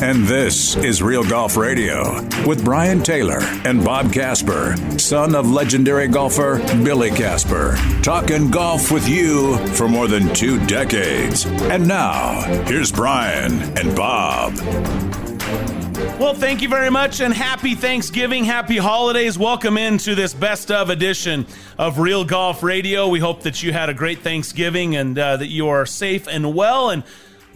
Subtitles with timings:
[0.00, 6.06] And this is Real Golf Radio with Brian Taylor and Bob Casper, son of legendary
[6.06, 7.74] golfer Billy Casper.
[8.00, 11.46] Talking golf with you for more than two decades.
[11.46, 14.54] And now, here's Brian and Bob.
[16.20, 19.36] Well, thank you very much and happy Thanksgiving, happy holidays.
[19.36, 21.44] Welcome into this best of edition
[21.76, 23.08] of Real Golf Radio.
[23.08, 26.54] We hope that you had a great Thanksgiving and uh, that you are safe and
[26.54, 27.02] well and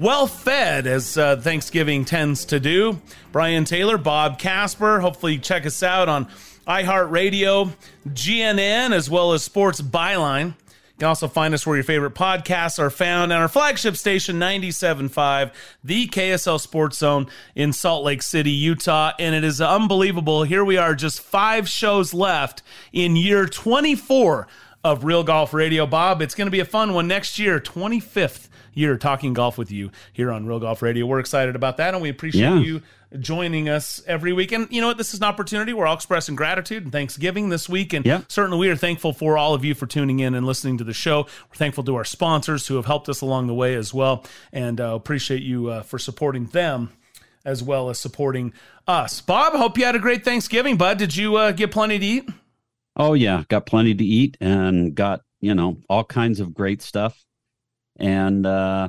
[0.03, 3.01] well fed as uh, Thanksgiving tends to do.
[3.31, 5.01] Brian Taylor, Bob Casper.
[5.01, 6.27] Hopefully, check us out on
[6.67, 7.73] iHeartRadio,
[8.09, 10.47] GNN, as well as Sports Byline.
[10.47, 14.41] You can also find us where your favorite podcasts are found on our flagship station,
[14.41, 15.53] 97.5,
[15.85, 19.13] the KSL Sports Zone in Salt Lake City, Utah.
[19.21, 20.43] And it is unbelievable.
[20.43, 22.63] Here we are, just five shows left
[22.93, 24.49] in year 24
[24.83, 25.87] of Real Golf Radio.
[25.87, 29.71] Bob, it's going to be a fun one next year, 25th year talking golf with
[29.71, 31.07] you here on Real Golf Radio.
[31.07, 32.59] We're excited about that, and we appreciate Yeah.
[32.61, 32.83] you
[33.21, 34.53] joining us every week.
[34.53, 34.97] And you know what?
[34.97, 35.73] This is an opportunity.
[35.75, 37.93] We're all expressing gratitude and Thanksgiving this week.
[37.93, 38.23] And Yeah.
[38.29, 40.95] certainly we are thankful for all of you for tuning in and listening to the
[40.95, 41.27] show.
[41.51, 44.25] We're thankful to our sponsors who have helped us along the way as well.
[44.53, 46.89] And uh, appreciate you uh, for supporting them
[47.45, 48.55] as well as supporting
[48.89, 49.21] us.
[49.21, 50.97] Bob, hope you had a great Thanksgiving, bud.
[50.97, 52.29] Did you uh, get plenty to eat?
[52.97, 57.23] Oh yeah, got plenty to eat and got, you know, all kinds of great stuff.
[57.97, 58.89] And uh,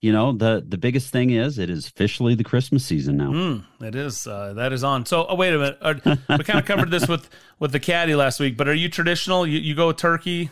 [0.00, 3.30] you know, the the biggest thing is it is officially the Christmas season now.
[3.30, 4.26] Mm, it is.
[4.26, 5.06] Uh, that is on.
[5.06, 5.78] So, oh, wait a minute.
[5.80, 5.94] Uh,
[6.38, 7.28] we kind of covered this with
[7.58, 9.46] with the caddy last week, but are you traditional?
[9.46, 10.50] You, you go turkey,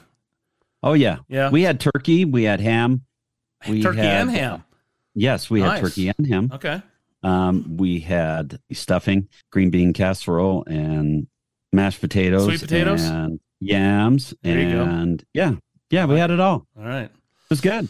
[0.83, 1.19] Oh yeah.
[1.29, 1.51] Yeah.
[1.51, 3.03] We had turkey, we had ham.
[3.69, 4.65] We turkey had- and ham.
[5.15, 5.79] Yes, we Nice.
[5.81, 6.51] had turkey and ham.
[6.55, 6.83] Okay.
[7.23, 11.29] Um, we had stuffing, green bean casserole, and
[11.73, 13.03] mashed potatoes, Sweet potatoes?
[13.05, 14.83] and yams, There you go.
[14.83, 15.55] and yeah,
[15.91, 16.67] yeah, we had it all.
[16.77, 17.11] All right.
[17.53, 17.87] Was good.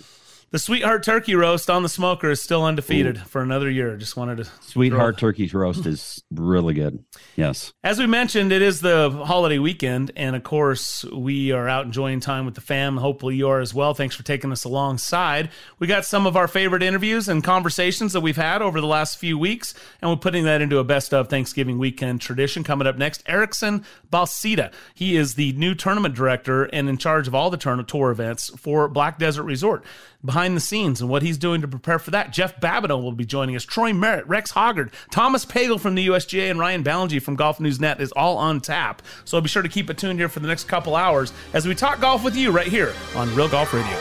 [0.52, 3.96] The sweetheart turkey roast on the smoker is still undefeated for another year.
[3.96, 7.02] Just wanted to Sweetheart turkey roast is really good.
[7.36, 7.72] Yes.
[7.82, 12.20] As we mentioned, it is the holiday weekend, and of course, we are out enjoying
[12.20, 12.98] time with the fam.
[12.98, 13.94] Hopefully, you are as well.
[13.94, 15.48] Thanks for taking us alongside.
[15.78, 19.16] We got some of our favorite interviews and conversations that we've had over the last
[19.16, 22.62] few weeks, and we're putting that into a best of Thanksgiving weekend tradition.
[22.62, 24.70] Coming up next, Erickson Balsita.
[24.92, 28.86] He is the new tournament director and in charge of all the tour events for
[28.86, 29.82] Black Desert Resort.
[30.24, 33.24] Behind the scenes and what he's doing to prepare for that, Jeff Babineau will be
[33.24, 33.64] joining us.
[33.64, 37.80] Troy Merritt, Rex Hoggard, Thomas Pagel from the USGA, and Ryan Ballengee from Golf News
[37.80, 39.02] Net is all on tap.
[39.24, 41.74] So be sure to keep it tuned here for the next couple hours as we
[41.74, 43.98] talk golf with you right here on Real Golf Radio.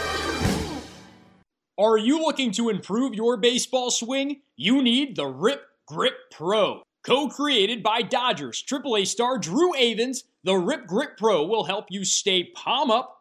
[1.80, 4.42] Are you looking to improve your baseball swing?
[4.56, 6.84] You need the Rip Grip Pro.
[7.04, 12.06] Co created by Dodgers AAA star Drew Avans, the Rip Grip Pro will help you
[12.06, 13.21] stay palm up,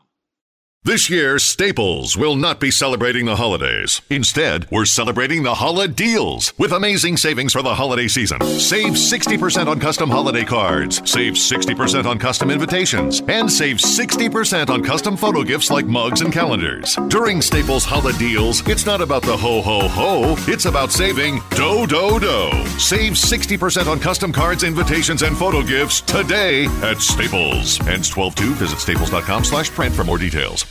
[0.83, 4.01] This year, Staples will not be celebrating the holidays.
[4.09, 8.41] Instead, we're celebrating the holiday deals with amazing savings for the holiday season.
[8.41, 14.83] Save 60% on custom holiday cards, save 60% on custom invitations, and save 60% on
[14.83, 16.95] custom photo gifts like mugs and calendars.
[17.09, 21.85] During Staples holiday deals, it's not about the ho ho ho, it's about saving do
[21.85, 22.49] do do.
[22.79, 27.79] Save 60% on custom cards, invitations, and photo gifts today at Staples.
[27.87, 28.53] Ends 12 2.
[28.55, 30.70] Visit staples.com slash print for more details.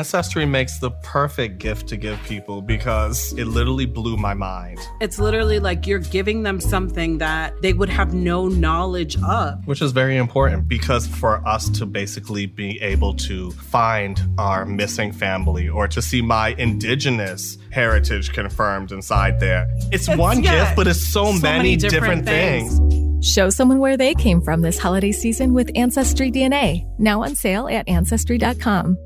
[0.00, 4.78] Ancestry makes the perfect gift to give people because it literally blew my mind.
[5.02, 9.66] It's literally like you're giving them something that they would have no knowledge of.
[9.66, 15.12] Which is very important because for us to basically be able to find our missing
[15.12, 20.76] family or to see my indigenous heritage confirmed inside there, it's, it's one yeah, gift,
[20.76, 22.78] but it's so, so many, many, different, different things.
[22.78, 23.26] things.
[23.34, 27.68] Show someone where they came from this holiday season with Ancestry DNA, now on sale
[27.68, 28.96] at Ancestry.com.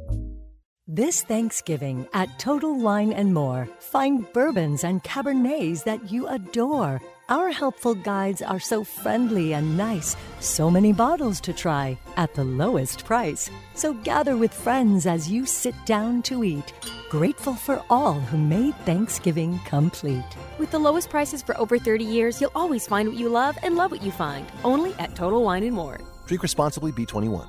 [0.86, 7.00] This Thanksgiving at Total Wine and More, find bourbons and cabernets that you adore.
[7.30, 12.44] Our helpful guides are so friendly and nice, so many bottles to try at the
[12.44, 13.50] lowest price.
[13.72, 16.74] So gather with friends as you sit down to eat.
[17.08, 20.36] Grateful for all who made Thanksgiving complete.
[20.58, 23.76] With the lowest prices for over 30 years, you'll always find what you love and
[23.76, 24.46] love what you find.
[24.64, 25.98] Only at Total Wine and More.
[26.26, 27.48] Drink responsibly, B21.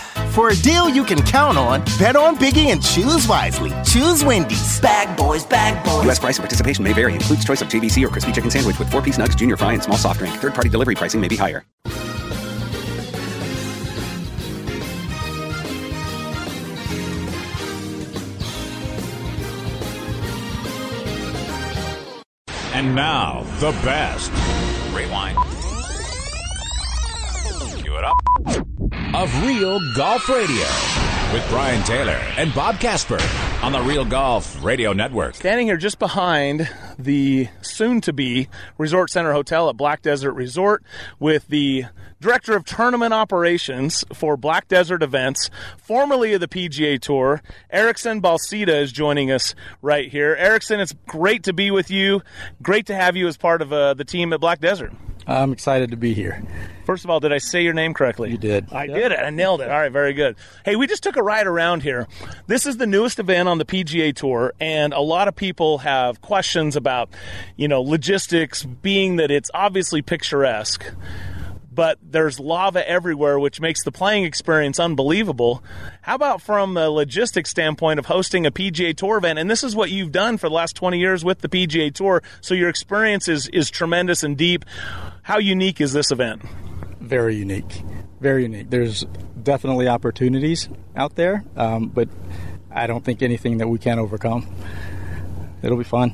[0.31, 3.73] For a deal you can count on, bet on Biggie and choose wisely.
[3.83, 4.79] Choose Wendy's.
[4.79, 6.05] Bag boys, bag boys.
[6.05, 6.19] U.S.
[6.19, 7.15] price and participation may vary.
[7.15, 9.97] Includes choice of JBC or crispy chicken sandwich with four-piece nugs, junior fry, and small
[9.97, 10.33] soft drink.
[10.35, 11.65] Third-party delivery pricing may be higher.
[22.73, 24.31] And now, the best.
[24.95, 25.37] Rewind.
[27.83, 28.70] Cue it up
[29.13, 30.65] of Real Golf Radio
[31.33, 33.19] with Brian Taylor and Bob Casper
[33.63, 35.35] on the Real Golf Radio Network.
[35.35, 40.83] Standing here just behind the soon to be Resort Center Hotel at Black Desert Resort
[41.19, 41.85] with the
[42.19, 48.81] Director of Tournament Operations for Black Desert Events, formerly of the PGA Tour, Erickson Balsita
[48.81, 50.35] is joining us right here.
[50.35, 52.21] Erickson, it's great to be with you.
[52.61, 54.91] Great to have you as part of uh, the team at Black Desert.
[55.27, 56.43] I'm excited to be here.
[56.91, 58.31] First of all, did I say your name correctly?
[58.31, 58.67] You did.
[58.69, 58.97] I yep.
[58.97, 59.19] did it.
[59.19, 59.71] I nailed it.
[59.71, 60.35] All right, very good.
[60.65, 62.05] Hey, we just took a ride around here.
[62.47, 66.19] This is the newest event on the PGA Tour, and a lot of people have
[66.19, 67.09] questions about,
[67.55, 70.83] you know, logistics, being that it's obviously picturesque
[71.73, 75.63] but there's lava everywhere, which makes the playing experience unbelievable.
[76.01, 79.39] How about from a logistics standpoint of hosting a PGA Tour event?
[79.39, 82.21] And this is what you've done for the last 20 years with the PGA Tour,
[82.41, 84.65] so your experience is, is tremendous and deep.
[85.21, 86.41] How unique is this event?
[87.11, 87.83] Very unique.
[88.21, 88.69] Very unique.
[88.69, 89.03] There's
[89.43, 92.07] definitely opportunities out there, um, but
[92.71, 94.47] I don't think anything that we can't overcome.
[95.61, 96.13] It'll be fun.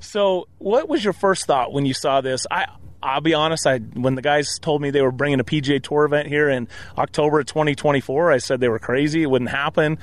[0.00, 2.44] So, what was your first thought when you saw this?
[2.50, 2.66] I
[3.00, 3.68] I'll be honest.
[3.68, 6.66] I when the guys told me they were bringing a PGA Tour event here in
[6.98, 9.22] October of 2024, I said they were crazy.
[9.22, 9.96] It wouldn't happen.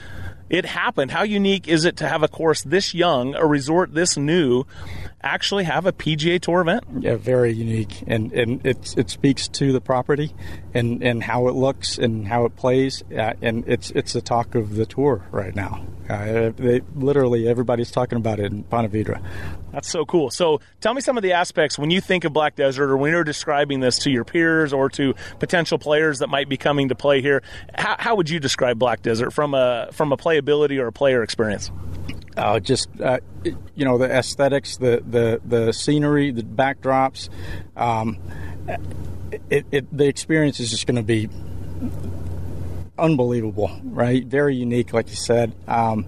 [0.50, 1.12] It happened.
[1.12, 4.64] How unique is it to have a course this young, a resort this new,
[5.22, 6.84] actually have a PGA Tour event?
[7.00, 10.34] Yeah, very unique, and and it it speaks to the property,
[10.74, 14.56] and and how it looks and how it plays, uh, and it's it's the talk
[14.56, 15.86] of the tour right now.
[16.10, 19.22] Uh, they literally everybody's talking about it in Ponte Vedra.
[19.72, 20.32] That's so cool.
[20.32, 23.12] So tell me some of the aspects when you think of Black Desert, or when
[23.12, 26.96] you're describing this to your peers or to potential players that might be coming to
[26.96, 27.44] play here.
[27.76, 31.22] How, how would you describe Black Desert from a from a playability or a player
[31.22, 31.72] experience?
[32.40, 37.28] Uh, just uh, you know the aesthetics, the the the scenery, the backdrops.
[37.76, 38.18] Um,
[39.50, 41.28] it, it, the experience is just going to be
[42.98, 44.26] unbelievable, right?
[44.26, 45.54] Very unique, like you said.
[45.68, 46.06] Um,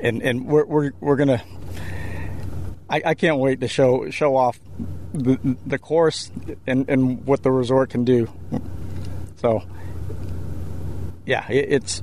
[0.00, 1.42] and and we're we're, we're gonna.
[2.90, 4.58] I, I can't wait to show show off
[5.12, 6.32] the, the course
[6.66, 8.28] and, and what the resort can do.
[9.36, 9.62] So,
[11.24, 12.02] yeah, it, it's.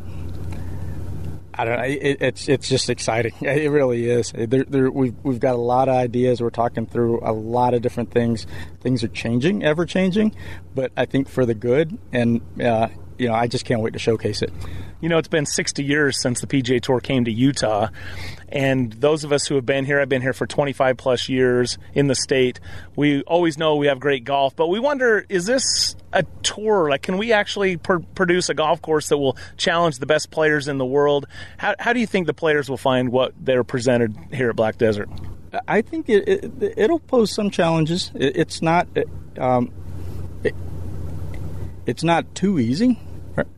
[1.60, 1.84] I don't know.
[1.84, 3.34] It, it's it's just exciting.
[3.42, 4.32] It really is.
[4.32, 6.42] There, there, we've we've got a lot of ideas.
[6.42, 8.48] We're talking through a lot of different things.
[8.80, 10.34] Things are changing, ever changing,
[10.74, 11.98] but I think for the good.
[12.14, 12.88] And uh,
[13.20, 14.52] you know, I just can't wait to showcase it.
[15.02, 17.90] You know, it's been 60 years since the PGA Tour came to Utah.
[18.50, 21.78] And those of us who have been here, I've been here for 25 plus years
[21.94, 22.60] in the state,
[22.96, 26.90] we always know we have great golf, but we wonder is this a tour?
[26.90, 30.68] Like, can we actually pr- produce a golf course that will challenge the best players
[30.68, 31.28] in the world?
[31.58, 34.78] How, how do you think the players will find what they're presented here at Black
[34.78, 35.10] Desert?
[35.68, 36.28] I think it,
[36.62, 38.12] it, will pose some challenges.
[38.14, 38.88] It, it's not.
[39.38, 39.72] Um,
[40.44, 40.54] it,
[41.86, 43.00] it's not too easy.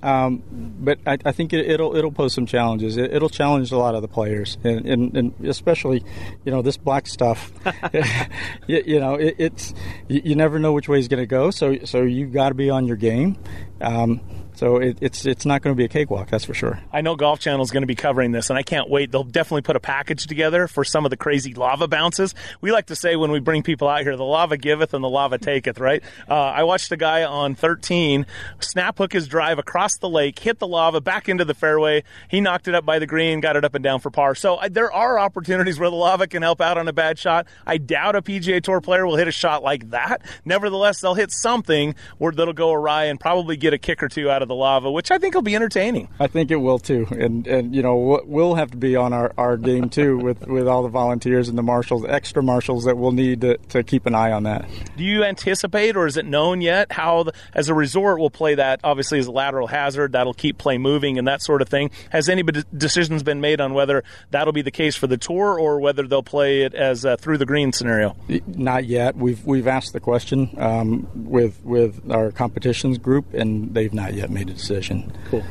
[0.02, 0.44] Um,
[0.80, 2.98] but I, I think it, will it'll pose some challenges.
[2.98, 6.04] It, will challenge a lot of the players, and, and, and especially,
[6.44, 7.52] you know, this black stuff.
[8.68, 9.74] you, you, know, it, it's
[10.08, 11.52] you, you, never know which way it's going to go.
[11.52, 13.38] So so you've got to be on your game.
[13.80, 14.22] Um,
[14.56, 16.80] so it, it's it's not going to be a cakewalk, that's for sure.
[16.92, 19.12] I know Golf Channel is going to be covering this, and I can't wait.
[19.12, 22.36] They'll definitely put a package together for some of the crazy lava bounces.
[22.62, 25.10] We like to say when we bring people out here, the lava giveth and the
[25.10, 25.80] lava taketh.
[25.80, 26.04] Right?
[26.30, 28.26] Uh, I watched a guy on 13
[28.60, 32.04] snap hook his drive across the lake, hit the lava back into the fairway.
[32.30, 34.36] He knocked it up by the green, got it up and down for par.
[34.36, 37.48] So uh, there are opportunities where the lava can help out on a bad shot.
[37.66, 40.22] I doubt a PGA Tour player will hit a shot like that.
[40.46, 44.30] Nevertheless, they'll hit something where that'll go awry and probably get a kick or two
[44.30, 46.10] out of the lava, which I think will be entertaining.
[46.20, 49.34] I think it will too, and and you know we'll have to be on our,
[49.38, 53.12] our game too with with all the volunteers and the marshals, extra marshals that we'll
[53.12, 54.68] need to, to keep an eye on that.
[54.98, 58.56] Do you anticipate, or is it known yet, how the, as a resort we'll play
[58.56, 58.80] that?
[58.84, 61.92] Obviously, as a lateral hazard, that'll keep play moving and that sort of thing.
[62.10, 65.80] Has any decisions been made on whether that'll be the case for the tour or
[65.80, 68.16] whether they'll play it as a through the green scenario?
[68.48, 69.16] Not yet.
[69.16, 74.31] We've we've asked the question um, with with our competitions group, and they've not yet
[74.32, 75.12] made a decision.
[75.30, 75.44] Cool.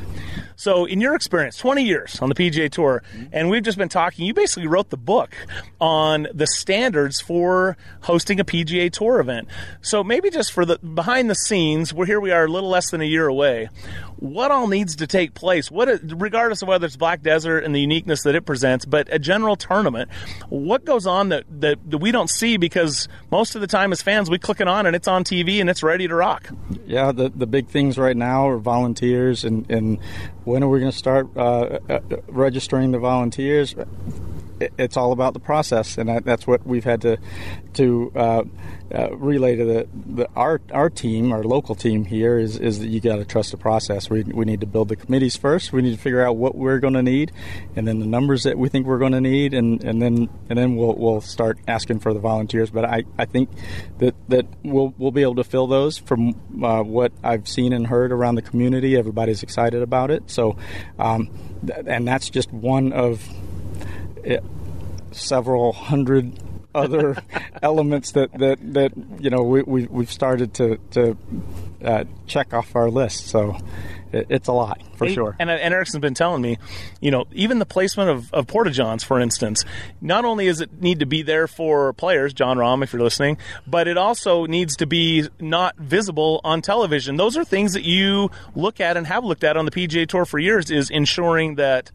[0.60, 3.28] So, in your experience, 20 years on the PGA Tour, mm-hmm.
[3.32, 5.34] and we've just been talking, you basically wrote the book
[5.80, 9.48] on the standards for hosting a PGA Tour event.
[9.80, 12.90] So, maybe just for the behind the scenes, we're here we are a little less
[12.90, 13.70] than a year away.
[14.16, 15.70] What all needs to take place?
[15.70, 19.18] What, regardless of whether it's Black Desert and the uniqueness that it presents, but a
[19.18, 20.10] general tournament,
[20.50, 24.02] what goes on that, that, that we don't see because most of the time as
[24.02, 26.50] fans, we click it on and it's on TV and it's ready to rock?
[26.84, 29.98] Yeah, the, the big things right now are volunteers and, and
[30.50, 33.74] when are we going to start uh, uh, registering the volunteers?
[34.60, 37.16] It's all about the process, and that's what we've had to
[37.74, 38.12] to
[38.92, 42.88] uh, relay to the, the, our our team, our local team here is is that
[42.88, 44.10] you got to trust the process.
[44.10, 45.72] We we need to build the committees first.
[45.72, 47.32] We need to figure out what we're going to need,
[47.76, 50.58] and then the numbers that we think we're going to need, and, and then and
[50.58, 52.70] then we'll we'll start asking for the volunteers.
[52.70, 53.50] But I, I think
[53.98, 56.30] that that we'll we'll be able to fill those from
[56.62, 58.96] uh, what I've seen and heard around the community.
[58.96, 60.30] Everybody's excited about it.
[60.30, 60.56] So,
[60.98, 61.30] um,
[61.64, 63.28] th- and that's just one of.
[64.22, 64.44] It,
[65.12, 66.38] several hundred
[66.74, 67.16] other
[67.62, 71.16] elements that, that, that you know we, we we've started to to
[71.84, 73.26] uh, check off our list.
[73.26, 73.56] So
[74.12, 75.36] it, it's a lot for sure.
[75.38, 76.58] And, and Erickson's been telling me,
[77.00, 79.64] you know, even the placement of, of porta johns, for instance,
[80.00, 83.38] not only does it need to be there for players, Jon Rahm, if you're listening,
[83.66, 87.16] but it also needs to be not visible on television.
[87.16, 90.24] Those are things that you look at and have looked at on the PGA Tour
[90.24, 90.70] for years.
[90.70, 91.90] Is ensuring that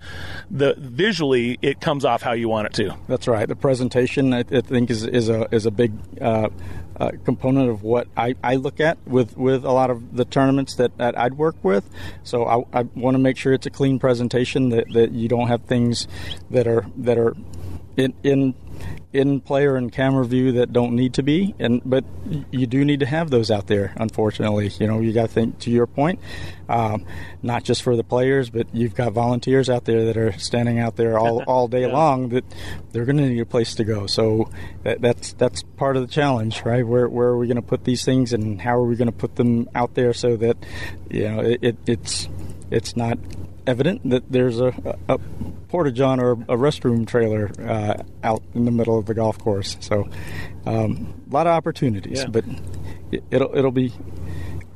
[0.50, 2.96] the visually it comes off how you want it to.
[3.08, 3.48] That's right.
[3.48, 5.94] The presentation, I, I think, is is a is a big.
[6.20, 6.50] Uh,
[6.98, 10.76] uh, component of what I, I look at with, with a lot of the tournaments
[10.76, 11.90] that, that I'd work with.
[12.24, 15.48] So I, I want to make sure it's a clean presentation that, that you don't
[15.48, 16.08] have things
[16.50, 17.36] that are that are
[17.98, 18.56] in in
[19.16, 22.04] in player and camera view that don't need to be and but
[22.52, 24.72] you do need to have those out there unfortunately.
[24.80, 26.20] You know you got to think to your point
[26.68, 27.06] um,
[27.42, 30.98] not just for the players but you've got volunteers out there that are standing out
[30.98, 31.94] there all, all day yeah.
[31.94, 32.44] long that
[32.92, 34.06] they're going to need a place to go.
[34.08, 34.50] So
[34.84, 36.86] that, that's that's part of the challenge right?
[36.86, 39.18] Where, where are we going to put these things and how are we going to
[39.18, 40.58] put them out there so that
[41.10, 42.28] you know it, it it's
[42.72, 43.18] it's not
[43.68, 45.18] evident that there's a, a,
[45.68, 49.78] porta john or a restroom trailer uh, out in the middle of the golf course.
[49.80, 50.08] So
[50.66, 52.28] um, a lot of opportunities, yeah.
[52.28, 52.46] but
[53.12, 53.94] it, will it'll be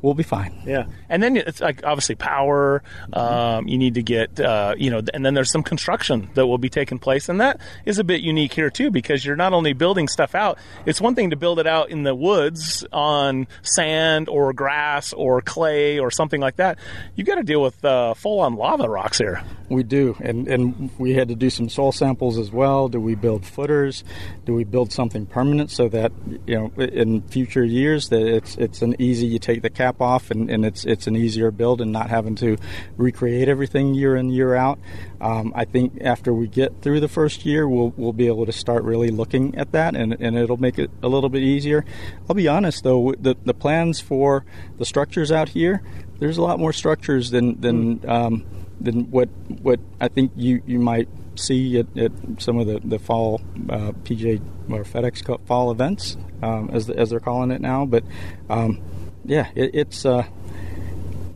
[0.01, 0.62] we'll be fine.
[0.65, 2.84] Yeah, and then it's like obviously power.
[3.13, 6.58] Um, you need to get uh, you know, and then there's some construction that will
[6.58, 9.74] be taking place, and that is a bit unique here too because you're not only
[9.74, 10.58] building stuff out.
[10.86, 15.41] It's one thing to build it out in the woods on sand or grass or
[15.41, 16.79] clay or something like that.
[17.15, 19.41] You got to deal with uh, full on lava rocks here.
[19.70, 22.88] We do, and and we had to do some soil samples as well.
[22.89, 24.03] Do we build footers?
[24.46, 26.12] Do we build something permanent so that
[26.48, 30.29] you know in future years that it's it's an easy you take the cap off
[30.29, 32.58] and, and it's it's an easier build and not having to
[32.98, 34.79] recreate everything year in year out.
[35.19, 38.51] Um, I think after we get through the first year, we'll we'll be able to
[38.51, 41.86] start really looking at that, and, and it'll make it a little bit easier.
[42.29, 44.46] I'll be honest though, the the plans for
[44.77, 45.81] the structures out here,
[46.19, 48.46] there's a lot more structures than than um,
[48.79, 49.29] than what
[49.62, 53.91] what I think you you might see at, at some of the the fall uh,
[54.03, 57.86] PJ or FedEx Cup fall events, um, as as they're calling it now.
[57.86, 58.03] But
[58.50, 58.81] um,
[59.29, 60.05] yeah, it, it's.
[60.05, 60.24] Uh,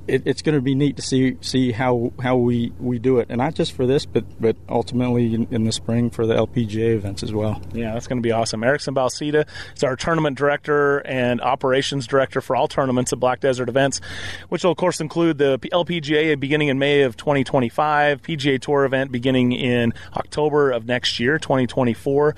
[0.08, 3.28] it, it's going to be neat to see see how how we, we do it,
[3.30, 6.96] and not just for this, but but ultimately in, in the spring for the LPGA
[6.96, 7.62] events as well.
[7.74, 8.64] Yeah, that's going to be awesome.
[8.64, 13.70] Erickson Balsita is our tournament director and operations director for all tournaments at Black Desert
[13.70, 14.02] Events,
[14.50, 19.12] which will of course include the LPGA beginning in May of 2025, PGA Tour event
[19.12, 22.36] beginning in October of next year, 2024.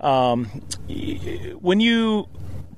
[0.00, 0.44] Um,
[1.58, 2.28] when you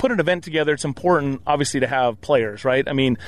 [0.00, 2.88] put an event together, it's important, obviously, to have players, right?
[2.88, 3.18] I mean,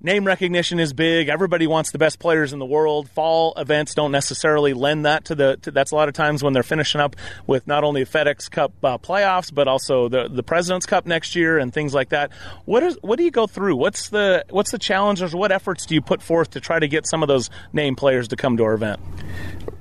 [0.00, 1.28] name recognition is big.
[1.28, 3.10] Everybody wants the best players in the world.
[3.10, 5.58] Fall events don't necessarily lend that to the.
[5.62, 7.14] To, that's a lot of times when they're finishing up
[7.46, 11.58] with not only FedEx Cup uh, playoffs, but also the the President's Cup next year
[11.58, 12.32] and things like that.
[12.64, 13.76] What is what do you go through?
[13.76, 15.34] What's the what's the challenges?
[15.34, 18.28] What efforts do you put forth to try to get some of those name players
[18.28, 18.98] to come to our event?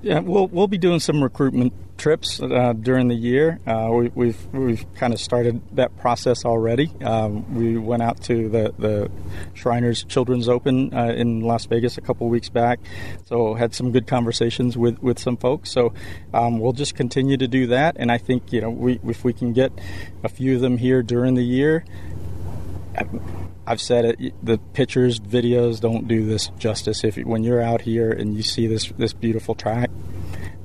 [0.02, 3.60] Yeah, we'll we'll be doing some recruitment trips uh, during the year.
[3.66, 6.92] Uh, we, have we've, we've kind of started that process already.
[7.04, 9.12] Um, we went out to the the
[9.54, 12.80] Shriners Children's Open uh, in Las Vegas a couple weeks back,
[13.26, 15.72] so had some good conversations with, with some folks.
[15.72, 15.94] So
[16.34, 19.34] um, we'll just continue to do that, and I think you know we if we
[19.34, 19.72] can get
[20.24, 21.84] a few of them here during the year.
[23.68, 24.46] I've said it.
[24.46, 27.04] The pictures, videos don't do this justice.
[27.04, 29.90] If when you're out here and you see this this beautiful track,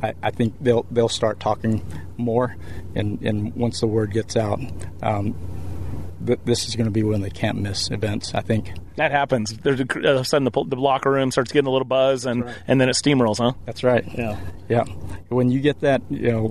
[0.02, 1.84] I, I think they'll they'll start talking
[2.16, 2.56] more,
[2.94, 4.60] and and once the word gets out,
[5.02, 5.34] um,
[6.44, 8.34] this is going to be one of the can't miss events.
[8.34, 9.52] I think that happens.
[9.58, 12.26] There's a, all of a sudden the, the locker room starts getting a little buzz,
[12.26, 12.56] and right.
[12.66, 13.52] and then it steamrolls, huh?
[13.64, 14.04] That's right.
[14.16, 14.84] Yeah, yeah.
[15.28, 16.48] When you get that, you know,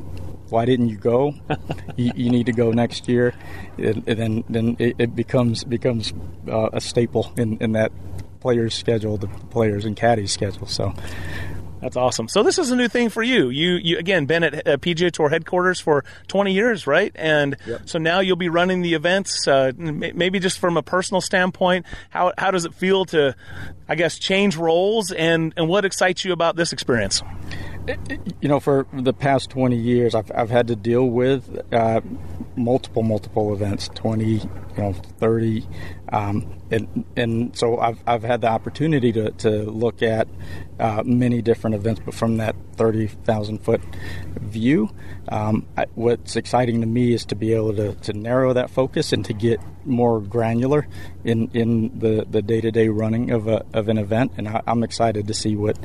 [0.50, 1.34] why didn't you go?
[1.96, 3.34] you, you, need to go next year,
[3.78, 6.14] and, and then then it, it becomes becomes
[6.48, 7.92] uh, a staple in, in that
[8.40, 10.68] player's schedule, the players and caddies schedule.
[10.68, 10.94] So.
[11.82, 12.28] That's awesome.
[12.28, 13.50] So this is a new thing for you.
[13.50, 17.12] You, you again, been at uh, PGA Tour headquarters for 20 years, right?
[17.16, 17.82] And yep.
[17.86, 19.48] so now you'll be running the events.
[19.48, 23.36] Uh, maybe just from a personal standpoint, how how does it feel to,
[23.90, 27.24] I guess, change roles and and what excites you about this experience?
[28.42, 32.02] you know, for the past 20 years, I've, I've had to deal with uh,
[32.56, 35.68] multiple, multiple events 20, you know, 30.
[36.12, 40.28] Um, and, and so I've, I've had the opportunity to, to look at
[40.80, 43.82] uh, many different events, but from that 30,000 foot
[44.40, 44.90] view,
[45.32, 49.14] um, I, what's exciting to me is to be able to, to narrow that focus
[49.14, 50.88] and to get more granular
[51.24, 54.34] in, in the, the day-to-day running of, a, of an event.
[54.38, 55.80] And I, am excited to see what,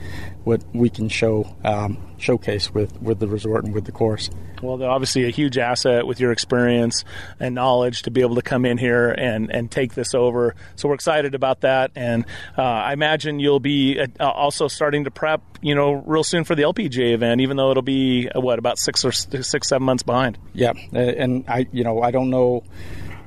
[0.45, 4.31] what we can show um, showcase with, with the resort and with the course.
[4.63, 7.05] Well, obviously a huge asset with your experience
[7.39, 10.55] and knowledge to be able to come in here and, and take this over.
[10.77, 11.91] So we're excited about that.
[11.95, 12.25] And
[12.57, 16.55] uh, I imagine you'll be uh, also starting to prep, you know, real soon for
[16.55, 20.03] the LPGA event, even though it'll be, uh, what, about six or six, seven months
[20.03, 20.39] behind.
[20.53, 20.73] Yeah.
[20.93, 22.63] And I, you know, I don't know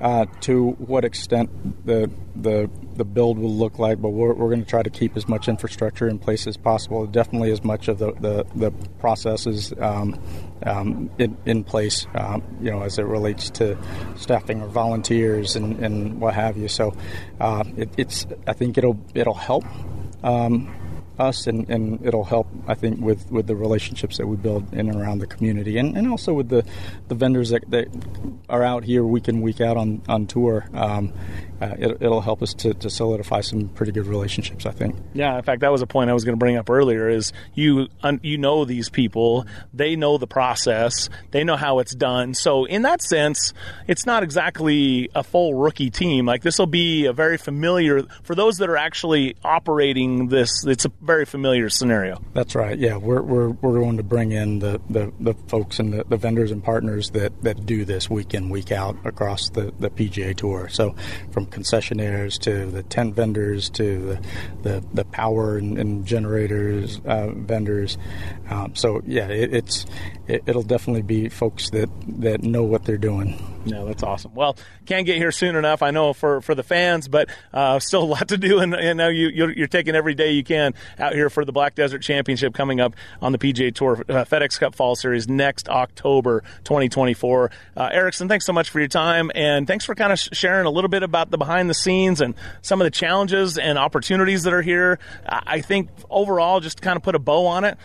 [0.02, 1.50] uh, to what extent
[1.86, 5.16] the the the build will look like, but we're, we're going to try to keep
[5.18, 7.06] as much infrastructure in place as possible.
[7.06, 10.20] Definitely as much of the the, the processes um,
[10.66, 13.78] um, in, in, place, um, you know, as it relates to
[14.16, 16.68] staffing or volunteers and, and what have you.
[16.68, 16.96] So
[17.40, 19.66] uh, it, it's I think it'll it'll help.
[20.24, 20.74] Um,
[21.20, 24.90] us, and, and it'll help, I think, with, with the relationships that we build in
[24.90, 26.66] and around the community, and, and also with the,
[27.08, 27.88] the vendors that, that
[28.50, 30.68] are out here week in week out on on tour.
[30.74, 31.14] Um,
[31.62, 34.96] uh, it, will help us to, to solidify some pretty good relationships, I think.
[35.14, 37.10] Yeah, in fact, that was a point I was going to bring up earlier.
[37.10, 37.88] Is you
[38.22, 42.34] you know these people, they know the process, they know how it's done.
[42.34, 43.54] So in that sense,
[43.88, 46.26] it's not exactly a full rookie team.
[46.26, 50.66] Like this will be a very familiar for those that are actually operating this.
[50.66, 52.22] It's a very familiar scenario.
[52.36, 52.78] That's right.
[52.78, 56.18] Yeah, we're we're, we're going to bring in the, the, the folks and the, the
[56.18, 60.38] vendors and partners that, that do this week in week out across the, the PGA
[60.38, 60.70] Tour.
[60.70, 60.96] So
[61.32, 64.20] from concessionaires to the tent vendors to the
[64.62, 67.98] the, the power and, and generators uh, vendors.
[68.48, 69.88] Um, so yeah, it, it's
[70.28, 73.60] it, it'll definitely be folks that that know what they're doing.
[73.66, 74.34] No, that's awesome.
[74.34, 75.82] Well, can't get here soon enough.
[75.82, 78.60] I know for, for the fans, but uh, still a lot to do.
[78.60, 81.52] And you know you you're, you're, taking every day you can out here for the
[81.52, 85.70] Black Desert Championship coming up on the PGA Tour uh, FedEx Cup Fall Series next
[85.70, 87.52] October 2024.
[87.76, 90.72] Uh, Erickson, thanks so much for your time, and thanks for kind of sharing a
[90.72, 94.54] little bit about the behind the scenes and some of the challenges and opportunities that
[94.54, 95.00] are here.
[95.26, 97.78] I think overall, just kind of put a bow on it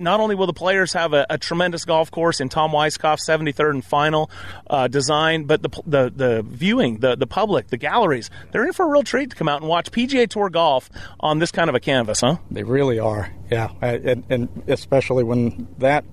[0.00, 3.70] not only will the players have a, a tremendous golf course in Tom Weiskopf's 73rd
[3.70, 4.30] and final
[4.68, 8.86] uh, design, but the, the the viewing, the the public, the galleries, they're in for
[8.86, 11.74] a real treat to come out and watch PGA Tour golf on this kind of
[11.74, 12.36] a canvas, huh?
[12.50, 16.04] They really are, yeah, and, and especially when that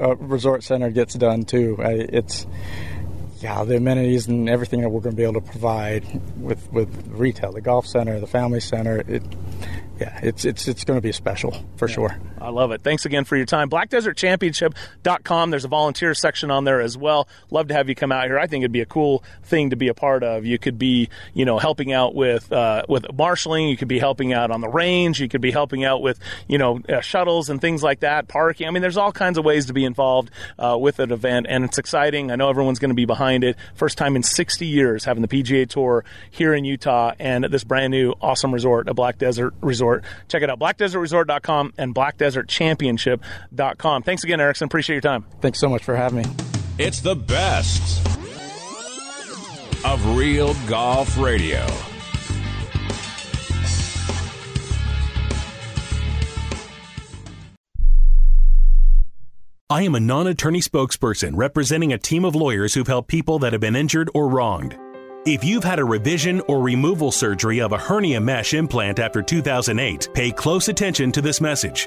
[0.00, 1.76] uh, resort center gets done too.
[1.80, 2.46] it's
[3.40, 6.04] yeah, the amenities and everything that we're going to be able to provide
[6.40, 9.04] with with retail, the golf center, the family center.
[9.06, 9.22] It,
[10.00, 12.20] yeah, it's it's it's going to be special for yeah, sure.
[12.40, 12.82] I love it.
[12.82, 13.68] Thanks again for your time.
[13.68, 15.50] BlackDesertChampionship.com.
[15.50, 17.28] There's a volunteer section on there as well.
[17.50, 18.38] Love to have you come out here.
[18.38, 20.44] I think it'd be a cool thing to be a part of.
[20.44, 23.68] You could be, you know, helping out with uh, with marshaling.
[23.68, 25.20] You could be helping out on the range.
[25.20, 28.28] You could be helping out with, you know, uh, shuttles and things like that.
[28.28, 28.68] Parking.
[28.68, 31.64] I mean, there's all kinds of ways to be involved uh, with an event, and
[31.64, 32.30] it's exciting.
[32.30, 33.56] I know everyone's going to be behind it.
[33.74, 37.90] First time in 60 years having the PGA Tour here in Utah and this brand
[37.90, 40.04] new awesome resort, a Black Desert Resort Resort.
[40.28, 44.02] Check it out, blackdesertresort.com and blackdesertchampionship.com.
[44.02, 44.66] Thanks again, Erickson.
[44.66, 45.24] Appreciate your time.
[45.40, 46.28] Thanks so much for having me.
[46.78, 48.06] It's the best
[49.84, 51.66] of Real Golf Radio.
[59.70, 63.52] I am a non attorney spokesperson representing a team of lawyers who've helped people that
[63.52, 64.78] have been injured or wronged.
[65.30, 70.08] If you've had a revision or removal surgery of a hernia mesh implant after 2008,
[70.14, 71.86] pay close attention to this message.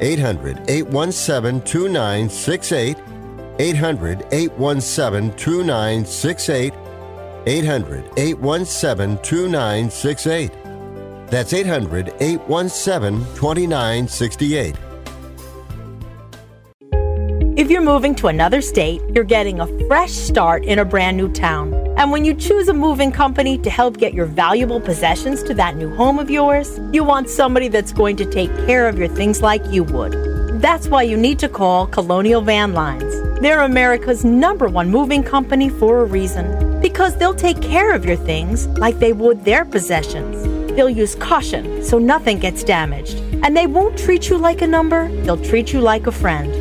[0.00, 2.96] 800 817 2968.
[3.58, 6.72] 800 817 2968
[7.46, 10.50] 800 817 2968.
[11.30, 14.76] That's 800 817 2968.
[17.56, 21.30] If you're moving to another state, you're getting a fresh start in a brand new
[21.30, 21.79] town.
[21.96, 25.76] And when you choose a moving company to help get your valuable possessions to that
[25.76, 29.42] new home of yours, you want somebody that's going to take care of your things
[29.42, 30.12] like you would.
[30.60, 33.40] That's why you need to call Colonial Van Lines.
[33.40, 38.16] They're America's number one moving company for a reason because they'll take care of your
[38.16, 40.42] things like they would their possessions.
[40.74, 43.16] They'll use caution so nothing gets damaged.
[43.42, 46.59] And they won't treat you like a number, they'll treat you like a friend.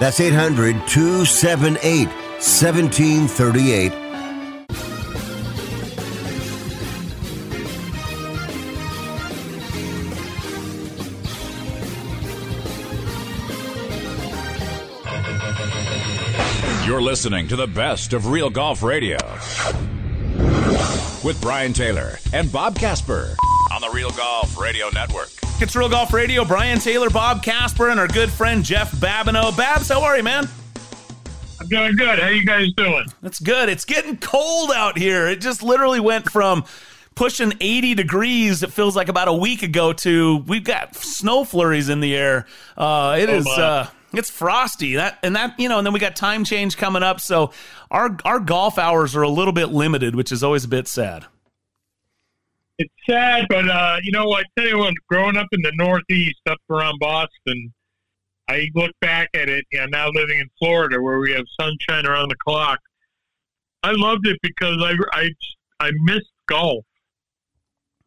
[0.00, 3.92] That's 800 278 1738.
[16.84, 19.16] You're listening to the best of Real Golf Radio
[21.24, 23.36] with Brian Taylor and Bob Casper
[23.72, 25.43] on the Real Golf Radio Network.
[25.60, 26.44] It's Real Golf Radio.
[26.44, 29.56] Brian Taylor, Bob Casper, and our good friend Jeff Babineau.
[29.56, 30.46] Babs, how are you, man?
[31.60, 32.18] I'm doing good.
[32.18, 33.06] How you guys doing?
[33.22, 33.68] That's good.
[33.68, 35.26] It's getting cold out here.
[35.26, 36.64] It just literally went from
[37.14, 41.88] pushing 80 degrees, it feels like about a week ago, to we've got snow flurries
[41.88, 42.46] in the air.
[42.76, 43.46] Uh, it Oh, is.
[43.46, 44.96] Uh, it's frosty.
[44.96, 47.52] That and that you know, and then we got time change coming up, so
[47.90, 51.24] our our golf hours are a little bit limited, which is always a bit sad.
[52.78, 54.32] It's sad, but uh, you know?
[54.32, 57.72] I tell you what, growing up in the Northeast, up around Boston,
[58.48, 59.64] I look back at it.
[59.72, 62.80] You know, now living in Florida, where we have sunshine around the clock.
[63.82, 65.30] I loved it because I I
[65.80, 66.84] I missed golf.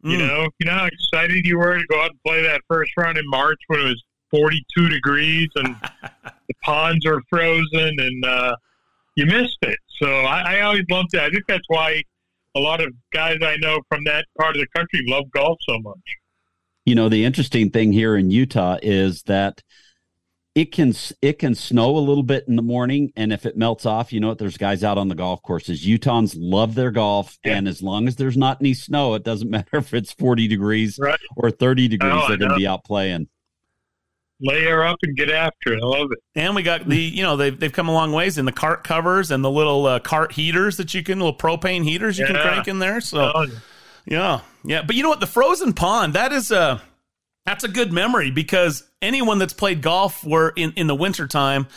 [0.04, 0.28] You Mm.
[0.28, 3.18] know, you know how excited you were to go out and play that first round
[3.18, 5.76] in March when it was 42 degrees and
[6.48, 8.56] the ponds are frozen and uh,
[9.16, 9.80] you missed it.
[10.00, 11.24] So I, I always loved that.
[11.24, 12.04] I think that's why
[12.58, 15.78] a lot of guys I know from that part of the country love golf so
[15.80, 15.96] much.
[16.86, 19.62] You know, the interesting thing here in Utah is that
[20.56, 23.86] it can it can snow a little bit in the morning, and if it melts
[23.86, 24.40] off, you know what?
[24.40, 25.86] There's guys out on the golf courses.
[25.86, 29.78] Utahns love their golf, and as long as there's not any snow, it doesn't matter
[29.78, 31.20] if it's 40 degrees Right.
[31.36, 32.12] or 30 degrees.
[32.16, 33.28] Oh, they're going to be out playing.
[34.40, 35.80] Layer up and get after it.
[35.82, 36.20] I love it.
[36.36, 38.84] And we got the, you know, they've, they've come a long ways in the cart
[38.84, 42.36] covers and the little uh, cart heaters that you can, little propane heaters you can
[42.36, 43.02] crank in there.
[43.02, 43.46] So, Oh,
[44.06, 44.84] yeah, yeah.
[44.84, 45.20] But you know what?
[45.22, 46.82] The frozen pond, that is a,
[47.46, 51.68] that's a good memory because anyone that's played golf where in, in the wintertime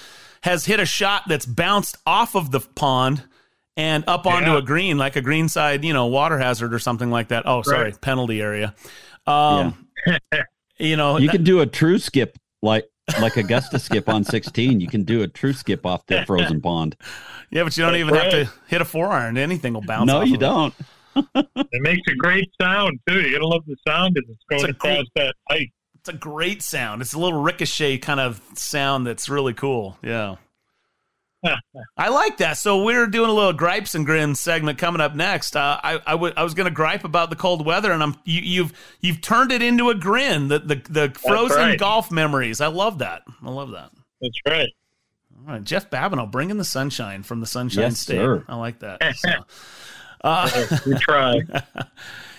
[0.43, 3.23] has hit a shot that's bounced off of the pond
[3.77, 4.59] and up onto Yeah.
[4.59, 7.45] a green, like a greenside, you know, water hazard or something like that.
[7.47, 8.01] Oh, sorry, Right.
[8.01, 8.75] penalty area.
[9.27, 9.87] Um,
[10.79, 12.87] you know, You can do a true skip like
[13.21, 14.81] like Augusta skip on 16.
[14.81, 16.97] You can do a true skip off the frozen pond.
[17.51, 19.37] yeah, but you don't even have to hit a four iron.
[19.39, 20.07] Anything will bounce.
[20.07, 20.45] No, off you of it.
[20.45, 20.75] don't.
[21.73, 23.21] It makes a great sound too.
[23.21, 25.69] You're gonna love the sound as it's going It's across cool- that ice.
[25.97, 27.03] It's a great sound.
[27.03, 29.99] It's a little ricochet kind of sound that's really cool.
[30.03, 30.37] Yeah.
[31.97, 32.59] I like that.
[32.59, 35.57] So we're doing a little gripes and grins segment coming up next.
[35.57, 38.73] Uh, I I was going to gripe about the cold weather, and I'm you, you've
[39.01, 40.49] you've turned it into a grin.
[40.49, 41.79] The the, the frozen right.
[41.79, 42.61] golf memories.
[42.61, 43.23] I love that.
[43.43, 43.91] I love that.
[44.21, 44.69] That's right.
[45.47, 48.17] All right, Jeff Babineau, bringing the sunshine from the Sunshine Yes, State.
[48.17, 48.45] sir.
[48.49, 49.01] I like that.
[49.17, 51.41] So, uh, we try.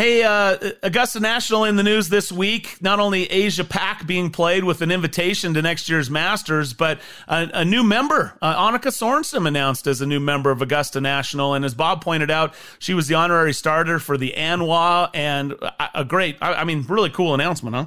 [0.00, 2.80] Hey, uh, Augusta National in the news this week.
[2.80, 7.50] Not only Asia Pac being played with an invitation to next year's Masters, but a,
[7.52, 11.52] a new member, uh, Annika Sorenstam, announced as a new member of Augusta National.
[11.52, 15.90] And as Bob pointed out, she was the honorary starter for the ANWA, and a,
[15.96, 17.86] a great, I, I mean, really cool announcement, huh?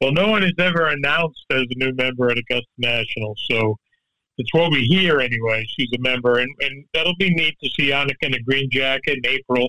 [0.00, 3.76] Well, no one has ever announced as a new member at Augusta National, so
[4.38, 5.66] it's what we hear anyway.
[5.76, 9.18] She's a member, and, and that'll be neat to see Annika in a green jacket
[9.22, 9.68] in April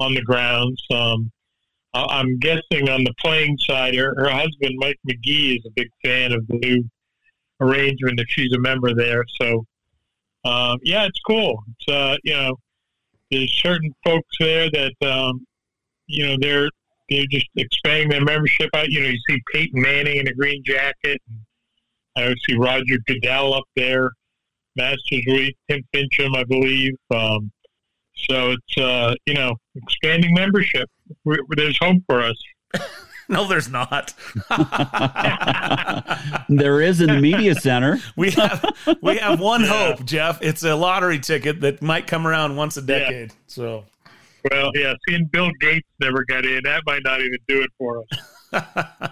[0.00, 0.82] on the grounds.
[0.90, 1.30] Um,
[1.94, 6.32] I'm guessing on the playing side, her, her husband Mike McGee is a big fan
[6.32, 6.84] of the new
[7.60, 9.24] arrangement if she's a member there.
[9.40, 9.64] So,
[10.44, 11.62] um, yeah, it's cool.
[11.72, 12.56] It's uh, you know,
[13.30, 15.46] there's certain folks there that um,
[16.06, 16.68] you know they're
[17.08, 18.90] they're just expanding their membership out.
[18.90, 21.20] You know, you see Peyton Manning in a green jacket.
[22.16, 24.10] And I see Roger Goodell up there,
[24.76, 26.94] Masters Week, Tim Finchem, I believe.
[27.10, 27.50] Um,
[28.28, 30.88] so it's uh, you know expanding membership.
[31.24, 32.36] we there's hope for us.
[33.30, 34.14] No, there's not.
[36.48, 37.98] There is in the media center.
[38.16, 38.64] We have
[39.02, 40.40] we have one hope, Jeff.
[40.40, 43.32] It's a lottery ticket that might come around once a decade.
[43.46, 43.84] So
[44.50, 48.02] Well, yeah, seeing Bill Gates never got in, that might not even do it for
[48.52, 49.10] us.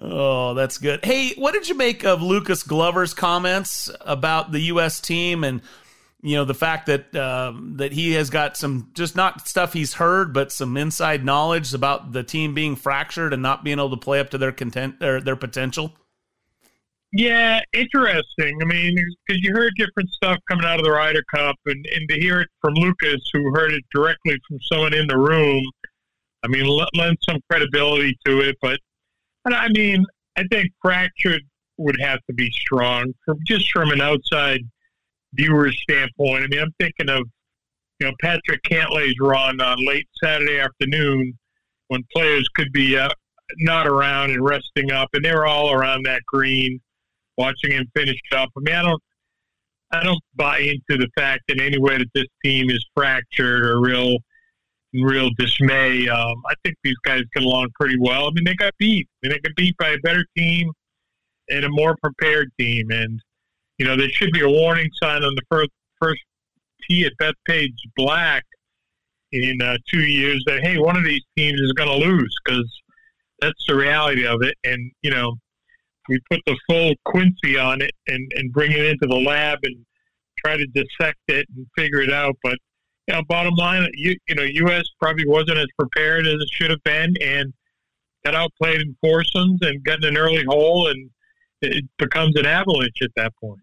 [0.00, 1.04] Oh, that's good.
[1.04, 5.00] Hey, what did you make of Lucas Glover's comments about the U.S.
[5.00, 5.60] team and
[6.20, 9.94] you know the fact that um, that he has got some just not stuff he's
[9.94, 13.96] heard, but some inside knowledge about the team being fractured and not being able to
[13.96, 15.92] play up to their content or their potential?
[17.12, 18.58] Yeah, interesting.
[18.60, 18.94] I mean,
[19.26, 22.40] because you heard different stuff coming out of the Ryder Cup, and, and to hear
[22.40, 25.64] it from Lucas, who heard it directly from someone in the room,
[26.44, 28.56] I mean, l- lends some credibility to it.
[28.60, 28.80] But,
[29.42, 30.04] but I mean,
[30.36, 31.42] I think fractured
[31.78, 34.60] would have to be strong, from just from an outside
[35.34, 36.44] viewer's standpoint.
[36.44, 37.22] I mean, I'm thinking of
[38.00, 41.36] you know Patrick Cantlay's run on late Saturday afternoon
[41.88, 43.08] when players could be uh,
[43.58, 46.80] not around and resting up, and they were all around that green
[47.36, 48.50] watching him finish up.
[48.56, 49.02] I mean, I don't,
[49.92, 53.80] I don't buy into the fact in any way that this team is fractured or
[53.80, 54.18] real,
[54.92, 56.08] real dismay.
[56.08, 58.26] Um, I think these guys get along pretty well.
[58.26, 59.08] I mean, they got beat.
[59.24, 60.70] I mean, they got beat by a better team
[61.48, 63.20] and a more prepared team, and
[63.78, 66.20] you know, there should be a warning sign on the first first
[66.88, 68.44] tee at Bethpage Black
[69.32, 72.68] in uh, two years that hey, one of these teams is going to lose because
[73.40, 74.54] that's the reality of it.
[74.64, 75.36] And you know,
[76.08, 79.76] we put the full Quincy on it and and bring it into the lab and
[80.38, 82.36] try to dissect it and figure it out.
[82.42, 82.58] But
[83.06, 84.84] you know, bottom line, you you know, U.S.
[85.00, 87.52] probably wasn't as prepared as it should have been, and
[88.24, 91.10] got outplayed in foursomes and got in an early hole, and
[91.62, 93.60] it becomes an avalanche at that point.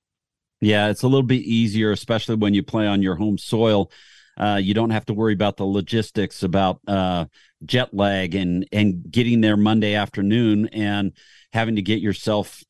[0.62, 3.92] Yeah, it's a little bit easier, especially when you play on your home soil.
[4.38, 7.26] Uh, you don't have to worry about the logistics about uh,
[7.66, 11.14] jet lag and and getting there Monday afternoon and
[11.54, 12.64] having to get yourself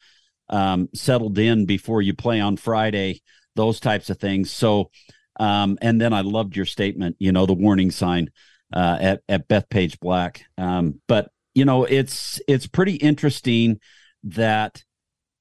[0.49, 3.21] um, settled in before you play on Friday.
[3.55, 4.51] Those types of things.
[4.51, 4.91] So,
[5.39, 7.15] um, and then I loved your statement.
[7.19, 8.29] You know, the warning sign
[8.73, 10.43] uh, at at Bethpage Black.
[10.57, 13.79] Um, but you know, it's it's pretty interesting
[14.25, 14.83] that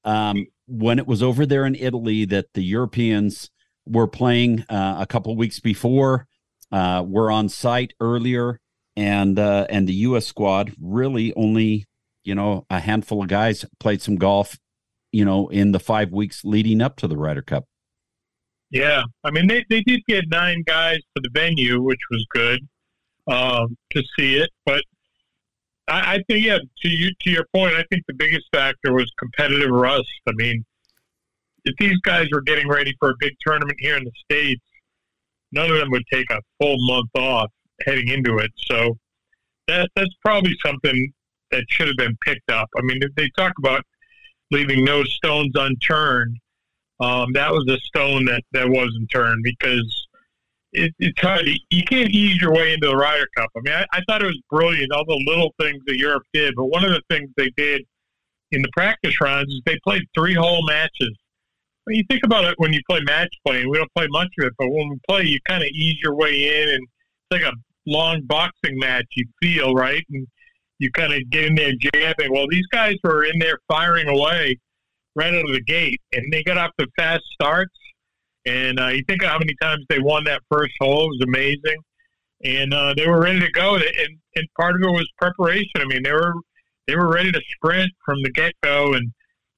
[0.03, 3.49] um, when it was over there in Italy that the Europeans
[3.85, 6.27] were playing uh, a couple weeks before,
[6.71, 8.59] uh, were on site earlier,
[8.95, 10.25] and uh, and the U.S.
[10.25, 11.85] squad really only
[12.23, 14.57] you know a handful of guys played some golf,
[15.11, 17.65] you know, in the five weeks leading up to the Ryder Cup.
[18.71, 22.59] Yeah, I mean they, they did get nine guys to the venue, which was good
[23.27, 24.49] um, to see it.
[24.65, 24.83] But
[25.87, 29.11] I, I think yeah, to you to your point, I think the biggest factor was
[29.17, 30.09] competitive rust.
[30.27, 30.65] I mean,
[31.65, 34.63] if these guys were getting ready for a big tournament here in the states,
[35.51, 37.51] none of them would take a full month off
[37.85, 38.51] heading into it.
[38.57, 38.97] So
[39.67, 41.11] that that's probably something
[41.51, 42.69] that should have been picked up.
[42.77, 43.83] I mean, if they talk about
[44.51, 46.37] leaving no stones unturned,
[46.99, 50.04] um, that was a stone that, that wasn't turned because
[50.75, 51.47] it, it's hard.
[51.69, 53.49] You can't ease your way into the Ryder Cup.
[53.55, 56.53] I mean, I, I thought it was brilliant, all the little things that Europe did.
[56.55, 57.83] But one of the things they did
[58.51, 61.11] in the practice rounds is they played three hole matches.
[61.85, 64.47] When you think about it, when you play match play, we don't play much of
[64.47, 67.43] it, but when we play, you kind of ease your way in, and it's like
[67.43, 67.53] a
[67.85, 69.05] long boxing match.
[69.15, 70.27] You feel right, and
[70.79, 72.31] you kind of get in there jabbing.
[72.31, 74.59] Well, these guys were in there firing away
[75.15, 77.73] right out of the gate, and they got off the fast starts.
[78.45, 81.21] And uh, you think of how many times they won that first hole; it was
[81.27, 81.81] amazing.
[82.43, 85.71] And uh, they were ready to go, and, and part of it was preparation.
[85.77, 86.33] I mean, they were
[86.87, 89.11] they were ready to sprint from the get go, and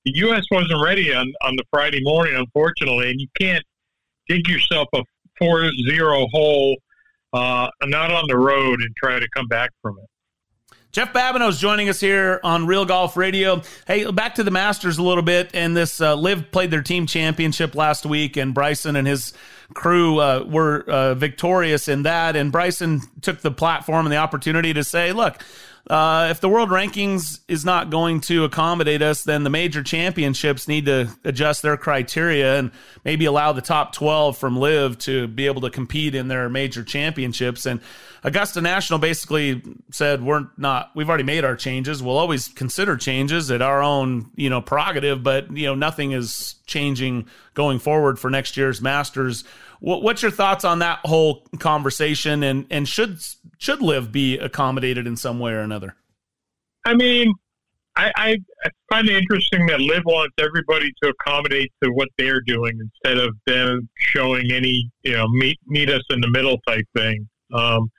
[0.05, 0.45] the U.S.
[0.51, 3.11] wasn't ready on on the Friday morning, unfortunately.
[3.11, 3.63] And you can't
[4.27, 5.01] dig yourself a
[5.37, 6.77] four zero hole
[7.33, 10.09] uh, not on the road and try to come back from it.
[10.91, 13.61] Jeff Babineau's joining us here on Real Golf Radio.
[13.85, 15.51] Hey, back to the Masters a little bit.
[15.53, 19.33] And this uh, LIV played their team championship last week, and Bryson and his
[19.73, 22.35] crew uh, were uh, victorious in that.
[22.35, 25.43] And Bryson took the platform and the opportunity to say, look,
[25.89, 30.67] uh, if the world rankings is not going to accommodate us, then the major championships
[30.67, 32.71] need to adjust their criteria and
[33.05, 36.83] maybe allow the top 12 from LIV to be able to compete in their major
[36.83, 37.65] championships.
[37.65, 37.79] And
[38.23, 42.03] Augusta National basically said, we're not, we've already made our changes.
[42.03, 46.55] We'll always consider changes at our own, you know, prerogative, but, you know, nothing is
[46.65, 49.45] changing going forward for next year's Masters.
[49.79, 53.19] What's your thoughts on that whole conversation, and and should
[53.57, 55.95] should LIV be accommodated in some way or another?
[56.85, 57.33] I mean,
[57.97, 58.37] I, I,
[58.91, 63.89] it interesting that LIV wants everybody to accommodate to what they're doing instead of them
[63.97, 67.27] showing any you know meet meet us in the middle type thing.
[67.53, 67.89] Um,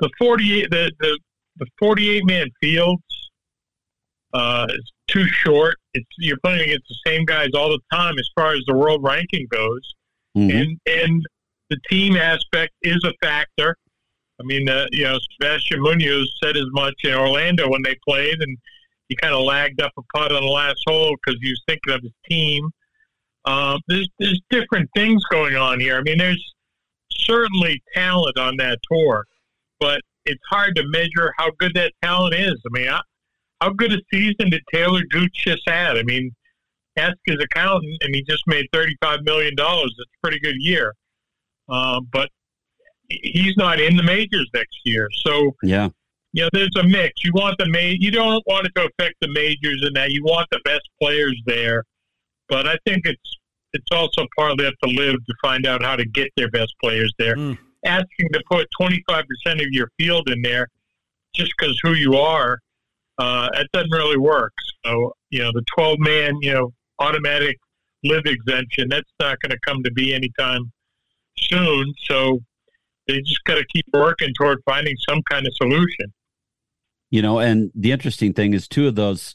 [0.00, 1.18] the forty eight the the,
[1.58, 3.02] the forty eight man fields
[4.34, 5.76] uh, is too short.
[5.94, 9.02] It's you're playing against the same guys all the time as far as the world
[9.04, 9.94] ranking goes.
[10.36, 10.56] Mm-hmm.
[10.56, 11.22] And and
[11.70, 13.76] the team aspect is a factor.
[14.40, 18.40] I mean, uh, you know, Sebastian Munoz said as much in Orlando when they played,
[18.40, 18.58] and
[19.08, 21.94] he kind of lagged up a putt on the last hole because he was thinking
[21.94, 22.68] of his team.
[23.46, 25.96] Um, there's there's different things going on here.
[25.96, 26.54] I mean, there's
[27.12, 29.24] certainly talent on that tour,
[29.80, 32.54] but it's hard to measure how good that talent is.
[32.66, 32.90] I mean,
[33.60, 35.96] how good a season did Taylor Gooch just had?
[35.96, 36.34] I mean,
[36.96, 39.94] ask his accountant, and he just made thirty-five million dollars.
[39.98, 40.94] It's a pretty good year,
[41.68, 42.28] uh, but
[43.08, 45.08] he's not in the majors next year.
[45.24, 45.88] So yeah,
[46.32, 47.24] you know, there's a mix.
[47.24, 50.22] You want the ma- you don't want it to affect the majors, and that you
[50.24, 51.84] want the best players there.
[52.48, 53.38] But I think it's
[53.72, 57.12] it's also partly up to LIV to find out how to get their best players
[57.18, 57.36] there.
[57.36, 57.58] Mm.
[57.84, 59.22] Asking to put 25%
[59.54, 60.68] of your field in there
[61.34, 62.58] just because who you are,
[63.18, 64.52] uh, it doesn't really work.
[64.84, 67.56] So, you know, the 12 man, you know, automatic
[68.04, 68.88] LIV exemption.
[68.88, 70.72] That's not going to come to be anytime
[71.38, 71.92] soon.
[72.04, 72.40] So
[73.06, 76.12] they just got to keep working toward finding some kind of solution.
[77.10, 79.34] You know, and the interesting thing is two of those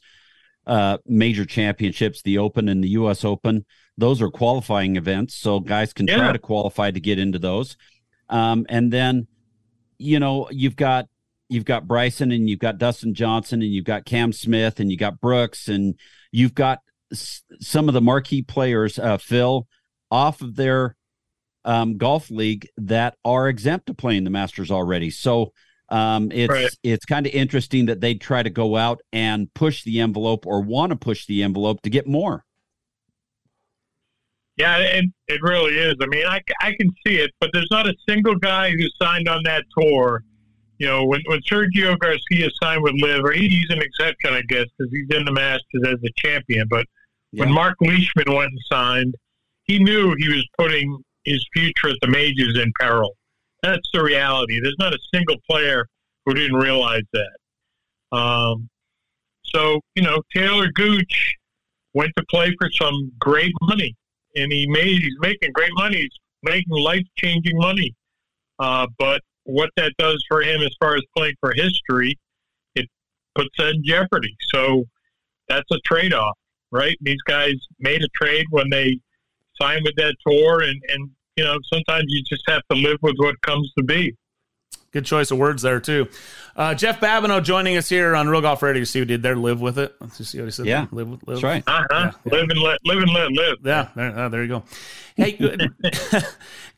[0.68, 3.24] uh, major championships, the Open and the U.S.
[3.24, 3.66] Open,
[3.98, 6.18] those are qualifying events, so guys can yeah.
[6.18, 7.78] try to qualify to get into those.
[8.30, 9.28] Um, and then,
[9.98, 11.08] you know, you've got
[11.50, 15.02] you've got Bryson and you've got Dustin Johnson and you've got Cam Smith and you've
[15.02, 15.96] got Brooks and
[16.32, 16.80] you've got
[17.12, 19.68] s- some of the marquee players, uh, Phil,
[20.10, 20.96] off of their
[21.66, 25.10] um, golf league that are exempt to playing the Masters already.
[25.10, 25.54] So
[25.90, 26.70] um, it's right.
[26.84, 30.62] it's kind of interesting that they try to go out and push the envelope or
[30.62, 32.46] want to push the envelope to get more.
[34.58, 35.96] Yeah, it, it really is.
[36.02, 39.28] I mean, I, I can see it, but there's not a single guy who signed
[39.28, 40.24] on that tour.
[40.78, 44.42] You know, when, when Sergio Garcia signed with LIV, or he, he's an exception, I
[44.48, 46.68] guess, because he's in the Masters as a champion.
[46.70, 46.86] But
[47.32, 47.46] yeah.
[47.46, 49.16] when Mark Leishman went and signed,
[49.64, 53.16] he knew he was putting his future at the majors in peril.
[53.64, 54.60] That's the reality.
[54.60, 55.86] There's not a single player
[56.26, 58.18] who didn't realize that.
[58.18, 58.70] Um,
[59.44, 61.36] so, you know, Taylor Gooch
[61.94, 63.96] went to play for some great money
[64.36, 65.98] and he made he's making great money.
[65.98, 67.94] He's making life changing money.
[68.60, 72.18] Uh, but what that does for him as far as playing for history,
[72.76, 72.88] it
[73.36, 74.36] puts that in jeopardy.
[74.54, 74.86] So
[75.50, 76.38] that's a trade off,
[76.72, 76.98] right?
[77.02, 79.00] These guys made a trade when they
[79.60, 83.16] signed with that tour, and and you know sometimes you just have to live with
[83.18, 84.16] what comes to be.
[84.92, 86.10] Good choice of words there too.
[86.54, 88.84] Uh, Jeff Babineau joining us here on Real Golf Radio.
[88.84, 89.38] See what he did there.
[89.38, 89.96] Live with it.
[90.02, 90.66] Let's see what he said.
[90.66, 91.06] Yeah, there.
[91.06, 91.22] live, live.
[91.26, 91.64] That's right.
[91.66, 91.86] Uh-huh.
[91.90, 92.32] Yeah, yeah.
[92.34, 93.58] Live and let live and let live.
[93.64, 94.64] Yeah, there, uh, there you go.
[95.16, 95.38] Hey,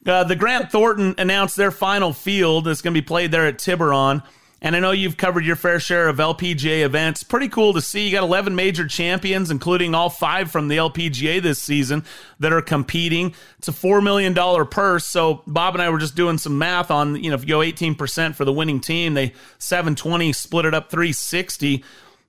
[0.06, 2.68] uh, the Grant Thornton announced their final field.
[2.68, 4.22] It's going to be played there at Tiburon.
[4.64, 7.22] And I know you've covered your fair share of LPGA events.
[7.22, 8.06] Pretty cool to see.
[8.06, 12.06] You got 11 major champions, including all five from the LPGA this season,
[12.40, 13.36] that are competing.
[13.58, 14.34] It's a $4 million
[14.68, 15.06] purse.
[15.06, 17.60] So Bob and I were just doing some math on, you know, if you go
[17.60, 21.84] 18% for the winning team, they 720 split it up 360.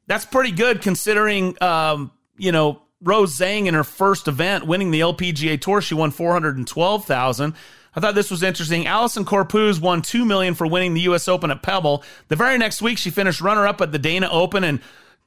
[0.08, 5.00] That's pretty good considering, um, you know, Rose Zhang in her first event winning the
[5.00, 7.54] LPGA Tour, she won 412,000.
[7.96, 8.84] I thought this was interesting.
[8.84, 11.28] Allisen Corpuz won two million for winning the U.S.
[11.28, 12.02] Open at Pebble.
[12.28, 14.80] The very next week, she finished runner-up at the Dana Open and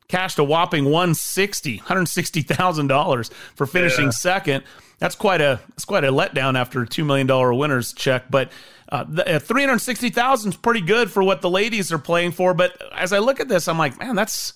[0.08, 4.12] cashed a whopping 160 $160,000 for finishing yeah.
[4.12, 4.64] second.
[5.00, 8.32] That's quite a that's quite a letdown after a two million dollar winners check.
[8.32, 8.52] But
[8.90, 12.32] uh, uh three hundred sixty thousand is pretty good for what the ladies are playing
[12.32, 12.56] for.
[12.56, 14.54] But as I look at this, I'm like, man, that's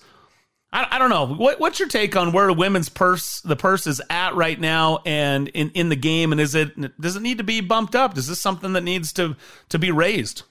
[0.72, 1.26] I, I don't know.
[1.26, 5.00] What, what's your take on where the women's purse the purse is at right now
[5.04, 6.32] and in, in the game?
[6.32, 8.16] And is it does it need to be bumped up?
[8.16, 9.36] Is this something that needs to
[9.68, 10.42] to be raised?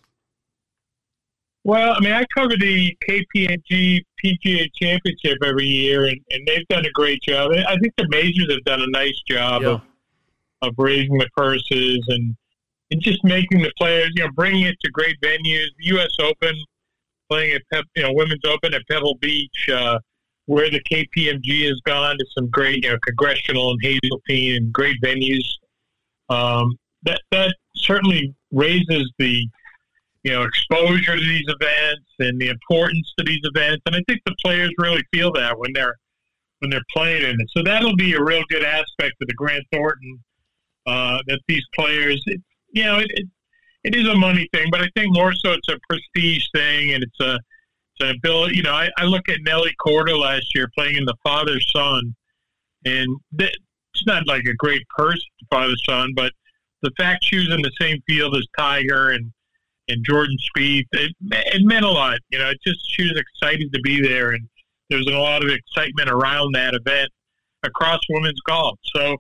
[1.64, 6.86] Well, I mean, I cover the KPMG PGA Championship every year, and, and they've done
[6.86, 7.52] a great job.
[7.52, 9.70] I think the majors have done a nice job yeah.
[9.70, 9.82] of
[10.64, 12.36] of raising the purses and
[12.92, 15.68] and just making the players, you know, bringing it to great venues.
[15.80, 16.12] The U.S.
[16.20, 16.56] Open,
[17.30, 19.70] playing at Pep, you know, Women's Open at Pebble Beach.
[19.72, 19.98] Uh,
[20.46, 24.98] where the KPMG has gone to some great, you know, congressional and Hazeltine and great
[25.02, 25.46] venues.
[26.30, 29.48] Um, that that certainly raises the
[30.24, 34.22] you know exposure to these events and the importance to these events, and I think
[34.26, 35.96] the players really feel that when they're
[36.60, 37.50] when they're playing in it.
[37.56, 40.24] So that'll be a real good aspect of the Grant Thornton
[40.86, 42.40] uh, that these players, it,
[42.72, 43.28] you know, it, it,
[43.84, 47.04] it is a money thing, but I think more so it's a prestige thing, and
[47.04, 47.40] it's a
[48.02, 51.16] uh, Bill, you know, I, I look at Nelly Korda last year playing in the
[51.24, 52.16] father son,
[52.86, 53.56] and th-
[53.94, 56.32] it's not like a great person, father son, but
[56.82, 59.32] the fact she was in the same field as Tiger and
[59.88, 62.20] and Jordan Spieth, it, it meant a lot.
[62.30, 64.48] You know, it just she was excited to be there, and
[64.90, 67.10] there was a lot of excitement around that event
[67.64, 68.80] across women's golf.
[68.96, 69.18] So,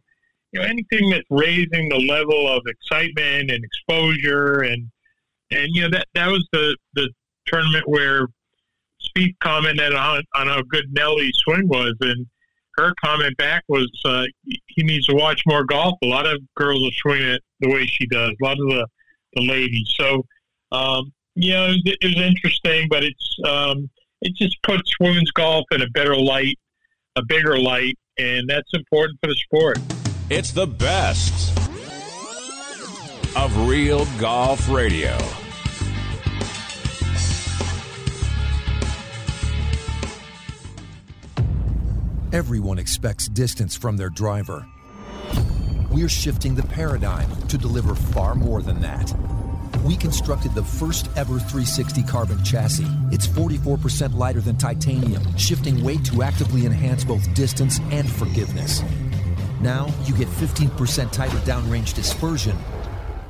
[0.51, 4.89] you know, anything that's raising the level of excitement and exposure, and
[5.51, 7.09] and you know that that was the the
[7.47, 8.27] tournament where
[9.15, 12.25] Spieth commented on, on how good Nelly's swing was, and
[12.77, 15.97] her comment back was uh, he needs to watch more golf.
[16.03, 18.31] A lot of girls are swinging it the way she does.
[18.41, 18.87] A lot of the,
[19.33, 19.93] the ladies.
[19.97, 20.25] So,
[20.71, 23.89] um, you know, it, it, was interesting, but it's um,
[24.21, 26.57] it just puts women's golf in a better light,
[27.15, 29.79] a bigger light, and that's important for the sport.
[30.29, 31.57] It's the best
[33.35, 35.17] of Real Golf Radio.
[42.33, 44.65] Everyone expects distance from their driver.
[45.91, 49.13] We're shifting the paradigm to deliver far more than that.
[49.83, 52.87] We constructed the first ever 360 carbon chassis.
[53.11, 58.81] It's 44% lighter than titanium, shifting weight to actively enhance both distance and forgiveness.
[59.59, 62.57] Now you get 15% tighter downrange dispersion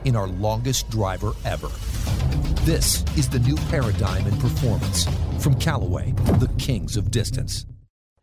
[0.05, 1.69] in our longest driver ever.
[2.65, 5.07] This is the new paradigm in performance
[5.39, 7.65] from Callaway, the kings of distance.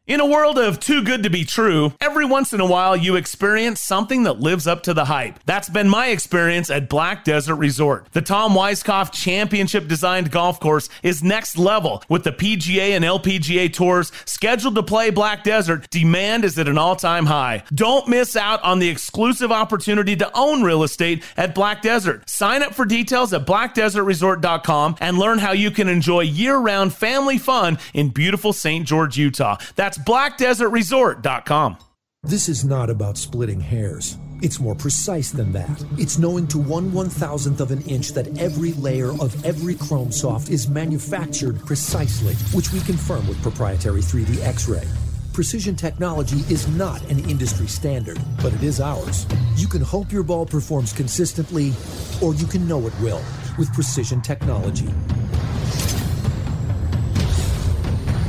[0.08, 3.16] In a world of too good to be true, every once in a while you
[3.16, 5.38] experience something that lives up to the hype.
[5.44, 8.06] That's been my experience at Black Desert Resort.
[8.12, 13.70] The Tom Weiskopf championship designed golf course is next level with the PGA and LPGA
[13.70, 15.90] tours scheduled to play Black Desert.
[15.90, 17.62] Demand is at an all time high.
[17.74, 22.26] Don't miss out on the exclusive opportunity to own real estate at Black Desert.
[22.30, 27.36] Sign up for details at blackdesertresort.com and learn how you can enjoy year round family
[27.36, 28.86] fun in beautiful St.
[28.86, 29.58] George, Utah.
[29.76, 31.78] That's blackdesertresort.com.
[32.24, 34.18] This is not about splitting hairs.
[34.42, 35.84] It's more precise than that.
[35.98, 40.12] It's knowing to one one thousandth of an inch that every layer of every Chrome
[40.12, 44.86] Soft is manufactured precisely, which we confirm with proprietary 3D X-ray.
[45.32, 49.24] Precision technology is not an industry standard, but it is ours.
[49.54, 51.72] You can hope your ball performs consistently,
[52.20, 53.22] or you can know it will
[53.58, 54.88] with precision technology.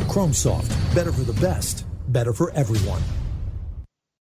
[0.09, 3.01] Chrome Soft, better for the best, better for everyone.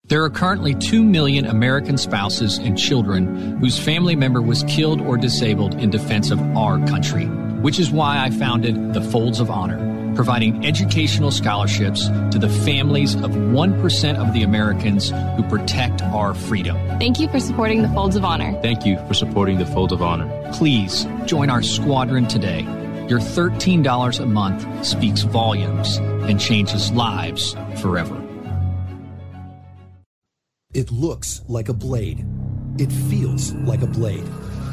[0.07, 5.15] There are currently 2 million American spouses and children whose family member was killed or
[5.15, 7.25] disabled in defense of our country,
[7.61, 13.13] which is why I founded the Folds of Honor, providing educational scholarships to the families
[13.15, 16.77] of 1% of the Americans who protect our freedom.
[16.99, 18.59] Thank you for supporting the Folds of Honor.
[18.61, 20.51] Thank you for supporting the Folds of Honor.
[20.53, 22.63] Please join our squadron today.
[23.07, 28.19] Your $13 a month speaks volumes and changes lives forever.
[30.73, 32.25] It looks like a blade.
[32.79, 34.27] It feels like a blade,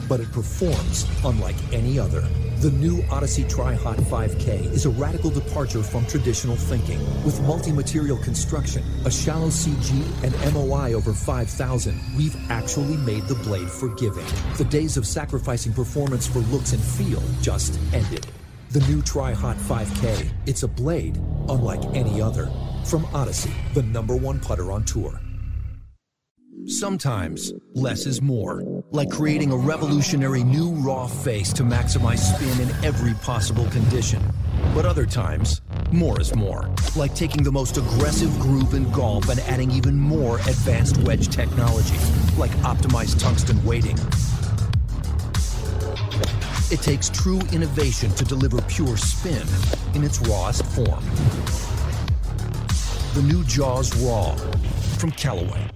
[0.09, 2.21] but it performs unlike any other.
[2.61, 7.01] The new Odyssey Tri-Hot 5K is a radical departure from traditional thinking.
[7.25, 9.91] With multi-material construction, a shallow CG,
[10.23, 14.27] and MOI over 5,000, we've actually made the blade forgiving.
[14.59, 18.27] The days of sacrificing performance for looks and feel just ended.
[18.71, 21.17] The new Tri-Hot 5K, it's a blade
[21.49, 22.49] unlike any other.
[22.85, 25.22] From Odyssey, the number one putter on tour.
[26.67, 32.85] Sometimes less is more, like creating a revolutionary new raw face to maximize spin in
[32.85, 34.23] every possible condition.
[34.73, 35.61] But other times,
[35.91, 40.37] more is more, like taking the most aggressive groove in golf and adding even more
[40.39, 41.97] advanced wedge technology,
[42.39, 43.99] like optimized tungsten weighting.
[46.71, 49.47] It takes true innovation to deliver pure spin
[49.95, 51.05] in its rawest form.
[53.15, 54.37] The new Jaws Raw
[54.99, 55.69] from Callaway.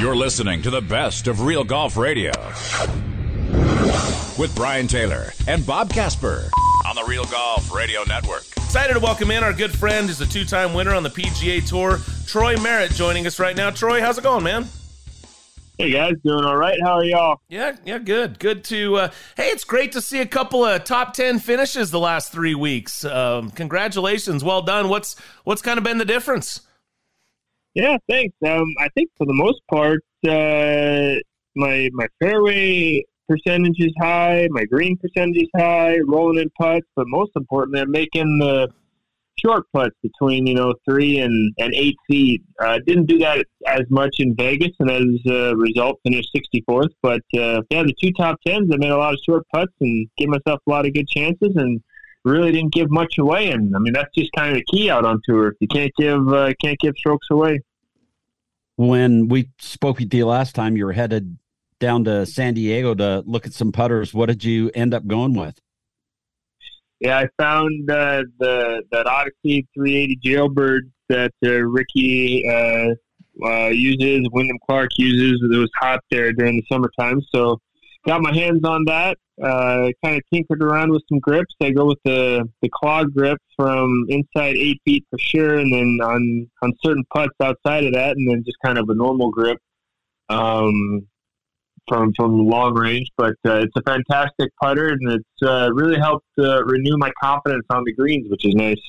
[0.00, 2.30] You're listening to the best of Real Golf Radio
[4.38, 6.48] with Brian Taylor and Bob Casper
[6.86, 8.44] on the Real Golf Radio Network.
[8.58, 11.68] Excited to welcome in our good friend, who's a two time winner on the PGA
[11.68, 13.70] Tour, Troy Merritt, joining us right now.
[13.70, 14.68] Troy, how's it going, man?
[15.78, 16.78] Hey guys, doing all right?
[16.84, 17.40] How are y'all?
[17.48, 18.38] Yeah, yeah, good.
[18.38, 18.94] Good to.
[18.94, 22.54] Uh, hey, it's great to see a couple of top ten finishes the last three
[22.54, 23.04] weeks.
[23.04, 24.88] Um, congratulations, well done.
[24.88, 26.60] What's what's kind of been the difference?
[27.74, 28.34] Yeah, thanks.
[28.44, 31.20] Um, I think for the most part, uh,
[31.54, 37.06] my my fairway percentage is high, my green percentage is high, rolling in putts, but
[37.08, 38.68] most importantly, I'm making the
[39.38, 42.42] short putts between you know three and, and eight feet.
[42.60, 46.90] Uh, didn't do that as much in Vegas, and as a result, finished 64th.
[47.02, 50.08] But uh, yeah, the two top tens, I made a lot of short putts and
[50.16, 51.80] gave myself a lot of good chances, and
[52.28, 53.50] really didn't give much away.
[53.50, 55.48] And I mean, that's just kind of the key out on tour.
[55.48, 57.60] If you can't give uh, can't give strokes away.
[58.76, 61.36] When we spoke with you last time, you were headed
[61.80, 64.14] down to San Diego to look at some putters.
[64.14, 65.60] What did you end up going with?
[67.00, 72.94] Yeah, I found uh, the that Odyssey 380 Jailbird that uh, Rickie uh,
[73.44, 75.40] uh, uses, Wyndham Clark uses.
[75.42, 77.60] It was hot there during the summertime, so
[78.08, 79.18] got my hands on that.
[79.40, 81.54] Uh, kind of tinkered around with some grips.
[81.62, 85.98] I go with the the claw grip from inside eight feet for sure, and then
[86.02, 89.58] on on certain putts outside of that, and then just kind of a normal grip.
[90.28, 91.06] Um,
[91.86, 93.08] from from long range.
[93.16, 97.64] But uh, it's a fantastic putter, and it's uh, really helped uh, renew my confidence
[97.70, 98.80] on the greens, which is nice.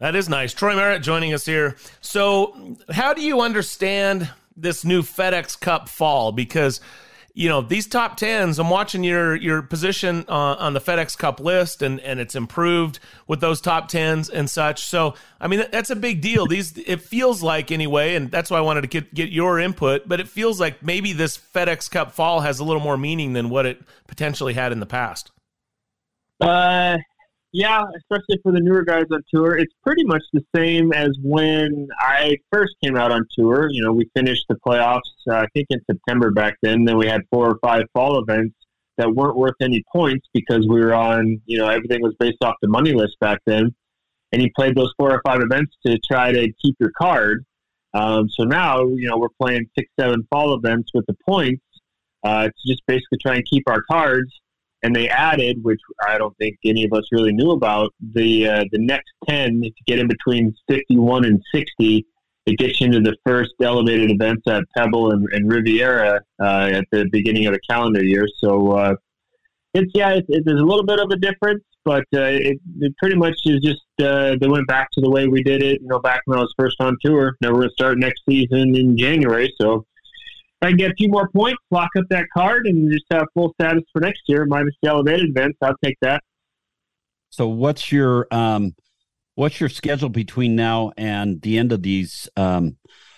[0.00, 0.52] That is nice.
[0.52, 1.76] Troy Merritt joining us here.
[2.00, 6.32] So, how do you understand this new FedEx Cup fall?
[6.32, 6.80] Because
[7.34, 8.58] you know these top tens.
[8.58, 12.98] I'm watching your your position uh, on the FedEx Cup list, and and it's improved
[13.26, 14.84] with those top tens and such.
[14.84, 16.46] So I mean that's a big deal.
[16.46, 20.06] These it feels like anyway, and that's why I wanted to get get your input.
[20.06, 23.48] But it feels like maybe this FedEx Cup fall has a little more meaning than
[23.48, 25.30] what it potentially had in the past.
[26.40, 26.98] Uh,
[27.52, 31.86] yeah, especially for the newer guys on tour, it's pretty much the same as when
[32.00, 33.68] I first came out on tour.
[33.70, 36.84] You know, we finished the playoffs, uh, I think in September back then.
[36.84, 38.54] Then we had four or five fall events
[38.96, 42.54] that weren't worth any points because we were on, you know, everything was based off
[42.62, 43.74] the money list back then.
[44.32, 47.44] And you played those four or five events to try to keep your card.
[47.92, 51.62] Um, so now, you know, we're playing six, seven fall events with the points
[52.24, 54.40] uh, to just basically try and keep our cards
[54.82, 58.64] and they added, which I don't think any of us really knew about, the uh,
[58.72, 59.62] the next ten.
[59.62, 62.06] You get in between fifty one and sixty,
[62.46, 67.08] it gets into the first elevated events at Pebble and, and Riviera uh, at the
[67.12, 68.26] beginning of the calendar year.
[68.38, 68.94] So uh,
[69.74, 72.94] it's yeah, it, it, there's a little bit of a difference, but uh, it, it
[72.98, 75.80] pretty much is just uh, they went back to the way we did it.
[75.80, 77.36] You know, back when I was first on tour.
[77.40, 79.86] Now we're going to start next season in January, so
[80.62, 83.52] I can get a few more points, lock up that card, and just have full
[83.60, 85.58] status for next year, minus the elevated events.
[85.60, 86.22] I'll take that.
[87.30, 88.74] So, what's your um,
[89.34, 92.76] what's your schedule between now and the end of these um,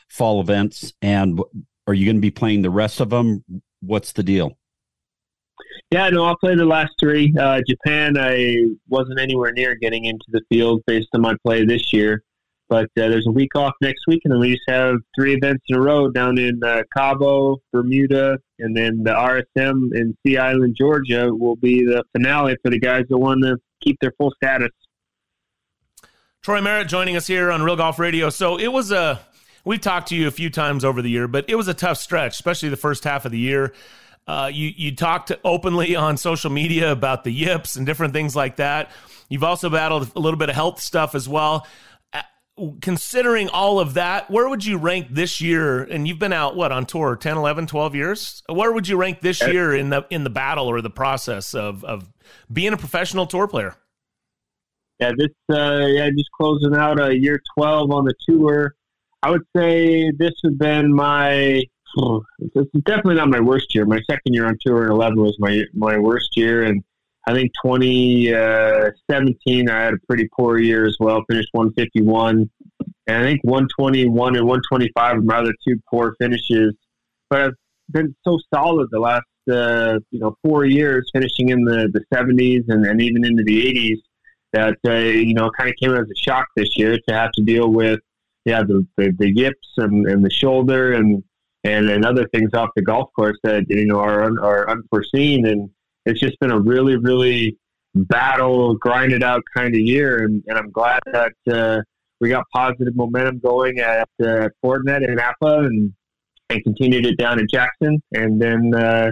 [0.08, 0.94] fall events?
[1.02, 1.40] And
[1.86, 3.44] are you going to be playing the rest of them?
[3.80, 4.56] What's the deal?
[5.90, 7.34] Yeah, no, I'll play the last three.
[7.38, 11.92] Uh, Japan, I wasn't anywhere near getting into the field based on my play this
[11.92, 12.22] year.
[12.68, 15.64] But uh, there's a week off next week, and then we just have three events
[15.68, 20.74] in a row down in uh, Cabo, Bermuda, and then the RSM in Sea Island,
[20.78, 24.70] Georgia, will be the finale for the guys that want to keep their full status.
[26.42, 28.30] Troy Merritt joining us here on Real Golf Radio.
[28.30, 29.20] So it was a
[29.64, 31.98] we've talked to you a few times over the year, but it was a tough
[31.98, 33.74] stretch, especially the first half of the year.
[34.26, 38.56] Uh, you you talked openly on social media about the yips and different things like
[38.56, 38.90] that.
[39.28, 41.66] You've also battled a little bit of health stuff as well
[42.80, 45.82] considering all of that, where would you rank this year?
[45.82, 48.42] And you've been out what on tour 10, 11, 12 years?
[48.48, 51.84] Where would you rank this year in the in the battle or the process of
[51.84, 52.12] of
[52.52, 53.76] being a professional tour player?
[55.00, 58.74] Yeah, this uh, yeah, just closing out a year 12 on the tour.
[59.22, 61.64] I would say this has been my
[62.54, 63.84] this is definitely not my worst year.
[63.84, 66.84] My second year on tour in 11 was my my worst year and
[67.26, 71.24] I think 2017, I had a pretty poor year as well.
[71.28, 72.50] Finished 151,
[73.06, 76.74] and I think 121 and 125 were my other two poor finishes.
[77.30, 77.54] But I've
[77.90, 82.64] been so solid the last uh, you know four years, finishing in the, the 70s
[82.68, 84.02] and, and even into the 80s.
[84.52, 87.42] That uh, you know kind of came as a shock this year to have to
[87.42, 87.98] deal with
[88.44, 91.24] yeah the the, the yips and, and the shoulder and,
[91.64, 95.70] and and other things off the golf course that you know are are unforeseen and
[96.06, 97.58] it's just been a really, really
[97.94, 101.82] battle, grinded out kind of year, and, and I'm glad that uh,
[102.20, 105.92] we got positive momentum going at uh, Fortinet and Napa, and
[106.50, 109.10] and continued it down in Jackson, and then uh,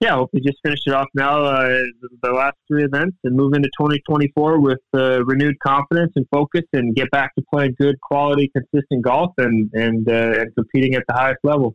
[0.00, 1.78] yeah, we just finished it off now uh,
[2.22, 6.94] the last three events, and move into 2024 with uh, renewed confidence and focus, and
[6.94, 11.14] get back to playing good, quality, consistent golf, and and uh, and competing at the
[11.14, 11.74] highest level.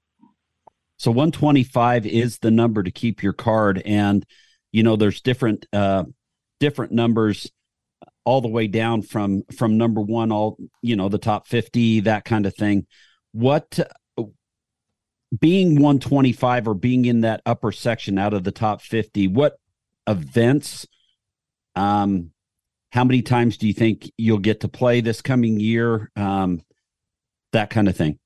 [1.02, 4.24] So 125 is the number to keep your card, and
[4.72, 6.04] you know there's different uh,
[6.60, 7.52] different numbers
[8.24, 12.24] all the way down from from number one all you know the top 50 that
[12.24, 12.86] kind of thing.
[13.32, 13.80] What
[15.40, 19.58] being 125 or being in that upper section out of the top 50 what
[20.06, 20.86] events
[21.76, 22.30] um
[22.92, 26.12] how many times do you think you'll get to play this coming year?
[26.16, 26.62] Um
[27.54, 28.20] that kind of thing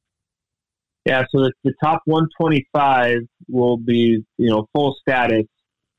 [1.05, 5.45] yeah, so the, the top 125 will be, you know, full status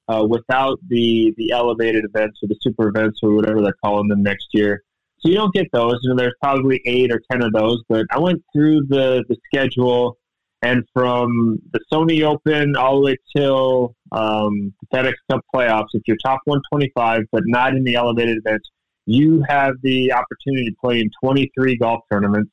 [0.08, 4.22] uh, without the the elevated events or the super events or whatever they're calling them
[4.22, 4.82] next year.
[5.20, 5.98] So you don't get those.
[6.02, 7.82] You know, there's probably eight or ten of those.
[7.88, 10.18] But I went through the the schedule,
[10.62, 16.02] and from the Sony Open all the way till um, the FedEx Cup playoffs, if
[16.06, 18.68] you're top 125 but not in the elevated events,
[19.06, 22.52] you have the opportunity to play in 23 golf tournaments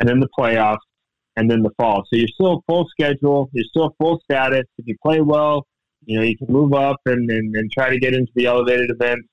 [0.00, 0.78] and in the playoffs
[1.36, 2.04] and then the fall.
[2.06, 3.50] So you're still full schedule.
[3.52, 4.64] You're still full status.
[4.78, 5.66] If you play well,
[6.04, 8.90] you know you can move up and, and, and try to get into the elevated
[8.90, 9.28] events.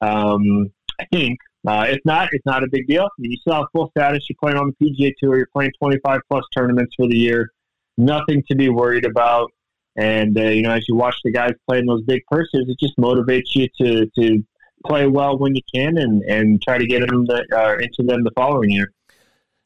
[0.00, 1.38] Um, I think.
[1.64, 3.08] Uh, if not, it's not a big deal.
[3.18, 4.28] You still have full status.
[4.28, 5.36] You're playing on the PGA Tour.
[5.36, 7.50] You're playing 25 plus tournaments for the year.
[7.96, 9.52] Nothing to be worried about.
[9.96, 12.96] And uh, you know, as you watch the guys playing those big purses, it just
[12.96, 14.44] motivates you to to
[14.86, 18.24] play well when you can and and try to get them the, uh, into them
[18.24, 18.92] the following year.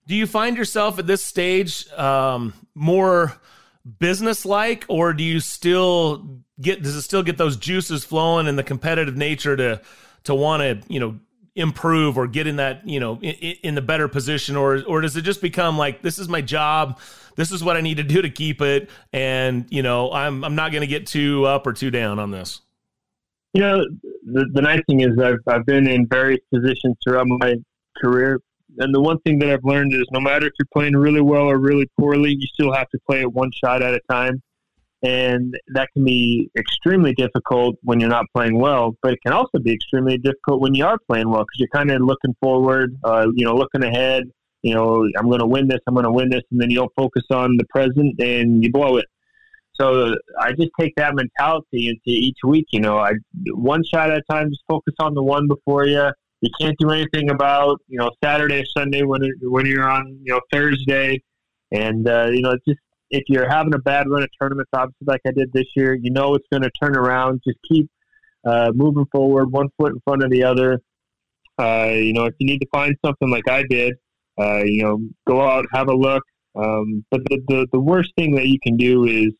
[0.06, 3.32] Do you find yourself at this stage um, more
[3.98, 8.58] business like, or do you still get does it still get those juices flowing and
[8.58, 9.80] the competitive nature to
[10.24, 11.18] to want to you know
[11.54, 14.56] improve or get in that you know in, in, the better position?
[14.56, 16.98] Or or does it just become like this is my job
[17.36, 20.54] this is what i need to do to keep it and you know i'm i'm
[20.54, 22.60] not going to get too up or too down on this?
[23.54, 23.84] You know
[24.24, 27.54] the, the nice thing is I've, I've been in various positions throughout my
[28.00, 28.40] career
[28.78, 31.44] and the one thing that i've learned is no matter if you're playing really well
[31.44, 34.42] or really poorly you still have to play it one shot at a time
[35.02, 38.96] and that can be extremely difficult when you're not playing well.
[39.02, 41.90] But it can also be extremely difficult when you are playing well because you're kind
[41.90, 44.24] of looking forward, uh, you know, looking ahead.
[44.62, 45.78] You know, I'm going to win this.
[45.86, 48.72] I'm going to win this, and then you don't focus on the present and you
[48.72, 49.04] blow it.
[49.74, 52.66] So I just take that mentality into each week.
[52.72, 53.12] You know, I
[53.48, 54.48] one shot at a time.
[54.48, 56.10] Just focus on the one before you.
[56.46, 60.32] You can't do anything about you know Saturday, Sunday when it, when you're on you
[60.32, 61.20] know Thursday,
[61.72, 62.78] and uh, you know just
[63.10, 66.12] if you're having a bad run of tournaments, obviously like I did this year, you
[66.12, 67.40] know it's going to turn around.
[67.44, 67.90] Just keep
[68.44, 70.80] uh, moving forward, one foot in front of the other.
[71.58, 73.94] Uh, you know, if you need to find something like I did,
[74.38, 76.22] uh, you know, go out, have a look.
[76.54, 79.32] Um, but the, the, the worst thing that you can do is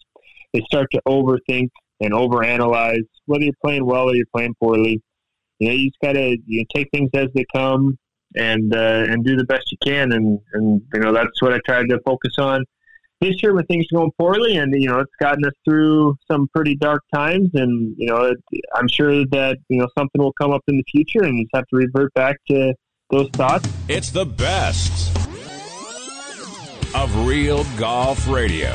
[0.55, 1.69] is start to overthink
[2.01, 5.01] and overanalyze whether you're playing well or you're playing poorly.
[5.59, 7.99] You know, you just gotta you take things as they come
[8.35, 10.13] and uh, and do the best you can.
[10.13, 12.65] And and you know that's what I tried to focus on
[13.21, 14.57] this year when things are going poorly.
[14.57, 17.51] And you know it's gotten us through some pretty dark times.
[17.55, 18.39] And you know it,
[18.75, 21.67] i'm sure that you know something will come up in the future and just have
[21.69, 22.75] to revert back to
[23.11, 23.69] those thoughts.
[23.89, 25.17] It's the best
[26.95, 28.75] of real golf radio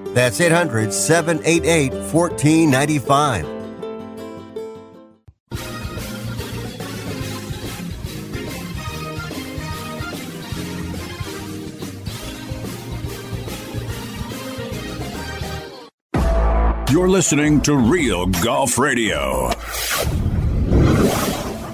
[0.13, 3.61] that's 800 788 1495.
[16.91, 19.49] You're listening to Real Golf Radio.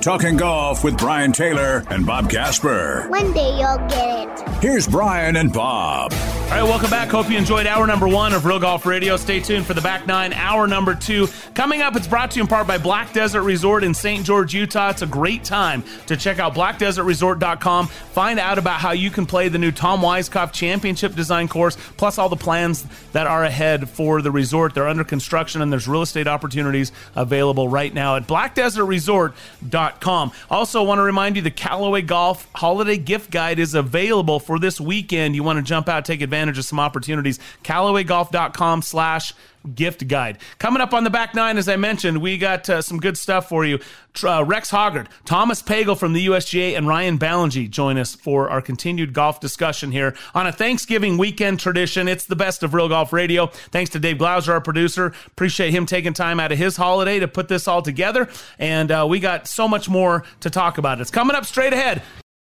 [0.08, 3.08] Talking golf with Brian Taylor and Bob Casper.
[3.10, 4.50] One day you'll get it.
[4.62, 6.14] Here's Brian and Bob.
[6.14, 7.10] All right, welcome back.
[7.10, 9.18] Hope you enjoyed hour number one of Real Golf Radio.
[9.18, 11.28] Stay tuned for the back nine, hour number two.
[11.56, 14.26] Coming up, it's brought to you in part by Black Desert Resort in St.
[14.26, 14.92] George, Utah.
[14.92, 17.88] It's a great time to check out blackdesertresort.com.
[17.88, 22.18] Find out about how you can play the new Tom Weiskopf Championship Design course, plus
[22.18, 24.74] all the plans that are ahead for the resort.
[24.74, 29.97] They're under construction and there's real estate opportunities available right now at blackdesertresort.com.
[30.50, 34.80] Also, want to remind you the Callaway Golf Holiday Gift Guide is available for this
[34.80, 35.36] weekend.
[35.36, 37.40] You want to jump out, take advantage of some opportunities.
[37.64, 39.34] CallawayGolf.com slash
[39.76, 40.38] gift guide.
[40.60, 43.50] Coming up on the back nine, as I mentioned, we got uh, some good stuff
[43.50, 43.80] for you.
[44.24, 48.62] Uh, Rex Hoggard, Thomas Pagel from the USGA, and Ryan Ballengee join us for our
[48.62, 52.08] continued golf discussion here on a Thanksgiving weekend tradition.
[52.08, 53.48] It's the best of Real Golf Radio.
[53.48, 55.14] Thanks to Dave Glauser, our producer.
[55.28, 58.28] Appreciate him taking time out of his holiday to put this all together.
[58.58, 61.00] And uh, we got so much more to talk about.
[61.00, 62.02] It's coming up straight ahead.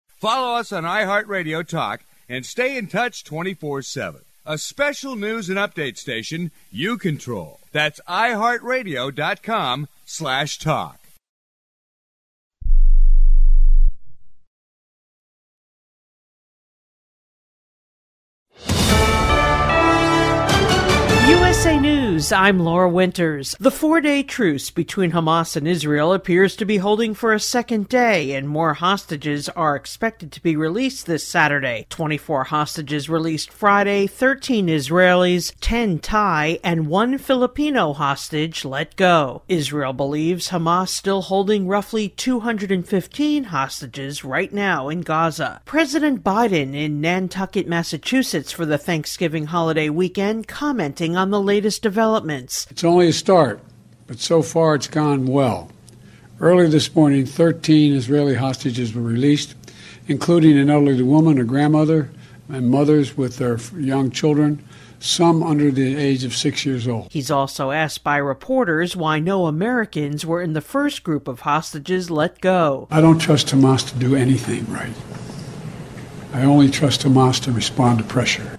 [0.07, 4.21] Follow us on iHeartRadio Talk and stay in touch 24 7.
[4.51, 7.61] A special news and update station you control.
[7.71, 10.99] That's iHeartRadio.com slash talk.
[21.59, 23.57] USA News, I'm Laura Winters.
[23.59, 27.89] The four day truce between Hamas and Israel appears to be holding for a second
[27.89, 31.85] day, and more hostages are expected to be released this Saturday.
[31.91, 39.43] 24 hostages released Friday, 13 Israelis, 10 Thai, and one Filipino hostage let go.
[39.49, 45.61] Israel believes Hamas still holding roughly 215 hostages right now in Gaza.
[45.65, 52.67] President Biden in Nantucket, Massachusetts for the Thanksgiving holiday weekend commenting on the latest developments.
[52.71, 53.59] It's only a start,
[54.07, 55.71] but so far it's gone well.
[56.41, 59.55] Early this morning, 13 Israeli hostages were released,
[60.09, 62.11] including an elderly woman, a grandmother,
[62.51, 64.63] and mothers with their young children,
[65.01, 67.09] some under the age of six years old.
[67.11, 72.11] He's also asked by reporters why no Americans were in the first group of hostages
[72.11, 72.89] let go.
[72.91, 74.95] I don't trust Hamas to do anything right.
[76.35, 78.59] I only trust Hamas to respond to pressure.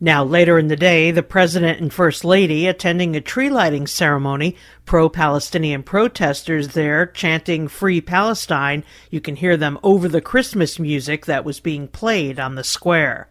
[0.00, 4.56] Now, later in the day, the President and First Lady attending a tree lighting ceremony.
[4.84, 8.84] Pro Palestinian protesters there chanting Free Palestine.
[9.10, 13.28] You can hear them over the Christmas music that was being played on the square.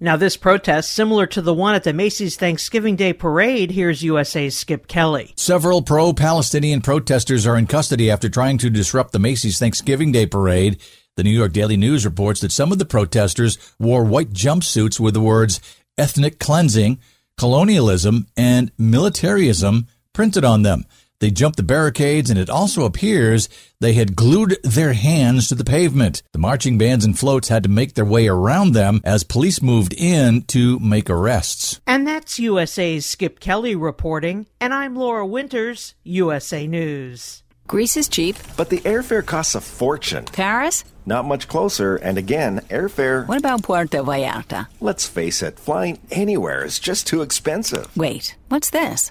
[0.00, 4.56] Now, this protest, similar to the one at the Macy's Thanksgiving Day Parade, here's USA's
[4.56, 5.32] Skip Kelly.
[5.34, 10.24] Several pro Palestinian protesters are in custody after trying to disrupt the Macy's Thanksgiving Day
[10.24, 10.80] Parade.
[11.18, 15.14] The New York Daily News reports that some of the protesters wore white jumpsuits with
[15.14, 15.60] the words
[15.98, 17.00] ethnic cleansing,
[17.36, 20.84] colonialism, and militarism printed on them.
[21.18, 23.48] They jumped the barricades, and it also appears
[23.80, 26.22] they had glued their hands to the pavement.
[26.30, 29.94] The marching bands and floats had to make their way around them as police moved
[29.94, 31.80] in to make arrests.
[31.84, 37.42] And that's USA's Skip Kelly reporting, and I'm Laura Winters, USA News.
[37.68, 38.36] Greece is cheap.
[38.56, 40.24] But the airfare costs a fortune.
[40.24, 40.84] Paris?
[41.08, 43.26] Not much closer, and again, airfare.
[43.26, 44.66] What about Puerto Vallarta?
[44.78, 47.96] Let's face it, flying anywhere is just too expensive.
[47.96, 49.10] Wait, what's this?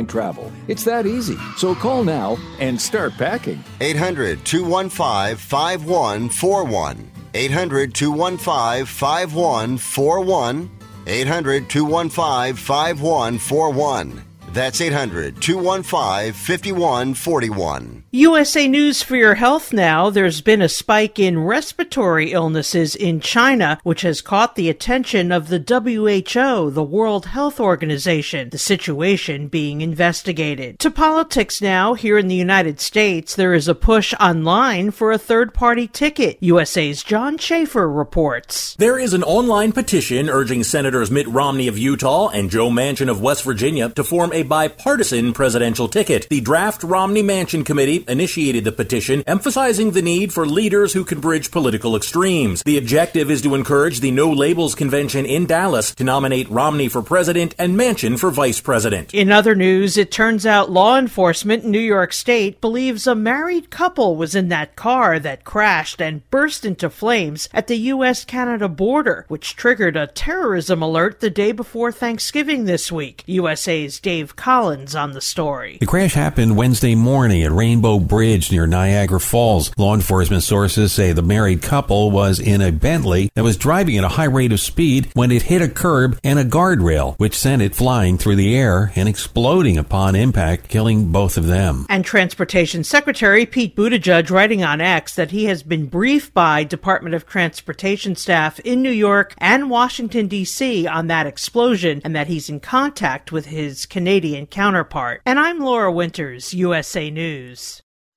[0.00, 0.52] airline travel.
[0.68, 1.36] It's that easy.
[1.56, 3.62] So call now and start packing.
[3.80, 7.10] 800 215 5141.
[7.34, 10.70] 800 215 5141.
[11.06, 14.29] 800 215 5141.
[14.52, 18.04] That's 800 215 5141.
[18.10, 20.10] USA News for Your Health now.
[20.10, 25.48] There's been a spike in respiratory illnesses in China, which has caught the attention of
[25.48, 30.80] the WHO, the World Health Organization, the situation being investigated.
[30.80, 31.94] To politics now.
[31.94, 36.38] Here in the United States, there is a push online for a third party ticket.
[36.40, 38.74] USA's John Schaefer reports.
[38.76, 43.20] There is an online petition urging Senators Mitt Romney of Utah and Joe Manchin of
[43.20, 46.26] West Virginia to form a a bipartisan presidential ticket.
[46.30, 51.20] The draft Romney Manchin Committee initiated the petition, emphasizing the need for leaders who can
[51.20, 52.62] bridge political extremes.
[52.62, 57.02] The objective is to encourage the No Labels Convention in Dallas to nominate Romney for
[57.02, 59.12] president and Manchin for vice president.
[59.12, 63.70] In other news, it turns out law enforcement in New York State believes a married
[63.70, 68.24] couple was in that car that crashed and burst into flames at the U.S.
[68.24, 73.22] Canada border, which triggered a terrorism alert the day before Thanksgiving this week.
[73.26, 75.78] USA's Dave Collins on the story.
[75.80, 79.76] The crash happened Wednesday morning at Rainbow Bridge near Niagara Falls.
[79.76, 84.04] Law enforcement sources say the married couple was in a Bentley that was driving at
[84.04, 87.62] a high rate of speed when it hit a curb and a guardrail, which sent
[87.62, 91.86] it flying through the air and exploding upon impact, killing both of them.
[91.88, 97.14] And Transportation Secretary Pete Buttigieg writing on X that he has been briefed by Department
[97.14, 100.86] of Transportation staff in New York and Washington, D.C.
[100.86, 105.22] on that explosion and that he's in contact with his Canadian counterpart.
[105.24, 107.82] And I'm Laura Winters, USA News.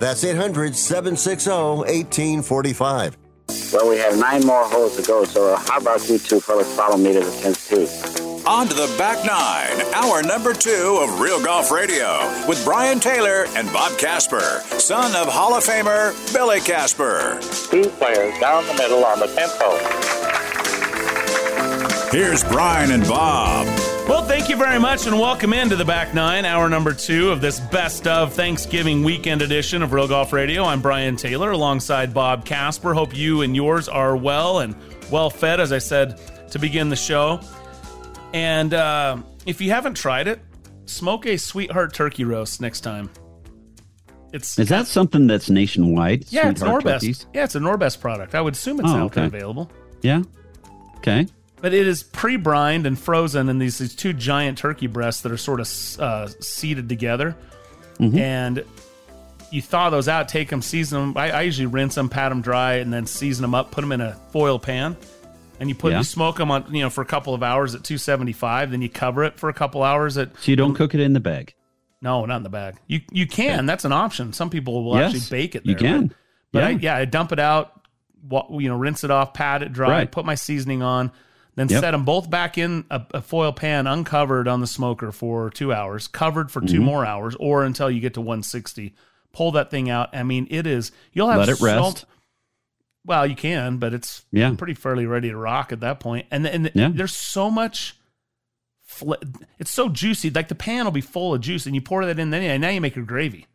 [0.00, 3.18] That's 800 760 1845.
[3.72, 6.96] Well, we have nine more holes to go, so how about you two fellas follow
[6.96, 7.86] me to the 10th tee?
[8.46, 13.44] On to the back nine, hour number two of Real Golf Radio with Brian Taylor
[13.50, 17.38] and Bob Casper, son of Hall of Famer Billy Casper.
[17.70, 19.78] Two players down the middle on the 10th hole.
[22.10, 23.66] Here's Brian and Bob.
[24.10, 27.40] Well, thank you very much and welcome into the back nine, hour number two of
[27.40, 30.64] this best of Thanksgiving weekend edition of Real Golf Radio.
[30.64, 32.92] I'm Brian Taylor alongside Bob Casper.
[32.92, 34.74] Hope you and yours are well and
[35.12, 37.38] well fed, as I said to begin the show.
[38.34, 40.40] And uh, if you haven't tried it,
[40.86, 43.10] smoke a sweetheart turkey roast next time.
[44.32, 46.24] It's Is that something that's nationwide?
[46.30, 46.82] yeah, it's Norbest.
[46.94, 47.26] turkeys?
[47.32, 48.34] Yeah, it's a Norbest product.
[48.34, 49.70] I would assume it's Oh, out there available.
[50.02, 50.22] Yeah.
[50.96, 51.28] Okay.
[51.60, 55.36] But it is pre-brined and frozen in these, these two giant turkey breasts that are
[55.36, 55.68] sort of
[56.00, 57.36] uh, seated together.
[57.98, 58.18] Mhm.
[58.18, 58.64] And
[59.50, 61.16] you thaw those out, take them, season them.
[61.18, 63.72] I, I usually rinse them, pat them dry, and then season them up.
[63.72, 64.96] Put them in a foil pan,
[65.58, 65.98] and you put Yeah.
[65.98, 68.70] you smoke them on you know for a couple of hours at 275.
[68.70, 70.30] Then you cover it for a couple hours at.
[70.40, 71.52] So you don't cook it in the bag.
[72.00, 72.76] No, not in the bag.
[72.86, 73.66] You you can.
[73.66, 74.32] That's an option.
[74.32, 75.66] Some people will Yes, actually bake it.
[75.66, 76.06] you There, can.
[76.08, 76.16] But,
[76.52, 76.78] but I, Yeah.
[76.80, 77.72] yeah, I dump it out.
[78.30, 80.10] You know, rinse it off, pat it dry, Right.
[80.10, 81.10] put my seasoning on,
[81.56, 81.80] then Yep.
[81.80, 85.72] set them both back in a, a foil pan, uncovered on the smoker for two
[85.72, 86.84] hours, covered for 2 Mhm.
[86.84, 88.94] more hours, or until you get to 160.
[89.32, 90.14] Pull that thing out.
[90.14, 90.90] I mean, it is.
[91.12, 92.04] You'll have Let it so- rest.
[93.06, 94.52] well, you can, but it's Yeah.
[94.56, 96.26] pretty fairly ready to rock at that point.
[96.30, 96.90] And and Yeah.
[96.92, 97.96] there's so much.
[98.84, 99.14] Fl-
[99.58, 100.30] it's so juicy.
[100.30, 102.30] Like the pan will be full of juice, and you pour that in.
[102.30, 103.46] Then yeah, now you make your gravy.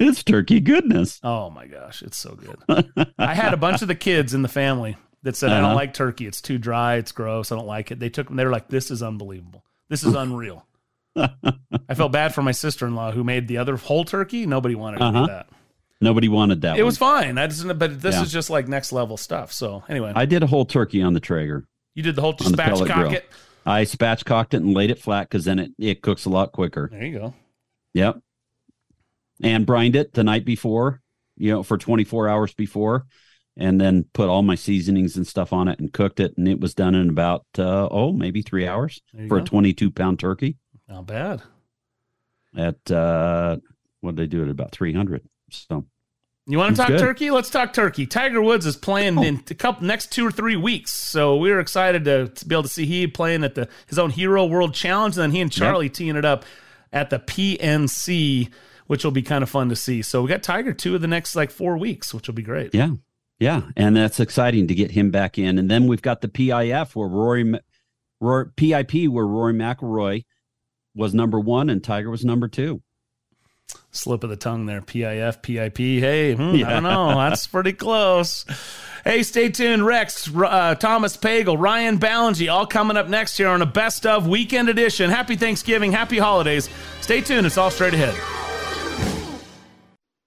[0.00, 1.20] It's turkey goodness.
[1.22, 2.58] Oh my gosh, it's so good.
[3.18, 5.74] I had a bunch of the kids in the family that said, "I don't Uh-huh.
[5.74, 6.26] like turkey.
[6.26, 6.96] It's too dry.
[6.96, 7.52] It's gross.
[7.52, 8.28] I don't like it." They took.
[8.28, 9.64] Them, they were like, "This is unbelievable.
[9.88, 10.66] This is unreal."
[11.16, 14.46] I felt bad for my sister in law who made the other whole turkey.
[14.46, 15.20] Nobody wanted to Uh-huh.
[15.20, 15.48] do that.
[16.00, 16.76] Nobody wanted that.
[16.78, 16.86] It one.
[16.86, 17.38] was fine.
[17.38, 18.22] I just, but this Yeah.
[18.22, 19.52] is just like next level stuff.
[19.52, 21.66] So anyway, I did a whole turkey on the Traeger.
[21.94, 23.30] you did the whole on the pellet spatchcock it.
[23.66, 26.88] I spatchcocked it and laid it flat because then it, it cooks a lot quicker.
[26.90, 27.34] There you go.
[27.94, 28.18] Yep.
[29.42, 31.00] And brined it the night before,
[31.36, 33.06] you know, for 24 hours before,
[33.56, 36.36] and then put all my seasonings and stuff on it and cooked it.
[36.38, 39.42] And it was done in about, uh, oh, maybe three hours for go.
[39.44, 40.56] a 22 pound turkey.
[40.88, 41.42] Not bad.
[42.56, 43.56] at uh,
[44.00, 45.22] what did they do at about 300.
[45.50, 45.84] So
[46.46, 46.98] you want to talk good.
[47.00, 47.30] turkey?
[47.30, 48.06] Let's talk turkey.
[48.06, 49.22] Tiger Woods is playing Oh.
[49.22, 52.64] in a couple next two or three weeks, so we're excited to, to be able
[52.64, 55.52] to see he playing at the his own Hero World Challenge, and then he and
[55.52, 56.44] Charlie teeing it up
[56.92, 58.50] at the PNC,
[58.86, 60.02] which will be kind of fun to see.
[60.02, 62.74] So we got Tiger two of the next like four weeks, which will be great.
[62.74, 62.90] Yeah.
[63.42, 63.62] Yeah.
[63.76, 65.58] And that's exciting to get him back in.
[65.58, 67.58] And then we've got the PIF where Rory,
[68.20, 70.24] Rory PIP, where Rory McIlroy
[70.94, 72.82] was number one and Tiger was number two.
[73.90, 74.80] Slip of the tongue there.
[74.80, 75.76] PIF, PIP.
[75.76, 77.08] Hey, hmm, I don't know.
[77.16, 78.46] That's pretty close.
[79.04, 79.84] Hey, stay tuned.
[79.84, 84.28] Rex, uh, Thomas Pagel, Ryan Ballengee, all coming up next here on a best of
[84.28, 85.10] weekend edition.
[85.10, 85.90] Happy Thanksgiving.
[85.90, 86.70] Happy holidays.
[87.00, 87.44] Stay tuned.
[87.44, 88.14] It's all straight ahead.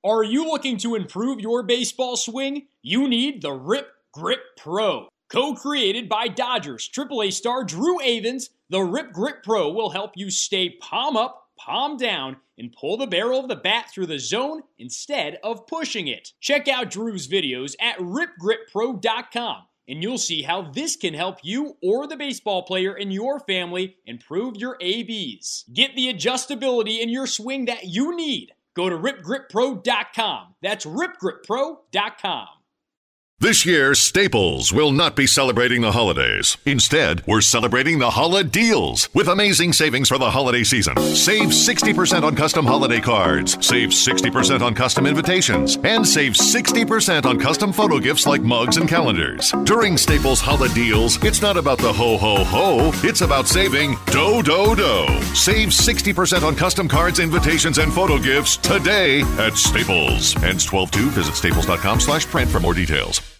[0.05, 2.67] Are you looking to improve your baseball swing?
[2.83, 5.07] You need the Rip Grip Pro.
[5.29, 10.29] Co created by Dodgers AAA star Drew Avans, the Rip Grip Pro will help you
[10.29, 14.61] stay palm up, palm down, and pull the barrel of the bat through the zone
[14.77, 16.33] instead of pushing it.
[16.39, 22.05] Check out Drew's videos at ripgrippro.com and you'll see how this can help you or
[22.05, 25.65] the baseball player in your family improve your ABs.
[25.73, 28.51] Get the adjustability in your swing that you need.
[28.75, 30.55] Go to ripgrippro.com.
[30.61, 32.47] That's ripgrippro.com.
[33.41, 36.55] This year, Staples will not be celebrating the holidays.
[36.65, 40.95] Instead, we're celebrating the holiday deals with amazing savings for the holiday season.
[40.97, 47.37] Save 60% on custom holiday cards, save 60% on custom invitations, and save 60% on
[47.37, 49.51] custom photo gifts like mugs and calendars.
[49.65, 54.41] During Staples holiday deals, it's not about the ho ho ho, it's about saving do
[54.43, 55.05] do do.
[55.35, 60.41] Save 60% on custom cards, invitations, and photo gifts today at Staples.
[60.41, 61.09] Ends 12 2.
[61.09, 63.24] Visit staples.com slash print for more details.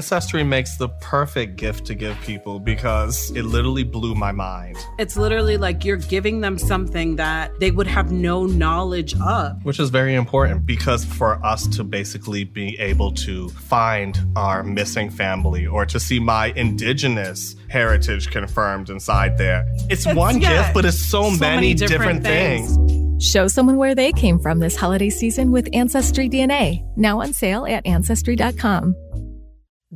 [0.00, 5.16] Ancestry makes the perfect gift to give people because it literally blew my mind, It's
[5.16, 9.64] literally like you're giving them something that they would have no knowledge of.
[9.64, 15.08] which is very important because for us to basically be able to find our missing
[15.08, 19.64] family or to see my indigenous heritage confirmed inside there.
[19.88, 22.78] It's, It's- one yeah, gift, but it's so, so many, many different, different things.
[23.18, 27.64] Show someone where they came from this holiday season with Ancestry DNA, now on sale
[27.64, 28.94] at Ancestry.com.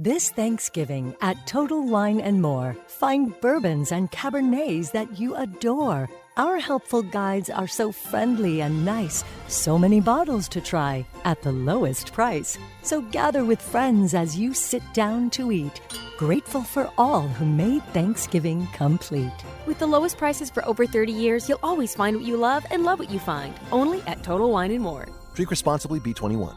[0.02, 6.08] This Thanksgiving at Total Wine and More, find bourbons and cabernets that you adore.
[6.38, 11.52] Our helpful guides are so friendly and nice, so many bottles to try at the
[11.52, 12.56] lowest price.
[12.80, 15.82] So gather with friends as you sit down to eat,
[16.16, 19.44] grateful for all who made Thanksgiving complete.
[19.66, 22.84] With the lowest prices for over 30 years, you'll always find what you love and
[22.84, 23.52] love what you find.
[23.70, 25.06] Only at Total Wine and More.
[25.34, 26.56] Drink responsibly, B21.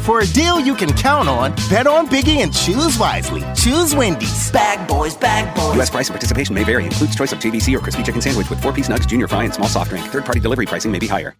[0.00, 3.44] For a deal you can count on, bet on Biggie and choose wisely.
[3.54, 4.50] Choose Wendy's.
[4.50, 5.74] Bag boys, bag boys.
[5.76, 5.90] U.S.
[5.90, 6.84] price and participation may vary.
[6.84, 9.68] Includes choice of JBC or crispy chicken sandwich with four-piece nugs, junior fry, and small
[9.68, 10.04] soft drink.
[10.06, 11.34] Third-party delivery pricing may be higher.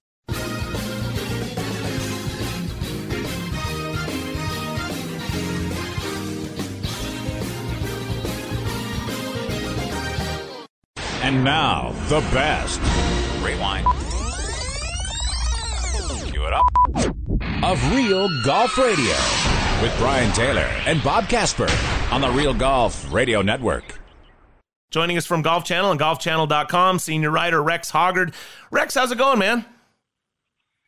[11.22, 12.80] And now, the best.
[13.42, 13.86] Rewind.
[16.50, 16.62] Cue
[16.96, 17.64] it up.
[17.64, 19.14] Of Real Golf Radio
[19.82, 21.68] with Brian Taylor and Bob Casper
[22.12, 24.00] on the Real Golf Radio Network.
[24.90, 28.34] Joining us from Golf Channel and golfchannel.com, senior writer Rex Hoggard.
[28.70, 29.64] Rex, how's it going, man?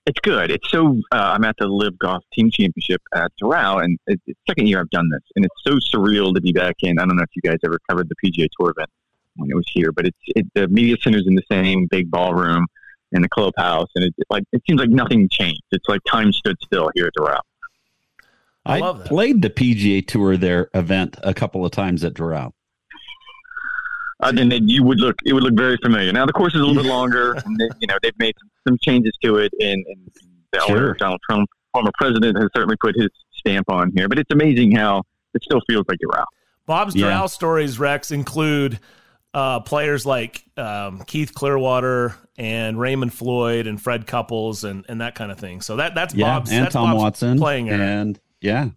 [0.07, 0.51] It's good.
[0.51, 1.01] It's so.
[1.13, 4.81] Uh, I'm at the LIV Golf Team Championship at Doral, and it's the second year
[4.81, 6.99] I've done this, and it's so surreal to be back in.
[6.99, 8.91] I don't know if you guys ever covered the PGA Tour event
[9.37, 12.67] when it was here, but it's it, the media center's in the same big ballroom
[13.13, 15.63] in the clubhouse, and it's like it seems like nothing changed.
[15.71, 17.41] It's like time stood still here at Doral.
[18.65, 22.53] I, played the PGA Tour their event a couple of times at Doral.
[24.21, 25.17] Uh, then then you would look.
[25.25, 26.13] It would look very familiar.
[26.13, 28.51] Now the course is a little bit longer, and they, you know they've made some,
[28.69, 30.11] some changes to it, and, and
[30.53, 30.95] the Sure.
[30.95, 34.09] Donald Trump, former president, has certainly put his stamp on here.
[34.09, 35.03] But it's amazing how
[35.35, 36.25] it still feels like Doral.
[36.67, 37.11] Bob's Yeah.
[37.11, 38.79] Doral stories, Rex, include
[39.35, 45.15] uh, players like um, Keith Clearwater and Raymond Floyd and Fred Couples and, and that
[45.15, 45.61] kind of thing.
[45.61, 47.81] So that that's yeah, Bob's and that's Tom Bob's Watson playing era.
[47.81, 48.69] and yeah,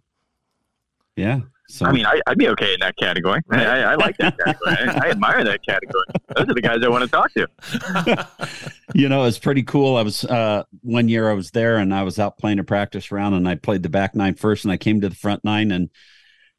[1.16, 1.42] yeah.
[1.68, 3.42] So I mean, I, I'd be okay in that category.
[3.50, 4.76] I, I, I like that category.
[4.78, 6.06] I, I admire that category.
[6.36, 8.28] Those are the guys I want to talk to.
[8.94, 9.98] you know, it's pretty cool.
[9.98, 13.12] I was uh one year I was there and I was out playing a practice
[13.12, 15.72] round and I played the back nine first and I came to the front nine
[15.72, 15.90] and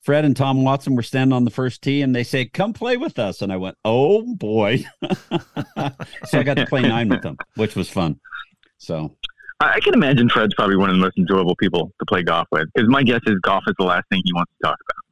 [0.02, 2.96] Fred and Tom Watson were standing on the first tee and they say, Come play
[2.96, 3.42] with us.
[3.42, 4.84] And I went, Oh boy.
[6.26, 8.20] so I got to play nine with them, which was fun.
[8.78, 9.16] So
[9.60, 12.46] I, I can imagine Fred's probably one of the most enjoyable people to play golf
[12.52, 15.04] with because my guess is golf is the last thing he wants to talk about.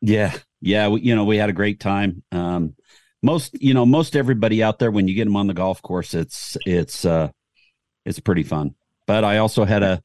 [0.00, 0.88] Yeah, yeah.
[0.88, 2.22] We, you know, we had a great time.
[2.32, 2.74] Um,
[3.22, 6.14] most, you know, most everybody out there when you get them on the golf course,
[6.14, 7.30] it's it's uh,
[8.04, 8.74] it's pretty fun.
[9.06, 10.02] But I also had a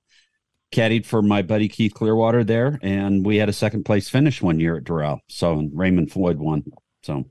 [0.73, 4.59] caddied for my buddy Keith Clearwater there, and we had a second place finish one
[4.59, 5.19] year at Doral.
[5.29, 6.63] So and Raymond Floyd won.
[7.03, 7.25] So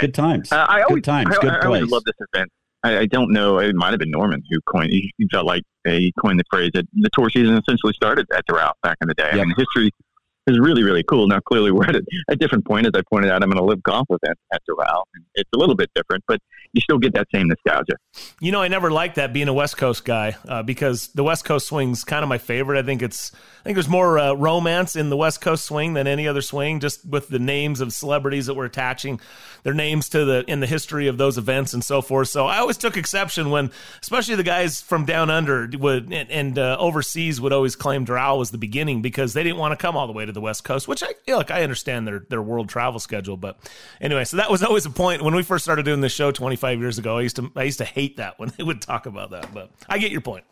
[0.00, 0.50] good times.
[0.50, 1.36] Uh, I good always, times.
[1.36, 1.64] I, good I, I place.
[1.66, 2.50] always love this event.
[2.82, 3.58] I, I don't know.
[3.58, 4.90] It might have been Norman who coined.
[4.90, 8.72] He, felt like he coined the phrase that the tour season essentially started at Doral
[8.82, 9.30] back in the day.
[9.30, 9.90] I mean, history
[10.46, 11.26] is really, really cool.
[11.26, 12.86] Now, clearly, we're at a, a different point.
[12.86, 15.02] As I pointed out, I'm going to live golf with that at, at Doral.
[15.34, 16.40] It's a little bit different, but
[16.72, 17.94] you still get that same nostalgia.
[18.40, 21.44] You know, I never liked that being a West Coast guy uh, because the West
[21.44, 22.78] Coast swing's kind of my favorite.
[22.78, 26.06] I think it's, I think there's more uh, romance in the West Coast swing than
[26.06, 29.20] any other swing, just with the names of celebrities that were attaching
[29.62, 32.28] their names to the in the history of those events and so forth.
[32.28, 33.70] So I always took exception when,
[34.00, 38.38] especially the guys from down under would and, and uh, overseas would always claim Doral
[38.38, 40.64] was the beginning because they didn't want to come all the way to the West
[40.64, 40.88] Coast.
[40.88, 43.58] Which I yeah, look, I understand their their world travel schedule, but
[44.00, 46.78] anyway, so that was always a point when we first started doing this show 25
[46.80, 47.18] years ago.
[47.18, 49.70] I used to I used to hate that when they would talk about that, but
[49.88, 50.44] I get your point.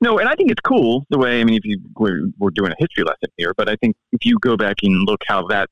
[0.00, 1.40] No, and I think it's cool the way.
[1.40, 4.24] I mean, if you we're, we're doing a history lesson here, but I think if
[4.24, 5.68] you go back and look how that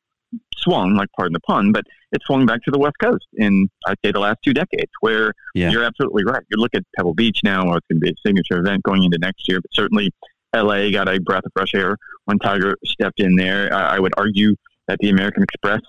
[0.56, 3.98] swung, like pardon the pun, but it swung back to the West Coast in I'd
[4.04, 5.70] say the last two decades, where Yeah.
[5.70, 6.42] you're absolutely right.
[6.50, 9.04] You look at Pebble Beach now, well, it's going to be a signature event going
[9.04, 10.12] into next year, but certainly
[10.62, 13.72] LA got a breath of fresh air when Tiger stepped in there.
[13.72, 14.54] I, I would argue
[14.88, 15.80] that the American Express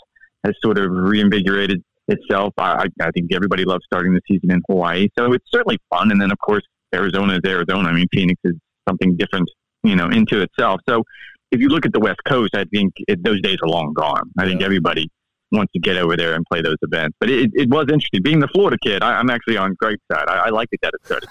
[0.46, 2.54] has sort of reinvigorated itself.
[2.58, 6.12] I, I think everybody loves starting the season in Hawaii, so it's certainly fun.
[6.12, 6.64] And then, of course,
[6.94, 7.90] Arizona is Arizona.
[7.90, 8.56] I mean, Phoenix is
[8.88, 9.50] something different,
[9.84, 10.80] you know, into itself.
[10.88, 11.04] So,
[11.52, 14.30] if you look at the West Coast, I think it, those days are long gone.
[14.38, 15.10] I think everybody
[15.52, 17.16] wants to get over there and play those events.
[17.20, 18.22] But it, it was interesting.
[18.22, 20.26] Being the Florida kid, I, I'm actually on Greg's side.
[20.28, 21.30] I, I like it that it started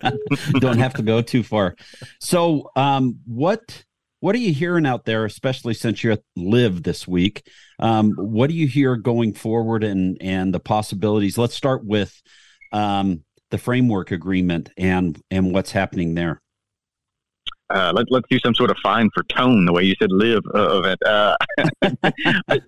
[0.00, 0.52] here.
[0.60, 1.76] don't have to go too far.
[2.20, 3.84] So, um, what
[4.20, 7.48] what are you hearing out there, especially since you're at Live this week?
[7.78, 11.38] Um, what do you hear going forward and and the possibilities?
[11.38, 12.20] Let's start with
[12.72, 16.40] um, the framework agreement and and what's happening there.
[17.70, 20.42] Uh, let, let's do some sort of fine for tone, the way you said live
[20.54, 21.00] uh, event.
[21.06, 21.36] Uh,
[21.82, 22.60] I,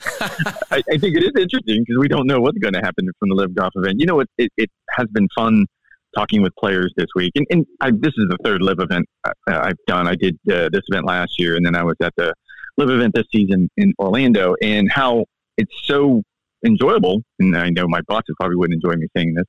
[0.70, 3.30] I, I think it is interesting because we don't know what's going to happen from
[3.30, 3.98] the LIV golf event.
[3.98, 5.66] You know, it, it, it has been fun
[6.14, 7.32] talking with players this week.
[7.34, 10.06] And, and I, this is the third LIV event uh, I've done.
[10.06, 12.32] I did uh, this event last year, and then I was at the
[12.76, 15.24] LIV event this season in Orlando, and how
[15.58, 16.22] it's so
[16.64, 17.22] enjoyable.
[17.40, 19.46] And I know my bosses probably wouldn't enjoy me saying this.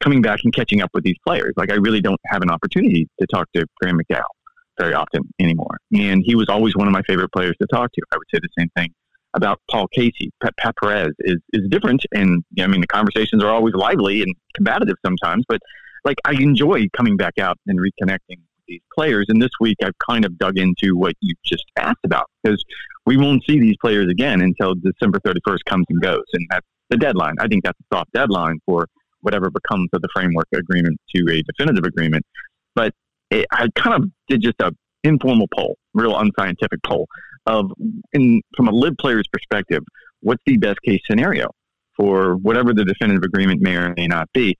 [0.00, 3.08] Coming back and catching up with these players, like I really don't have an opportunity
[3.20, 4.24] to talk to Graham McDowell
[4.78, 5.78] very often anymore.
[5.92, 8.02] And he was always one of my favorite players to talk to.
[8.12, 8.92] I would say the same thing
[9.34, 10.30] about Paul Casey.
[10.42, 12.04] Pat, Perez is, is different.
[12.12, 15.60] And I mean, the conversations are always lively and combative sometimes, but
[16.04, 19.26] like I enjoy coming back out and reconnecting with these players.
[19.28, 22.62] And this week I've kind of dug into what you just asked about because
[23.06, 26.24] we won't see these players again until December 31st comes and goes.
[26.32, 27.34] And that's the deadline.
[27.40, 28.86] I think that's a soft deadline for
[29.20, 32.24] whatever becomes of the framework agreement to a definitive agreement.
[32.74, 32.92] But
[33.32, 34.72] it, I kind of did just a
[35.04, 37.08] informal poll, real unscientific poll
[37.46, 37.70] of,
[38.12, 39.82] in from a LIV player's perspective,
[40.20, 41.48] what's the best case scenario
[41.96, 44.56] for whatever the definitive agreement may or may not be.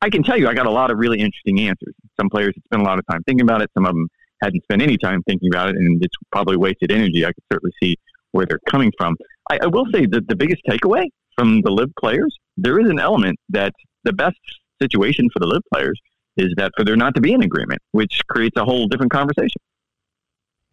[0.00, 1.94] I can tell you, I got a lot of really interesting answers.
[2.20, 3.70] Some players had spent a lot of time thinking about it.
[3.74, 4.08] Some of them
[4.42, 7.24] hadn't spent any time thinking about it, and it's probably wasted energy.
[7.24, 7.96] I could certainly see
[8.32, 9.16] where they're coming from.
[9.50, 11.04] I, I will say that the biggest takeaway
[11.36, 13.72] from the LIV players, there is an element that
[14.02, 14.36] the best
[14.82, 16.00] situation for the LIV players
[16.36, 19.60] is that for there not to be an agreement, which creates a whole different conversation.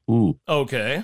[0.09, 0.37] Ooh.
[0.47, 1.03] Okay.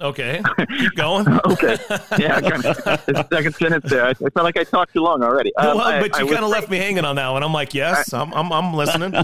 [0.00, 0.42] Okay.
[0.78, 1.26] Keep going.
[1.46, 1.76] okay.
[2.18, 2.76] Yeah, kind of,
[3.06, 4.04] the second sentence there.
[4.04, 5.54] I, I felt like I talked too long already.
[5.56, 7.42] Um, well, but I you kind of left me hanging on that one.
[7.42, 9.14] I'm like, yes, I'm, I'm, I'm listening.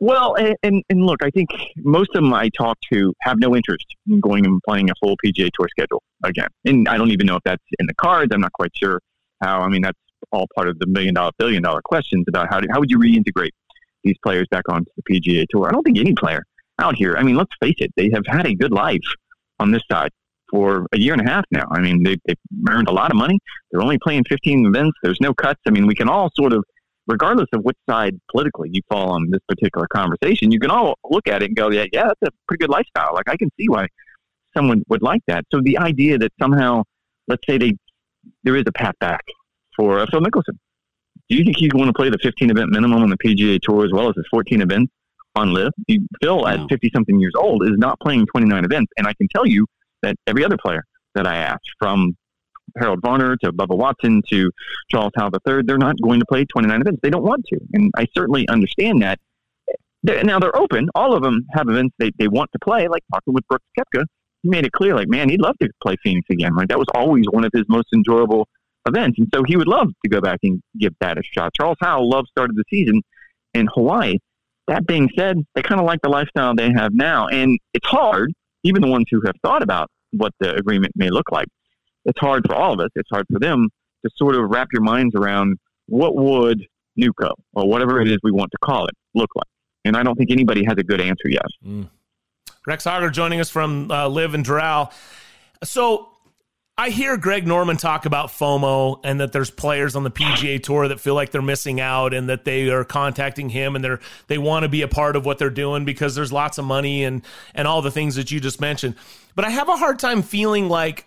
[0.00, 3.56] Well, and, and, and look, I think most of them I talk to have no
[3.56, 6.48] interest in going and playing a full PGA Tour schedule again.
[6.64, 8.32] And I don't even know if that's in the cards.
[8.32, 9.00] I'm not quite sure
[9.42, 9.60] how.
[9.60, 9.98] I mean, that's
[10.32, 12.98] all part of the million dollar, billion dollar questions about how, do, how would you
[12.98, 13.50] reintegrate
[14.04, 15.68] these players back onto the PGA Tour.
[15.68, 16.42] I don't think any player
[16.78, 19.00] out here, I mean, let's face it, they have had a good life
[19.58, 20.10] on this side
[20.50, 21.66] for a year and a half now.
[21.70, 22.36] I mean, they, they've
[22.70, 23.38] earned a lot of money.
[23.70, 24.96] They're only playing 15 events.
[25.02, 25.60] There's no cuts.
[25.66, 26.64] I mean, we can all sort of,
[27.06, 31.28] regardless of which side politically you fall on this particular conversation, you can all look
[31.28, 33.12] at it and go, yeah, yeah, that's a pretty good lifestyle.
[33.14, 33.88] Like I can see why
[34.56, 35.44] someone would like that.
[35.52, 36.84] So the idea that somehow,
[37.26, 37.74] let's say they,
[38.44, 39.24] there is a path back
[39.78, 40.58] for uh, Phil Mickelson.
[41.28, 43.84] Do you think he's going to play the 15 event minimum on the PGA Tour
[43.84, 44.92] as well as his 14 events
[45.36, 45.72] on LIV?
[46.22, 48.92] Phil, at 50 something years old, is not playing 29 events.
[48.96, 49.66] And I can tell you
[50.02, 50.84] that every other player
[51.14, 52.16] that I asked, from
[52.76, 54.50] Harold Varner to Bubba Watson to
[54.90, 57.00] Charles Howell III, they're not going to play 29 events.
[57.02, 57.58] They don't want to.
[57.74, 59.18] And I certainly understand that.
[60.02, 60.88] They're, now they're open.
[60.94, 64.04] All of them have events they, they want to play, like talking with Brooks Koepka.
[64.42, 66.54] He made it clear, like, man, he'd love to play Phoenix again.
[66.54, 68.46] Like, that was always one of his most enjoyable
[68.88, 69.18] events.
[69.18, 71.52] And so he would love to go back and give that a shot.
[71.54, 73.02] Charles Howell loved started the season
[73.54, 74.18] in Hawaii.
[74.66, 77.28] That being said, they kind of like the lifestyle they have now.
[77.28, 78.32] And it's hard
[78.64, 81.46] even the ones who have thought about what the agreement may look like.
[82.04, 82.90] It's hard for all of us.
[82.94, 83.68] It's hard for them
[84.04, 86.64] to sort of wrap your minds around what would
[86.98, 89.46] NewCo or whatever it is we want to call it look like.
[89.84, 91.46] And I don't think anybody has a good answer yet.
[91.64, 91.88] Mm.
[92.66, 94.92] Rex Hoggard joining us from uh, LIV in Doral.
[95.64, 96.08] So
[96.80, 100.86] I hear Greg Norman talk about FOMO and that there's players on the PGA Tour
[100.86, 103.98] that feel like they're missing out and that they are contacting him and they're
[104.28, 107.02] they want to be a part of what they're doing because there's lots of money
[107.02, 107.22] and
[107.52, 108.94] and all the things that you just mentioned.
[109.34, 111.06] But I have a hard time feeling like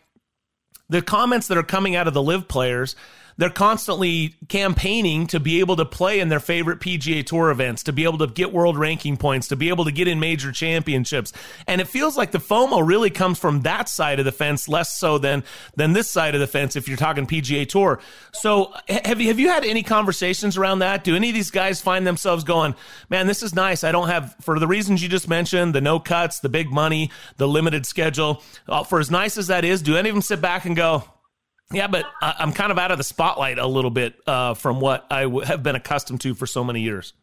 [0.89, 2.97] the comments that are coming out of the LIV players
[3.41, 7.91] they're constantly campaigning to be able to play in their favorite PGA Tour events, to
[7.91, 11.33] be able to get world ranking points, to be able to get in major championships.
[11.65, 14.95] And it feels like the FOMO really comes from that side of the fence, less
[14.95, 15.43] so than
[15.75, 17.99] than this side of the fence if you're talking PGA Tour.
[18.31, 21.03] So have you have you had any conversations around that?
[21.03, 22.75] Do any of these guys find themselves going,
[23.09, 23.83] "Man, this is nice.
[23.83, 27.09] I don't have for the reasons you just mentioned, the no cuts, the big money,
[27.37, 28.43] the limited schedule.
[28.69, 31.05] Uh, for as nice as that is, do any of them sit back and go,
[31.73, 35.05] yeah, but I'm kind of out of the spotlight a little bit uh, from what
[35.09, 37.13] I w- have been accustomed to for so many years.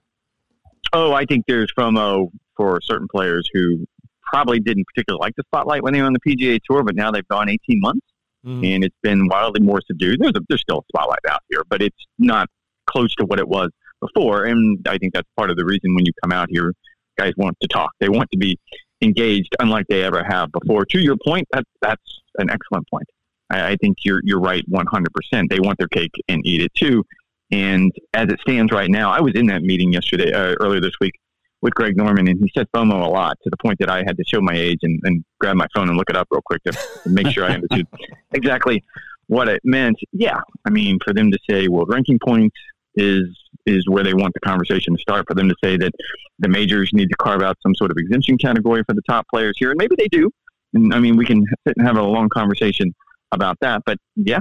[0.93, 3.87] Oh, I think there's FOMO for certain players who
[4.23, 7.11] probably didn't particularly like the spotlight when they were on the PGA Tour, but now
[7.11, 8.07] they've gone 18 months
[8.45, 8.75] mm.
[8.75, 10.21] and it's been wildly more subdued.
[10.21, 12.49] There's, a, there's still a spotlight out here, but it's not
[12.87, 13.71] close to what it was
[14.01, 14.45] before.
[14.45, 16.73] And I think that's part of the reason when you come out here,
[17.19, 17.91] guys want to talk.
[18.01, 18.59] They want to be
[19.03, 20.85] engaged, unlike they ever have before.
[20.87, 23.07] To your point, that, that's an excellent point.
[23.51, 25.49] I, I think you're you're right 100%.
[25.49, 27.05] They want their cake and eat it too.
[27.51, 30.93] And as it stands right now, I was in that meeting yesterday, uh, earlier this
[31.01, 31.15] week,
[31.63, 34.17] with Greg Norman, and he said FOMO a lot to the point that I had
[34.17, 36.63] to show my age and, and grab my phone and look it up real quick
[36.65, 37.87] to, to make sure I understood
[38.33, 38.85] exactly
[39.27, 39.97] what it meant.
[40.13, 42.57] Yeah, I mean, for them to say world ranking points
[42.95, 43.25] is
[43.67, 45.27] is where they want the conversation to start.
[45.27, 45.93] For them to say that
[46.39, 49.57] the majors need to carve out some sort of exemption category for the top players
[49.59, 50.31] here, and maybe they do.
[50.75, 52.95] And I mean, we can sit and have a long conversation
[53.33, 53.83] about that.
[53.85, 54.41] But yeah,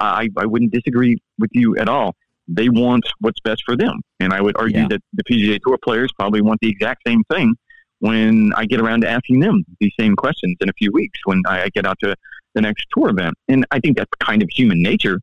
[0.00, 2.14] I, I wouldn't disagree with you at all.
[2.48, 4.00] They want what's best for them.
[4.20, 4.88] And I would argue yeah.
[4.90, 7.54] that the PGA Tour players probably want the exact same thing
[8.00, 11.42] when I get around to asking them these same questions in a few weeks when
[11.48, 12.14] I get out to
[12.54, 13.34] the next tour event.
[13.48, 15.20] And I think that's kind of human nature.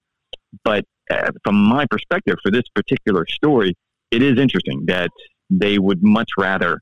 [0.64, 3.76] But uh, from my perspective, for this particular story,
[4.12, 5.10] it is interesting that
[5.50, 6.80] they would much rather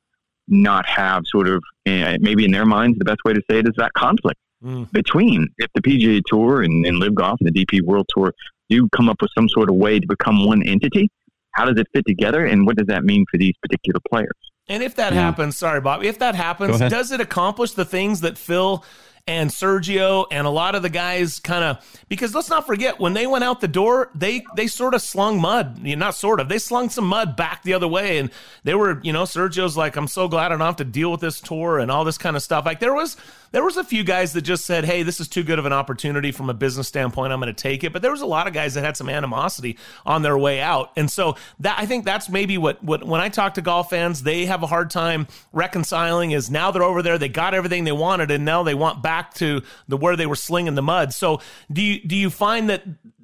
[0.48, 3.68] not have sort of, uh, maybe in their minds, the best way to say it
[3.68, 4.92] is that conflict mm.
[4.92, 8.34] between if the PGA Tour and, and LIV Golf and the DP World Tour
[8.70, 11.10] do come up with some sort of way to become one entity.
[11.52, 14.32] How does it fit together, and what does that mean for these particular players?
[14.70, 15.22] And if that yeah.
[15.22, 18.86] happens, sorry, Bob, if that happens, does it accomplish the things that Phil
[19.28, 23.14] and Sergio and a lot of the guys kind of because let's not forget when
[23.14, 26.40] they went out the door, they they sort of slung mud, you know, not sort
[26.40, 28.32] of, they slung some mud back the other way, and
[28.64, 31.22] they were, you know, Sergio's like, I'm so glad I don't have to deal with
[31.22, 32.66] this tour and all this kind of stuff.
[32.66, 33.18] Like there was
[33.52, 35.73] there was a few guys that just said, "Hey, this is too good of an
[35.73, 37.34] opportunity from a business standpoint.
[37.34, 39.10] I'm going to take it." But there was a lot of guys that had some
[39.10, 43.22] animosity on their way out, and so that I think that's maybe what what when
[43.22, 46.32] I talk to golf fans, they have a hard time reconciling.
[46.32, 49.34] Is now they're over there, they got everything they wanted, and now they want back
[49.36, 51.14] to the where they were slinging the mud.
[51.14, 51.41] So
[51.72, 52.84] do you do you find that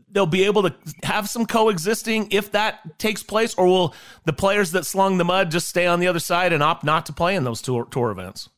[0.10, 0.74] they'll be able to
[1.04, 3.94] have some coexisting if that takes place, or will
[4.26, 7.06] the players that slung the mud just stay on the other side and opt not
[7.06, 8.50] to play in those tour, tour events?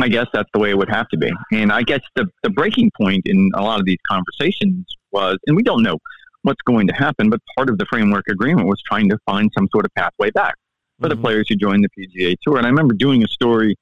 [0.00, 1.30] I guess that's the way it would have to be.
[1.52, 5.56] And I guess the, the breaking point in a lot of these conversations was, and
[5.56, 5.98] we don't know
[6.42, 9.68] what's going to happen, but part of the framework agreement was trying to find some
[9.72, 10.54] sort of pathway back
[11.00, 11.16] for mm-hmm.
[11.16, 12.58] the players who joined the PGA Tour.
[12.58, 13.76] And I remember doing a story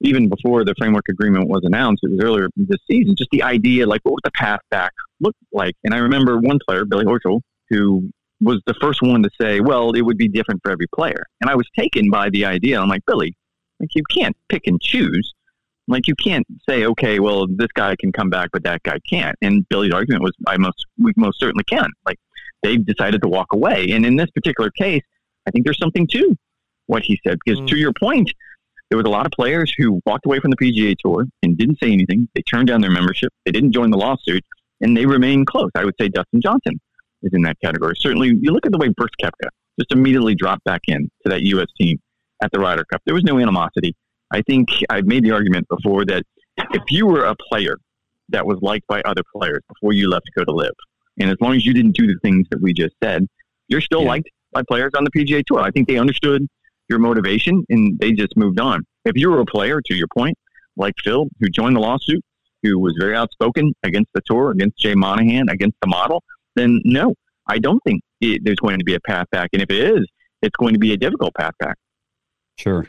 [0.00, 2.04] even before the framework agreement was announced.
[2.04, 3.16] It was earlier this season.
[3.16, 5.74] Just the idea, like, what would the path back look like?
[5.84, 8.08] And I remember one player, Billy Horschel, who
[8.40, 11.24] was the first one to say, well, it would be different for every player.
[11.40, 12.80] And I was taken by the idea.
[12.80, 13.34] I'm like, Billy,
[13.80, 15.34] like you can't pick and choose
[15.86, 19.36] Like you can't say, okay, well, this guy can come back, but that guy can't.
[19.40, 21.88] And Billy's argument was, I most we most certainly can.
[22.04, 22.18] Like
[22.62, 25.02] they've decided to walk away, and in this particular case,
[25.46, 26.36] I think there's something to
[26.86, 27.68] what he said because mm.
[27.68, 28.30] to your point,
[28.90, 31.78] there was a lot of players who walked away from the PGA Tour and didn't
[31.82, 32.28] say anything.
[32.34, 33.32] They turned down their membership.
[33.44, 34.44] They didn't join the lawsuit,
[34.80, 35.70] and they remain close.
[35.74, 36.78] I would say Dustin Johnson
[37.22, 37.94] is in that category.
[37.96, 39.48] Certainly, you look at the way Brooks Koepka
[39.78, 41.68] just immediately dropped back in to that U.S.
[41.80, 41.98] team
[42.42, 43.02] at the Ryder Cup.
[43.04, 43.94] There was no animosity.
[44.32, 46.22] I think I've made the argument before that
[46.72, 47.76] if you were a player
[48.28, 50.72] that was liked by other players before you left to go to LIV,
[51.20, 53.26] and as long as you didn't do the things that we just said,
[53.68, 54.08] you're still yeah.
[54.08, 55.60] liked by players on the PGA Tour.
[55.60, 56.46] I think they understood
[56.88, 58.84] your motivation and they just moved on.
[59.04, 60.36] If you were a player, to your point,
[60.76, 62.22] like Phil, who joined the lawsuit,
[62.62, 66.22] who was very outspoken against the tour, against Jay Monahan, against the model,
[66.56, 67.14] then no,
[67.46, 69.50] I don't think it, there's going to be a path back.
[69.52, 70.06] And if it is,
[70.42, 71.76] it's going to be a difficult path back.
[72.58, 72.86] Sure.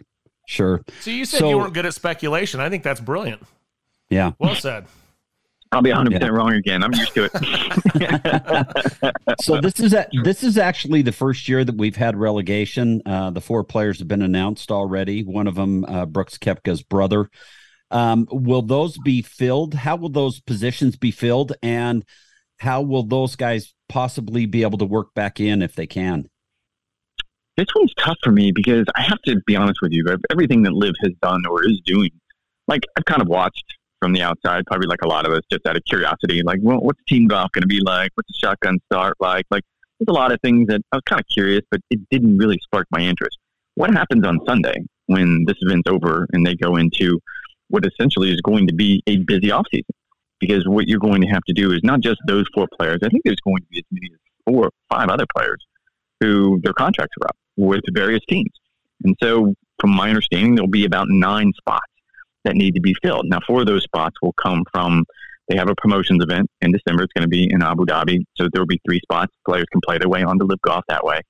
[0.48, 0.84] Sure.
[1.02, 2.60] So you said so, you weren't good at speculation.
[2.60, 3.44] I think that's brilliant.
[4.10, 4.32] Yeah.
[4.40, 4.88] Well said.
[5.72, 6.84] I'll be 100 percent wrong again.
[6.84, 7.32] I'm used to it.
[9.42, 13.04] so this is a, this is actually the first year that we've had relegation.
[13.06, 15.24] Uh, the four players have been announced already.
[15.24, 17.30] One of them, uh, Brooks Koepka's brother.
[17.92, 19.76] Um, will those be filled?
[19.76, 21.54] How will those positions be filled?
[21.62, 22.04] And
[22.58, 26.28] how will those guys possibly be able to work back in if they can?
[27.60, 30.06] This one's tough for me because I have to be honest with you.
[30.32, 32.10] Everything that LIV has done or is doing,
[32.70, 33.66] like I've kind of watched
[34.02, 36.42] from the outside, probably like a lot of us, just out of curiosity.
[36.42, 38.12] Like, well, what's team golf going to be like?
[38.16, 39.46] What's the shotgun start like?
[39.52, 39.64] Like,
[40.00, 42.58] there's a lot of things that I was kind of curious, but it didn't really
[42.64, 43.38] spark my interest.
[43.76, 44.76] What happens on Sunday
[45.08, 47.20] when this event's over and they go into
[47.68, 49.84] what essentially is going to be a busy offseason?
[50.40, 53.00] Because what you're going to have to do is not just those four players.
[53.04, 55.60] I think there's going to be as many as four or five other players
[56.22, 58.50] who their contracts are up with various teams.
[59.04, 61.92] And so, from my understanding, there'll be about nine spots
[62.46, 63.26] that need to be filled.
[63.28, 65.04] Now, four of those spots will come from
[65.50, 67.04] they have a promotions event in December.
[67.04, 69.34] It's going to be in Abu Dhabi, so there will be three spots.
[69.48, 71.22] Players can play their way on to LIV golf that way.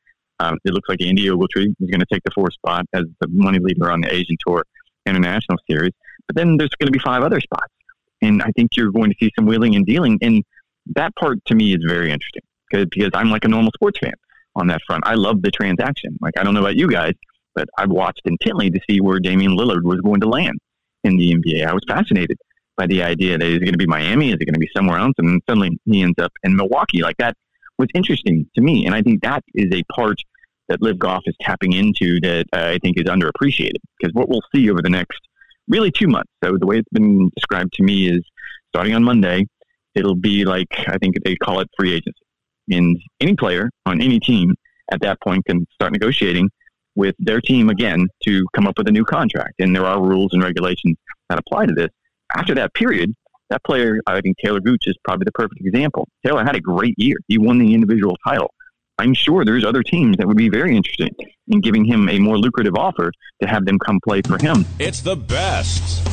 [0.42, 3.28] Um, it looks like Andy Ogletree is going to take the fourth spot as the
[3.30, 4.64] money leader on the Asian Tour
[5.06, 5.94] International Series.
[6.28, 7.74] But then there's going to be five other spots,
[8.22, 10.20] and I think you're going to see some wheeling and dealing.
[10.22, 10.44] And
[10.96, 14.14] that part to me is very interesting because because I'm like a normal sports fan
[14.60, 15.04] on that front.
[15.06, 16.18] I love the transaction.
[16.22, 17.14] Like I don't know about you guys,
[17.56, 20.60] but I've watched intently to see where Damian Lillard was going to land
[21.04, 21.66] in the NBA.
[21.66, 22.38] I was fascinated
[22.78, 25.00] by the idea that he's going to be Miami, is it going to be somewhere
[25.00, 27.02] else, and suddenly he ends up in Milwaukee.
[27.02, 27.36] Like that
[27.78, 30.18] was interesting to me, and I think that is a part
[30.70, 33.82] that LIV Golf is tapping into that uh, I think is underappreciated.
[34.00, 35.20] Because what we'll see over the next
[35.68, 36.32] really two months.
[36.44, 38.22] So the way it's been described to me is
[38.70, 39.46] starting on Monday,
[39.96, 42.22] it'll be like I think they call it free agency,
[42.70, 44.56] and any player on any team
[44.92, 46.50] at that point can start negotiating
[46.96, 49.54] with their team again to come up with a new contract.
[49.60, 50.98] And there are rules and regulations
[51.30, 51.90] that apply to this.
[52.36, 53.14] After that period,
[53.50, 56.08] that player, I think Taylor Gooch is probably the perfect example.
[56.26, 57.18] Taylor had a great year.
[57.28, 58.54] He won the individual title.
[59.00, 61.16] I'm sure there's other teams that would be very interested
[61.48, 64.66] in giving him a more lucrative offer to have them come play for him.
[64.78, 66.06] It's the best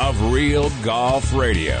[0.00, 1.80] of Real Golf Radio.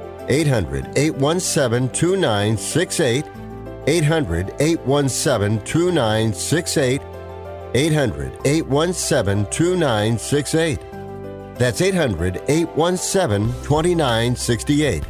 [0.29, 3.25] 800 817 2968.
[3.87, 7.01] 800 817 2968.
[7.73, 10.79] 800 817 2968.
[11.55, 15.03] That's 800 817 2968.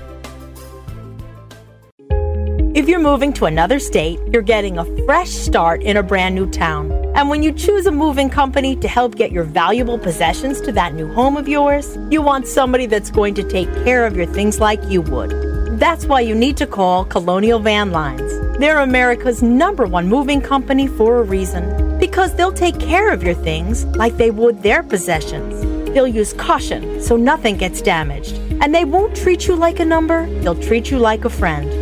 [2.74, 6.50] If you're moving to another state, you're getting a fresh start in a brand new
[6.50, 6.91] town.
[7.14, 10.94] And when you choose a moving company to help get your valuable possessions to that
[10.94, 14.62] new home of yours, you want somebody that's going to take care of your things
[14.62, 15.32] like you would.
[15.78, 18.40] That's why you need to call Colonial Van Lines.
[18.60, 22.00] They're America's number one moving company for a reason.
[22.00, 25.62] Because they'll take care of your things like they would their possessions.
[25.94, 28.36] They'll use caution so nothing gets damaged.
[28.62, 31.81] And they won't treat you like a number, they'll treat you like a friend.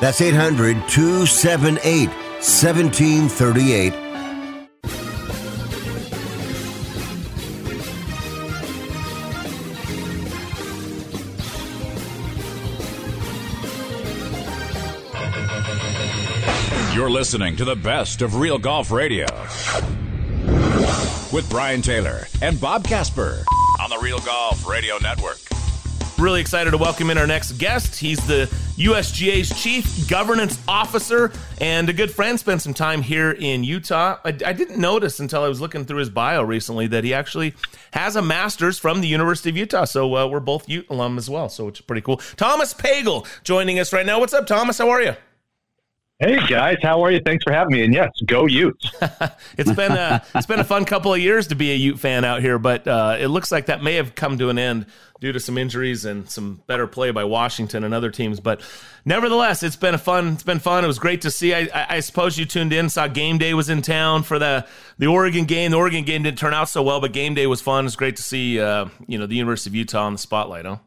[0.00, 3.92] That's 800 278 1738.
[16.94, 19.26] You're listening to the best of Real Golf Radio
[21.32, 23.44] with Brian Taylor and Bob Casper
[23.80, 25.47] on the Real Golf Radio Network.
[26.18, 27.94] Really excited to welcome in our next guest.
[27.94, 31.30] He's the USGA's chief governance officer
[31.60, 32.40] and a good friend.
[32.40, 34.18] Spent some time here in Utah.
[34.24, 37.54] I, I, didn't notice until I was looking through his bio recently that he actually
[37.92, 39.84] has a master's from the University of Utah.
[39.84, 41.48] So uh, we're both Ute alum as well.
[41.48, 42.16] So it's pretty cool.
[42.34, 44.18] Thomas Pagel joining us right now.
[44.18, 44.78] What's up, Thomas?
[44.78, 45.14] How are you?
[46.20, 47.20] Hey guys, how are you?
[47.24, 47.84] Thanks for having me.
[47.84, 48.90] And yes, go Utes.
[49.56, 52.24] it's been a it's been a fun couple of years to be a Ute fan
[52.24, 54.86] out here, but uh, it looks like that may have come to an end
[55.20, 58.40] due to some injuries and some better play by Washington and other teams.
[58.40, 58.60] But
[59.04, 60.28] nevertheless, it's been a fun.
[60.34, 60.84] It's been fun.
[60.84, 61.54] It was great to see.
[61.54, 64.66] I, I, I suppose you tuned in, saw game day was in town for the
[64.98, 65.70] the Oregon game.
[65.70, 67.86] The Oregon game didn't turn out so well, but game day was fun.
[67.86, 70.66] It's great to see uh, you know the University of Utah in the spotlight.
[70.66, 70.78] Huh?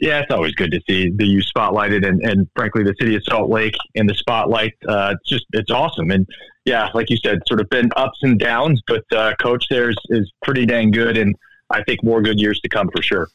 [0.00, 3.22] Yeah, it's always good to see the U spotlighted and, and frankly the city of
[3.28, 4.72] Salt Lake in the spotlight.
[4.88, 6.10] Uh, it's just it's awesome.
[6.10, 6.26] And
[6.64, 9.96] yeah, like you said, sort of been ups and downs, but uh, coach there is,
[10.08, 11.36] is pretty dang good, and
[11.70, 13.28] I think more good years to come for sure.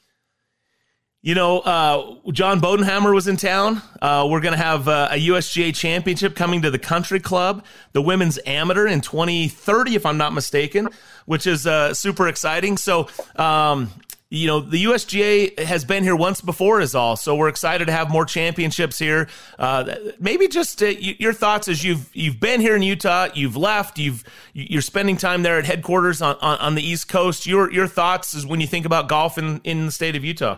[1.25, 3.81] You know, uh, John Bodenhamer was in town.
[3.99, 8.01] Uh, we're going to have uh, a USGA championship coming to the country club, the
[8.03, 10.87] women's amateur in 2030, if I'm not mistaken,
[11.25, 12.77] which is uh, super exciting.
[12.77, 13.07] So,
[13.37, 13.89] um,
[14.29, 17.15] you know, the USGA has been here once before, is all.
[17.15, 19.27] So we're excited to have more championships here.
[19.59, 23.99] Uh, maybe just uh, your thoughts as you've you've been here in Utah, you've left,
[23.99, 24.23] you've
[24.53, 27.45] you're spending time there at headquarters on, on, on the East Coast.
[27.45, 30.57] Your your thoughts is when you think about golf in, in the state of Utah.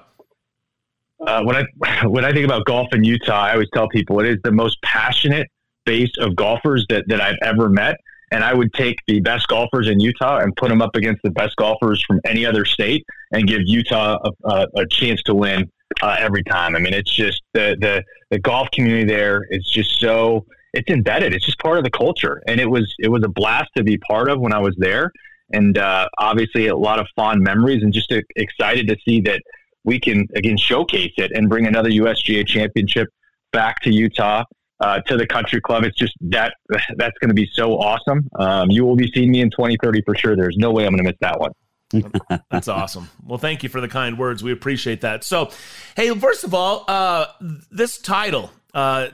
[1.26, 4.28] Uh, when I when I think about golf in Utah, I always tell people it
[4.28, 5.48] is the most passionate
[5.86, 7.98] base of golfers that that I've ever met
[8.32, 11.32] and I would take the best golfers in Utah and put them up against the
[11.32, 15.70] best golfers from any other state and give Utah a, a, a chance to win
[16.02, 16.76] uh, every time.
[16.76, 21.34] I mean, it's just the, the the golf community there is just so it's embedded.
[21.34, 23.98] It's just part of the culture, and it was it was a blast to be
[23.98, 25.12] part of when I was there,
[25.54, 29.42] and uh, obviously a lot of fond memories, and just excited to see that
[29.86, 33.08] we can again showcase it and bring another USGA championship
[33.54, 34.44] back to Utah
[34.80, 35.84] uh, to the country club.
[35.84, 36.54] It's just that
[36.96, 38.30] that's going to be so awesome.
[38.38, 40.36] Um, you will be seeing me in 2030 for sure.
[40.36, 41.52] There's no way I'm going to miss that one.
[42.52, 43.10] That's awesome.
[43.24, 44.44] Well, thank you for the kind words.
[44.44, 45.24] We appreciate that.
[45.24, 45.52] So,
[45.96, 47.28] hey, first of all, uh,
[47.72, 49.08] this title, uh,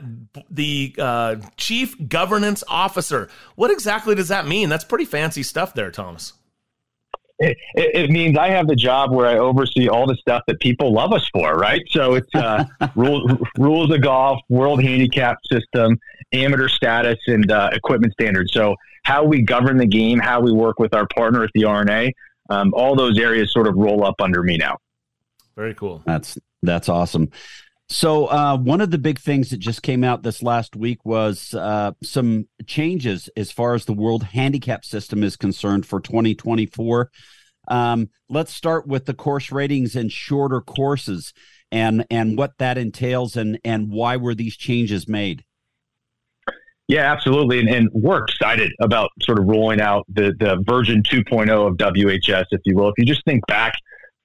[0.50, 4.68] the uh, Chief Governance Officer, what exactly does that mean?
[4.70, 6.32] That's pretty fancy stuff there, Thomas
[7.38, 10.92] it, it, means I have the job where I oversee all the stuff that people
[10.92, 11.82] love us for, right?
[11.88, 15.98] So it's uh, rules, rules of golf, world handicap system,
[16.32, 18.52] amateur status, and uh, equipment standards.
[18.52, 22.12] So how we govern the game, how we work with our partner at the R&A,
[22.50, 24.76] um, all those areas sort of roll up under me now.
[25.56, 26.02] Very cool.
[26.04, 27.30] That's that's awesome.
[27.94, 31.54] So, uh, one of the big things that just came out this last week was
[31.54, 37.12] uh, some changes as far as the World Handicap System is concerned for 2024.
[37.68, 41.32] Um, let's start with the course ratings and shorter courses,
[41.70, 45.44] and and what that entails, and and why were these changes made.
[46.88, 47.60] Yeah, absolutely.
[47.60, 52.44] And, and, we're excited about sort of rolling out the, the version 2.0 of WHS,
[52.50, 52.88] if you will.
[52.88, 53.72] If you just think back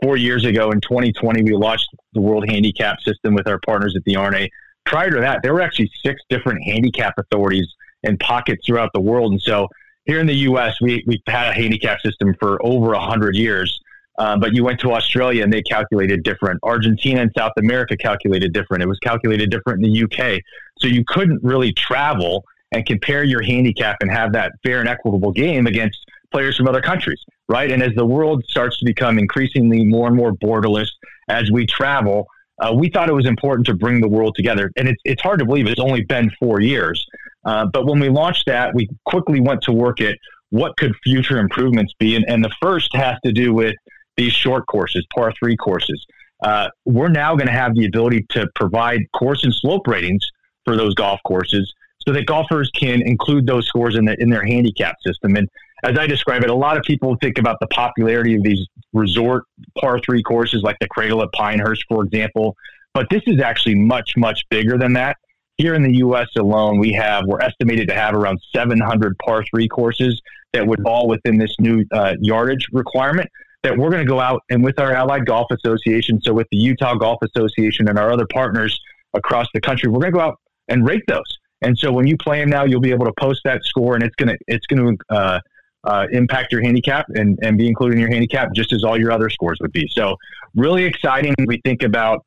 [0.02, 4.04] four years ago in 2020, we launched the World Handicap System with our partners at
[4.06, 4.50] the R&A.
[4.86, 7.68] Prior to that, there were actually six different handicap authorities
[8.04, 9.32] in pockets throughout the world.
[9.32, 9.68] And so
[10.06, 13.80] here in the U.S., we, we've had a handicap system for over 100 years.
[14.18, 16.60] Uh, but you went to Australia and they calculated different.
[16.64, 18.84] Argentina and South America calculated different.
[18.84, 20.42] It was calculated different in the UK.
[20.80, 22.44] So you couldn't really travel
[22.74, 26.00] and compare your handicap and have that fair and equitable game against
[26.32, 27.20] players from other countries,
[27.50, 27.72] right?
[27.72, 30.88] And as the world starts to become increasingly more and more borderless
[31.28, 32.28] as we travel,
[32.62, 34.72] uh, we thought it was important to bring the world together.
[34.78, 37.06] And it's, it's hard to believe it's only been four years.
[37.46, 40.18] Uh, but when we launched that, we quickly went to work at
[40.52, 42.16] what could future improvements be.
[42.16, 43.76] And, and the first has to do with
[44.18, 46.06] these short courses, par three courses.
[46.44, 50.26] Uh, we're now going to have the ability to provide course and slope ratings
[50.66, 51.74] for those golf courses
[52.06, 55.36] so that golfers can include those scores in, the, in their handicap system.
[55.36, 55.50] And
[55.84, 59.44] as I describe it, a lot of people think about the popularity of these resort
[59.78, 62.56] par three courses like the Cradle at Pinehurst, for example.
[62.94, 65.18] But this is actually much, much bigger than that.
[65.58, 66.28] Here in the U.S.
[66.38, 70.22] alone, we have, we're estimated to have around 700 par three courses
[70.54, 73.30] that would fall within this new uh, yardage requirement
[73.64, 76.58] that we're going to go out and with our Allied Golf Association, so with the
[76.58, 78.80] Utah Golf Association and our other partners
[79.14, 80.40] across the country, we're going to go out
[80.70, 81.38] and rate those.
[81.62, 84.04] And so when you play them now, you'll be able to post that score, and
[84.04, 85.40] it's going to it's going to uh,
[85.84, 89.12] uh, impact your handicap and, and be included in your handicap just as all your
[89.12, 89.88] other scores would be.
[89.92, 90.16] So
[90.56, 91.34] really exciting.
[91.46, 92.26] We think about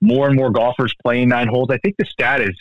[0.00, 1.68] more and more golfers playing nine holes.
[1.70, 2.54] I think the stat is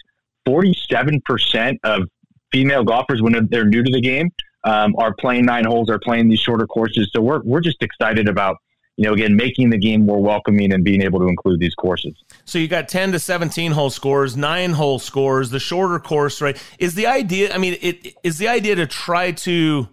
[0.48, 2.04] 47% of
[2.52, 4.30] female golfers when they're new to the game
[4.64, 7.10] um, are playing nine holes, are playing these shorter courses.
[7.14, 8.58] So we're, we're just excited about,
[8.96, 12.14] you know, again, making the game more welcoming and being able to include these courses.
[12.46, 16.62] So you got 10 to 17 hole scores, nine hole scores, the shorter course, right?
[16.80, 19.90] Is the idea, I mean, it is the idea to try to,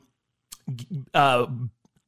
[1.15, 1.47] uh,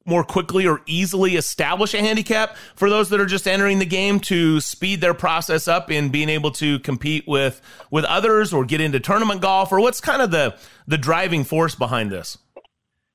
[0.05, 4.19] more quickly or easily establish a handicap for those that are just entering the game
[4.19, 8.81] to speed their process up in being able to compete with with others or get
[8.81, 10.55] into tournament golf or what's kind of the
[10.87, 12.37] the driving force behind this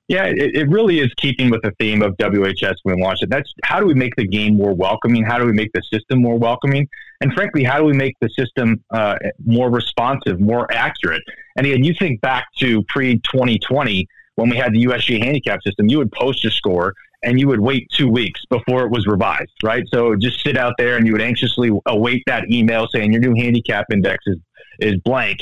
[0.09, 3.29] yeah, it, it, really is keeping with the theme of WHS when we launched it.
[3.29, 5.23] That's how do we make the game more welcoming?
[5.23, 6.89] How do we make the system more welcoming?
[7.20, 11.23] And frankly, how do we make the system uh, more responsive, more accurate?
[11.57, 14.09] And again, you think back to pre 2020
[14.39, 16.94] when we had the USGA handicap system, you would post your score
[17.24, 19.85] and you would wait two weeks before it was revised, right?
[19.93, 23.35] So just sit out there and you would anxiously await that email saying your new
[23.35, 24.39] handicap index is,
[24.78, 25.39] is blank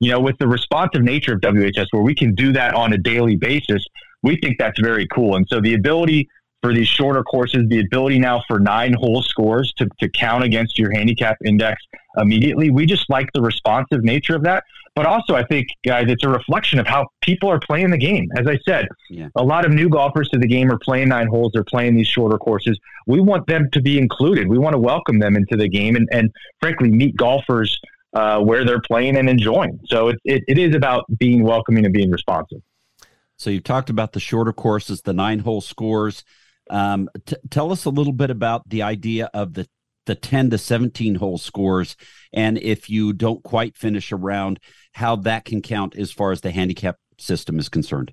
[0.00, 2.98] you know, with the responsive nature of WHS, where we can do that on a
[2.98, 3.84] daily basis,
[4.22, 5.36] we think that's very cool.
[5.36, 6.28] And so the ability
[6.62, 10.78] for these shorter courses, the ability now for nine hole scores to, to count against
[10.78, 11.82] your handicap index
[12.16, 14.64] immediately, we just like the responsive nature of that.
[14.96, 18.30] But also, I think, guys, it's a reflection of how people are playing the game.
[18.38, 19.28] As I said, yeah.
[19.36, 22.08] a lot of new golfers to the game are playing nine holes, they're playing these
[22.08, 22.78] shorter courses.
[23.06, 24.48] We want them to be included.
[24.48, 27.78] We want to welcome them into the game and, and frankly, meet golfers
[28.14, 29.78] uh, where they're playing and enjoying.
[29.84, 32.62] So it, it, it is about being welcoming and being responsive.
[33.36, 36.24] So you've talked about the shorter courses, the nine hole scores.
[36.70, 39.68] Um, t- tell us a little bit about the idea of the
[40.06, 41.96] the 10 to 17 hole scores
[42.32, 44.58] and if you don't quite finish a round
[44.94, 48.12] how that can count as far as the handicap system is concerned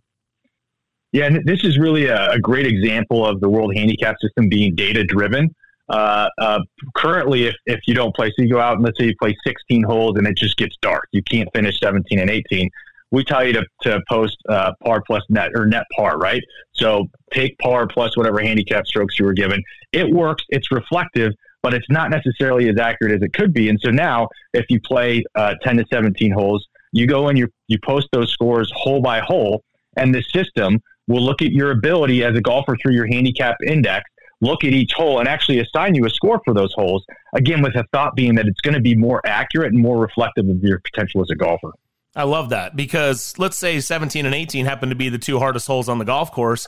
[1.11, 5.03] yeah this is really a, a great example of the world handicap system being data
[5.03, 5.53] driven
[5.89, 6.59] uh, uh,
[6.95, 9.35] currently, if, if you don't play, so you go out and let's say you play
[9.45, 12.69] 16 holes and it just gets dark, you can't finish 17 and 18.
[13.11, 16.41] We tell you to, to post uh, par plus net or net par, right?
[16.71, 19.61] So take par plus whatever handicap strokes you were given.
[19.91, 21.33] It works, it's reflective,
[21.63, 23.69] but it's not necessarily as accurate as it could be.
[23.69, 27.49] And so now, if you play uh, 10 to 17 holes, you go and you,
[27.67, 29.63] you post those scores hole by hole,
[29.97, 34.03] and the system will look at your ability as a golfer through your handicap index
[34.43, 37.03] look at each hole and actually assign you a score for those holes.
[37.33, 40.47] Again, with a thought being that it's going to be more accurate and more reflective
[40.47, 41.71] of your potential as a golfer.
[42.15, 45.65] I love that because let's say 17 and 18 happen to be the two hardest
[45.65, 46.67] holes on the golf course.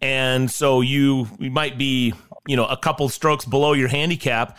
[0.00, 2.14] And so you, you might be,
[2.46, 4.58] you know, a couple strokes below your handicap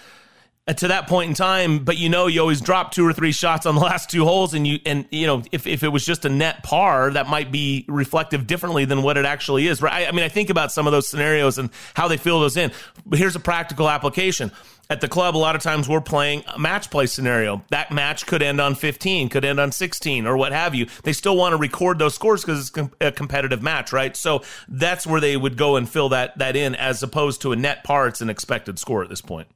[0.74, 3.68] to that point in time, but you know you always drop two or three shots
[3.68, 6.26] on the last two holes, and you and you know if, if it was just
[6.26, 9.82] a net par, that might be reflective differently than what it actually is.
[9.82, 9.94] Right?
[9.94, 12.58] I, I mean, I think about some of those scenarios and how they fill those
[12.58, 12.72] in.
[13.06, 14.52] But here's a practical application.
[14.88, 17.64] At the club, a lot of times we're playing a match play scenario.
[17.70, 20.86] That match could end on 15, could end on 16, or what have you.
[21.02, 24.16] They still want to record those scores because it's a competitive match, right?
[24.16, 27.56] So that's where they would go and fill that that in, as opposed to a
[27.56, 28.08] net par.
[28.08, 29.48] It's an expected score at this point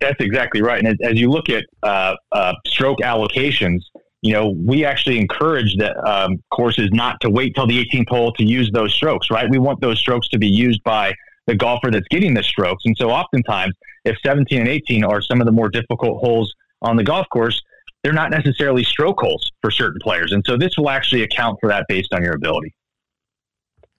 [0.00, 0.78] that's exactly right.
[0.78, 3.80] And as, as you look at uh, uh, stroke allocations,
[4.22, 8.32] you know, we actually encourage the um, courses not to wait till the 18th hole
[8.34, 9.50] to use those strokes, right?
[9.50, 11.14] We want those strokes to be used by
[11.46, 12.84] the golfer that's getting the strokes.
[12.84, 13.74] And so oftentimes,
[14.04, 17.60] if 17 and 18 are some of the more difficult holes on the golf course,
[18.02, 20.32] they're not necessarily stroke holes for certain players.
[20.32, 22.74] And so this will actually account for that based on your ability.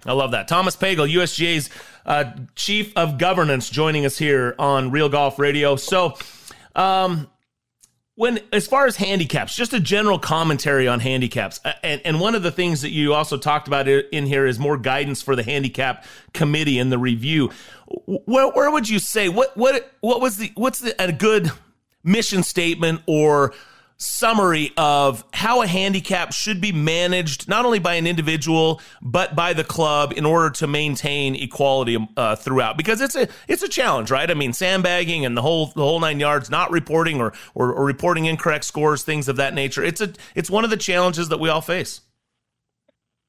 [0.06, 0.48] I love that.
[0.48, 1.70] Thomas Pagel, USGA's
[2.06, 5.76] uh, Chief of Governance, joining us here on Real Golf Radio.
[5.76, 6.18] So,
[6.76, 7.30] um,
[8.16, 12.44] when as far as handicaps, just a general commentary on handicaps, and and one of
[12.44, 16.06] the things that you also talked about in here is more guidance for the handicap
[16.34, 17.50] committee and the review.
[18.06, 21.52] Where, where would you say what what what was the what's the, a good
[22.04, 23.54] mission statement or
[23.98, 29.54] summary of how a handicap should be managed, not only by an individual but by
[29.54, 32.78] the club, in order to maintain equality uh, throughout.
[32.78, 34.30] Because it's a it's a challenge, right?
[34.30, 37.86] I mean, sandbagging and the whole the whole nine yards, not reporting or, or, or
[37.86, 39.84] reporting incorrect scores, things of that nature.
[39.84, 42.02] It's a it's one of the challenges that we all face.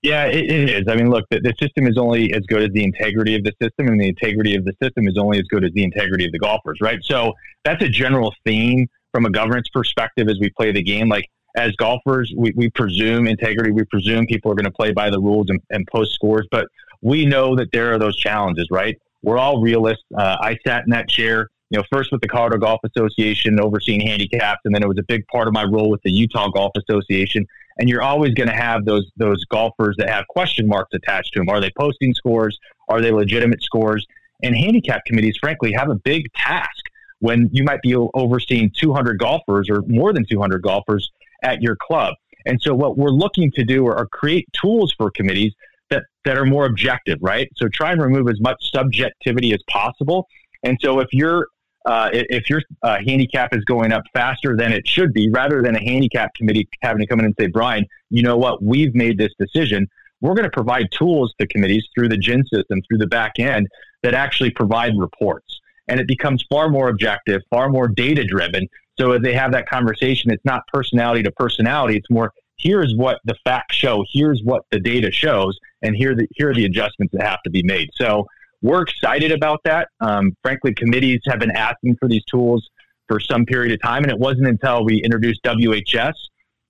[0.04, 0.84] Yeah, it, it is.
[0.86, 3.52] I mean, look, the, the, system is only as good as the integrity of the
[3.60, 6.32] system, and the integrity of the system is only as good as the integrity of
[6.32, 6.98] the golfers, right?
[7.02, 7.32] So
[7.64, 11.08] that's a general theme from a governance perspective as we play the game.
[11.08, 13.70] Like as golfers, we, we presume integrity.
[13.70, 16.66] We presume people are going to play by the rules and, and post scores, but
[17.00, 19.00] we know that there are those challenges, right?
[19.22, 20.02] We're all realists.
[20.16, 24.00] Uh, I sat in that chair, you know, first with the Colorado Golf Association overseeing
[24.00, 26.72] handicaps, and then it was a big part of my role with the Utah Golf
[26.76, 27.46] Association.
[27.78, 31.40] And you're always going to have those those golfers that have question marks attached to
[31.40, 31.48] them.
[31.48, 32.58] Are they posting scores?
[32.88, 34.06] Are they legitimate scores?
[34.42, 36.84] And handicap committees, frankly, have a big task
[37.24, 41.10] when you might be overseeing 200 golfers or more than 200 golfers
[41.42, 42.12] at your club.
[42.44, 45.54] And so what we're looking to do are, are create tools for committees
[45.88, 47.48] that, that are more objective, right?
[47.56, 50.28] So try and remove as much subjectivity as possible.
[50.64, 51.46] And so if your
[51.86, 55.76] uh, if your uh, handicap is going up faster than it should be, rather than
[55.76, 59.16] a handicap committee having to come in and say, Brian, you know what, we've made
[59.16, 59.86] this decision.
[60.20, 63.68] We're going to provide tools to committees through the GHIN system, through the back end,
[64.02, 68.66] that actually provide reports and it becomes far more objective, far more data driven.
[68.98, 71.96] So as they have that conversation, it's not personality to personality.
[71.96, 76.26] It's more here's what the facts show, here's what the data shows, and here the
[76.34, 77.88] here are the adjustments that have to be made.
[77.94, 78.26] So
[78.62, 79.88] we're excited about that.
[80.00, 82.68] Um, frankly, committees have been asking for these tools
[83.08, 86.14] for some period of time, and it wasn't until we introduced WHS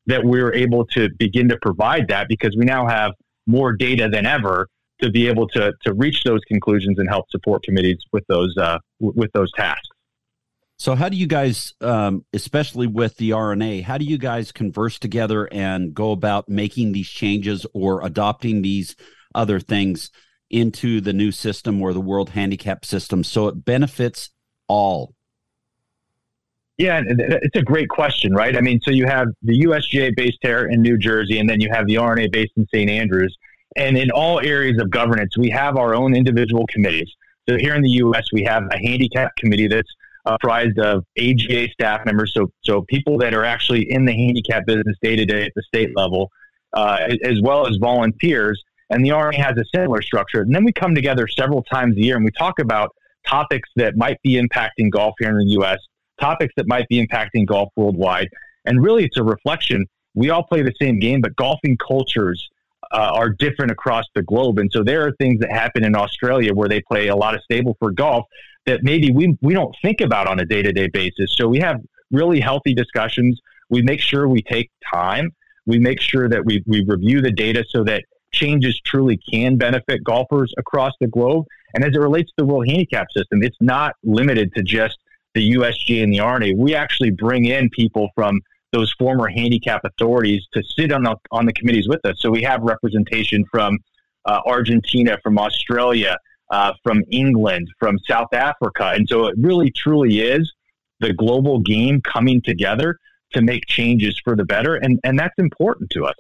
[0.07, 3.13] that we were able to begin to provide that because we now have
[3.47, 4.67] more data than ever
[5.05, 8.79] to be able to to reach those conclusions and help support committees with those uh,
[9.01, 9.89] with those tasks.
[10.77, 14.99] So, how do you guys, um, especially with the R&A, how do you guys converse
[14.99, 18.97] together and go about making these changes or adopting these
[19.35, 20.11] other things
[20.51, 24.31] into the new system or the World Handicap System so it benefits
[24.67, 25.15] all?
[26.77, 28.57] Yeah, it's a great question, right?
[28.57, 31.69] I mean, so you have the USGA based here in New Jersey, and then you
[31.73, 32.91] have the R&A based in St.
[32.91, 33.37] Andrews.
[33.77, 37.11] And in all areas of governance, we have our own individual committees.
[37.49, 39.91] So here in the U.S., we have a handicap committee that's
[40.27, 44.97] comprised of AGA staff members, so so people that are actually in the handicap business
[45.03, 46.31] day to day at the state level,
[46.73, 48.63] uh, as well as volunteers.
[48.91, 50.43] And the R&A has a similar structure.
[50.43, 52.95] And then we come together several times a year and we talk about
[53.27, 55.79] topics that might be impacting golf here in the U.S.,
[56.21, 58.29] topics that might be impacting golf worldwide.
[58.67, 59.87] And really, it's a reflection.
[60.15, 62.47] We all play the same game, but golfing cultures
[62.93, 64.59] uh, are different across the globe.
[64.59, 67.41] And so there are things that happen in Australia where they play a lot of
[67.51, 68.27] Stableford golf
[68.67, 71.35] that maybe we, we don't think about on a day to day basis.
[71.37, 71.81] So we have
[72.11, 73.41] really healthy discussions.
[73.69, 75.31] We make sure we take time.
[75.67, 80.03] We make sure that we, we review the data so that changes truly can benefit
[80.05, 81.47] golfers across the globe.
[81.75, 84.99] And as it relates to the World Handicap System, it's not limited to just
[85.35, 86.55] the USG and the R&A.
[86.55, 88.41] We actually bring in people from
[88.75, 92.17] those former handicap authorities to sit on the on the committees with us.
[92.19, 93.79] So we have representation from
[94.25, 96.19] uh, Argentina, from Australia,
[96.51, 100.53] uh, from England, from South Africa, and so it really truly is
[101.01, 102.99] the global game coming together
[103.33, 106.17] to make changes for the better, and and that's important to us.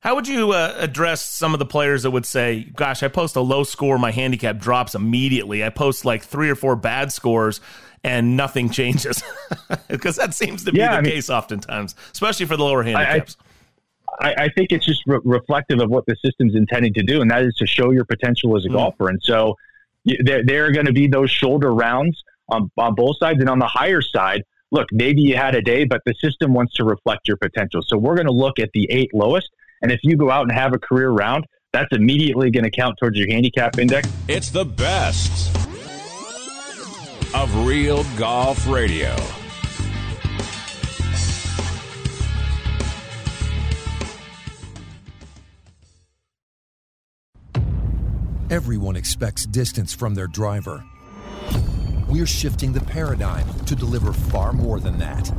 [0.00, 3.36] How would you uh, address some of the players that would say, "Gosh, I post
[3.36, 5.64] a low score, my handicap drops immediately.
[5.64, 7.60] I post like three or four bad scores."
[8.04, 9.22] and nothing changes
[9.88, 12.82] because that seems to be yeah, the I mean, case oftentimes, especially for the lower
[12.82, 13.36] handicaps.
[14.20, 17.20] I, I, I think it's just re- reflective of what the system's intending to do,
[17.20, 18.74] and that is to show your potential as a mm.
[18.74, 19.08] golfer.
[19.08, 19.56] And so
[20.04, 23.58] there, there are going to be those shoulder rounds on, on both sides, and on
[23.58, 27.28] the higher side, look, maybe you had a day, but the system wants to reflect
[27.28, 27.82] your potential.
[27.86, 29.48] So we're going to look at the eight lowest,
[29.82, 32.96] and if you go out and have a career round, that's immediately going to count
[32.98, 34.10] towards your handicap index.
[34.26, 35.54] It's the best
[37.34, 39.14] of real golf radio.
[48.50, 50.82] Everyone expects distance from their driver.
[52.08, 55.30] We're shifting the paradigm to deliver far more than that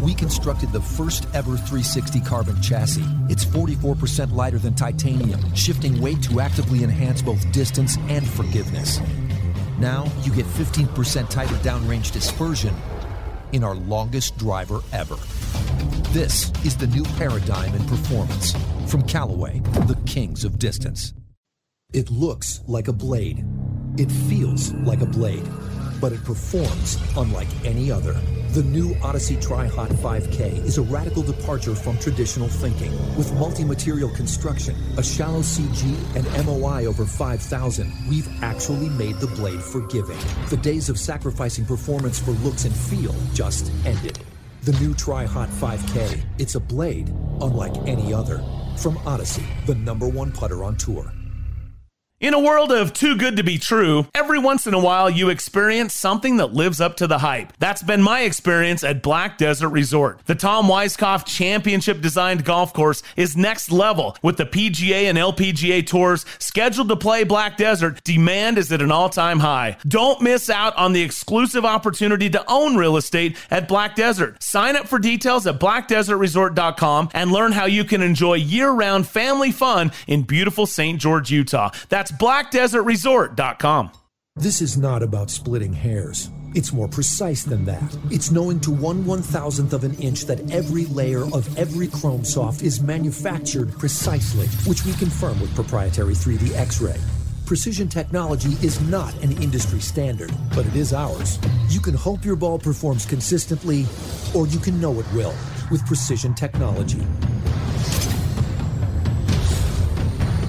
[0.00, 3.04] we constructed the first ever 360 carbon chassis.
[3.28, 9.00] It's 44% lighter than titanium, shifting weight to actively enhance both distance and forgiveness.
[9.78, 12.74] Now you get 15% tighter downrange dispersion
[13.52, 15.16] in our longest driver ever.
[16.10, 18.54] This is the new paradigm in performance
[18.86, 21.12] from Callaway, the kings of distance.
[21.92, 23.44] It looks like a blade.
[23.96, 25.46] It feels like a blade,
[26.00, 28.14] but it performs unlike any other.
[28.52, 32.92] The new Odyssey Tri-Hot 5K is a radical departure from traditional thinking.
[33.16, 39.62] With multi-material construction, a shallow CG, and MOI over 5,000, we've actually made the blade
[39.62, 40.18] forgiving.
[40.48, 44.18] The days of sacrificing performance for looks and feel just ended.
[44.62, 47.08] The new Tri-Hot 5K, it's a blade
[47.40, 48.42] unlike any other.
[48.78, 51.12] From Odyssey, the number one putter on tour.
[52.20, 55.28] In a world of too good to be true, every once in a while you
[55.28, 57.52] experience something that lives up to the hype.
[57.60, 60.18] That's been my experience at Black Desert Resort.
[60.26, 65.86] The Tom Weiskopf championship designed golf course is next level with the PGA and LPGA
[65.86, 68.02] tours scheduled to play Black Desert.
[68.02, 69.76] Demand is at an all time high.
[69.86, 74.42] Don't miss out on the exclusive opportunity to own real estate at Black Desert.
[74.42, 79.52] Sign up for details at blackdesertresort.com and learn how you can enjoy year round family
[79.52, 81.00] fun in beautiful St.
[81.00, 81.70] George, Utah.
[81.88, 83.92] That's that's blackdesertresort.com.
[84.36, 86.30] This is not about splitting hairs.
[86.54, 87.96] It's more precise than that.
[88.10, 92.24] It's knowing to one one thousandth of an inch that every layer of every chrome
[92.24, 96.98] soft is manufactured precisely, which we confirm with proprietary 3D X-ray.
[97.44, 101.38] Precision technology is not an industry standard, but it is ours.
[101.68, 103.86] You can hope your ball performs consistently,
[104.34, 105.34] or you can know it will
[105.70, 107.00] with precision technology.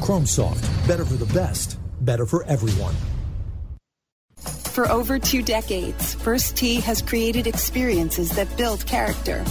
[0.10, 0.66] Chrome Soft.
[0.88, 1.78] Better for the best.
[2.02, 2.96] Better for everyone.
[4.40, 9.46] For over two decades, First Tee has created experiences that build character.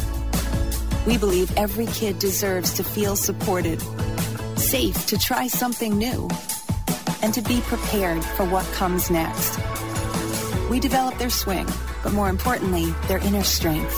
[1.06, 3.80] We believe every kid deserves to feel supported,
[4.56, 6.28] safe to try something new,
[7.22, 9.60] and to be prepared for what comes next.
[10.68, 11.68] We develop their swing,
[12.02, 13.96] but more importantly, their inner strength.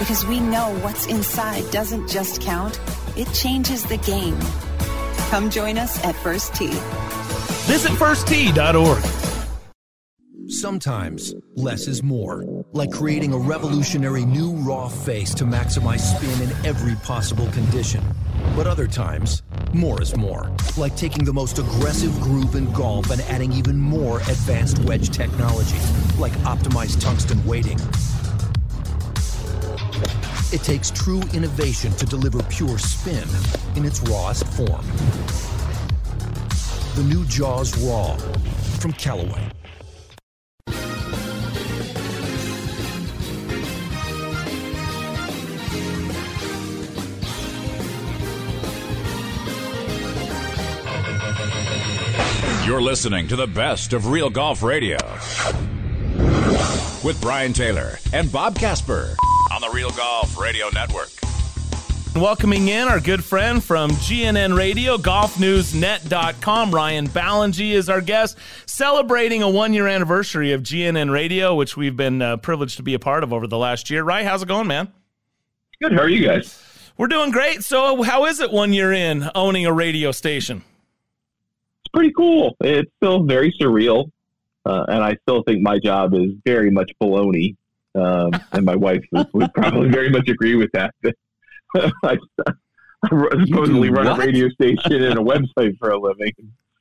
[0.00, 2.80] Because we know what's inside doesn't just count,
[3.16, 4.40] it changes the game.
[5.32, 6.66] Come join us at First Tee.
[7.64, 9.02] Visit firsttee.org.
[10.50, 16.66] Sometimes less is more, like creating a revolutionary new raw face to maximize spin in
[16.66, 18.04] every possible condition.
[18.54, 19.42] But other times,
[19.72, 24.18] more is more, like taking the most aggressive groove in golf and adding even more
[24.18, 25.78] advanced wedge technology,
[26.18, 27.78] like optimized tungsten weighting
[30.52, 33.26] it takes true innovation to deliver pure spin
[33.74, 34.84] in its rawest form.
[36.94, 38.16] The new Jaws Raw
[38.78, 39.48] from Callaway.
[52.66, 54.98] You're listening to the best of Real Golf Radio
[57.02, 59.16] with Brian Taylor and Bob Casper
[59.62, 61.08] the Real Golf Radio Network.
[62.16, 68.36] Welcoming in our good friend from GNN Radio, golfnewsnet.com, Ryan Ballengee is our guest,
[68.66, 72.94] celebrating a one year anniversary of GNN Radio, which we've been uh, privileged to be
[72.94, 74.02] a part of over the last year.
[74.02, 74.92] Ryan, how's it going, man?
[75.80, 75.92] Good.
[75.92, 76.60] How are you guys?
[76.98, 77.62] We're doing great.
[77.62, 80.64] So, how is it one year in owning a radio station?
[81.84, 82.56] It's pretty cool.
[82.60, 84.10] It's still very surreal.
[84.66, 87.56] Uh, and I still think my job is very much baloney.
[87.94, 90.94] Um, and my wife would, would, probably very much agree with that.
[92.04, 92.18] I,
[93.46, 96.32] supposedly run a radio station and a website for a living.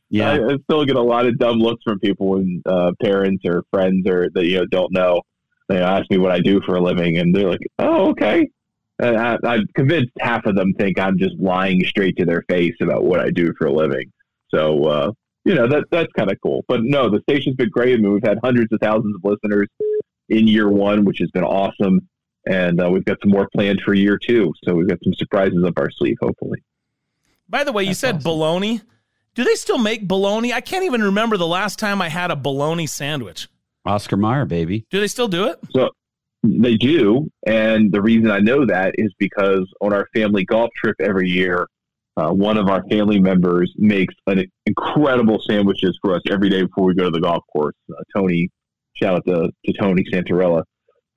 [0.09, 3.43] Yeah, I, I, still get a lot of dumb looks from people when uh, parents
[3.45, 5.21] or friends or that you know don't know.
[5.69, 8.49] They ask me what I do for a living, and they're like, "Oh, okay."
[8.99, 12.75] And I, I'm convinced half of them think I'm just lying straight to their face
[12.81, 14.11] about what I do for a living.
[14.53, 15.11] So uh,
[15.45, 16.65] you know that that's kind of cool.
[16.67, 17.97] But no, the station's been great.
[17.97, 19.67] I mean, we've had hundreds of thousands of listeners
[20.31, 22.07] in year one, which has been awesome.
[22.47, 24.51] And uh, we've got some more planned for year two.
[24.63, 26.63] So we've got some surprises up our sleeve, hopefully.
[27.47, 28.23] By the way, you said awesome.
[28.23, 28.81] bologna.
[29.35, 30.53] Do they still make bologna?
[30.53, 33.47] I can't even remember the last time I had a bologna sandwich.
[33.85, 34.85] Oscar Mayer, baby.
[34.89, 35.59] Do they still do it?
[35.71, 35.89] So
[36.43, 37.29] they do.
[37.45, 41.67] And the reason I know that is because on our family golf trip every year,
[42.17, 46.85] uh, one of our family members makes an incredible sandwiches for us every day before
[46.85, 47.75] we go to the golf course.
[47.89, 48.49] Uh, Tony
[49.02, 50.64] Shout out to, to Tony Santarella.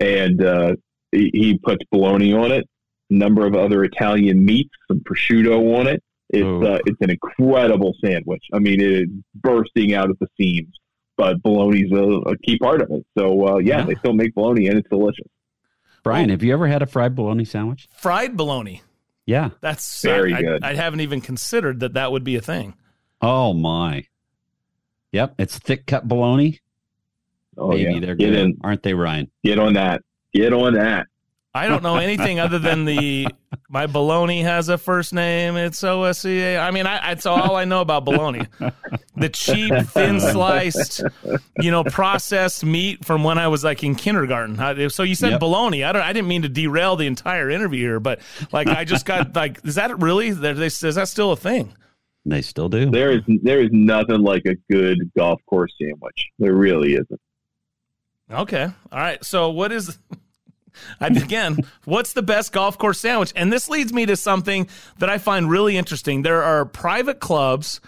[0.00, 0.76] And uh,
[1.12, 2.68] he, he puts bologna on it,
[3.10, 7.94] a number of other Italian meats, some prosciutto on it, It's uh, it's an incredible
[8.04, 8.42] sandwich.
[8.52, 10.74] I mean, it is bursting out at the seams,
[11.16, 13.06] but bologna's a, a key part of it.
[13.16, 15.26] So uh, yeah, they still make bologna and it's delicious.
[16.02, 17.88] Brian, have you ever had a fried bologna sandwich?
[17.96, 18.82] Fried bologna.
[19.26, 20.62] Yeah, That's Very I, good.
[20.62, 22.74] I, I haven't even considered that that would be a thing.
[23.22, 24.04] Oh my.
[25.12, 26.60] Yep, it's thick cut bologna.
[27.58, 29.30] Oh Baby, yeah, they're get good, in, aren't they, Ryan?
[29.44, 30.02] get on that,
[30.32, 31.06] get on that.
[31.56, 33.28] I don't know anything other than the
[33.70, 35.56] my baloney has a first name.
[35.56, 36.58] It's OSCA.
[36.60, 38.48] I mean, I, that's all I know about baloney.
[39.14, 41.04] The cheap, thin sliced,
[41.60, 44.90] you know, processed meat from when I was like in kindergarten.
[44.90, 45.40] So you said Yep.
[45.40, 45.84] bologna.
[45.84, 46.02] I don't.
[46.02, 48.20] I didn't mean to derail the entire interview here, but
[48.50, 50.32] like I just got like, is that really?
[50.32, 51.72] They- Is that still a thing?
[52.26, 52.90] They still do.
[52.90, 56.30] There is there is nothing like a good golf course sandwich.
[56.40, 57.20] There really isn't.
[58.30, 58.64] Okay.
[58.64, 59.24] All right.
[59.24, 59.98] So what is
[61.00, 63.32] I, again, what's the best golf course sandwich?
[63.36, 64.68] And this leads me to something
[64.98, 66.22] that I find really interesting.
[66.22, 67.80] There are private clubs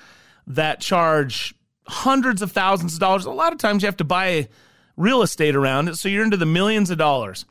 [0.46, 1.54] that charge
[1.88, 3.24] hundreds of thousands of dollars.
[3.24, 4.48] A lot of times you have to buy
[4.96, 7.44] real estate around it, so you're into the millions of dollars.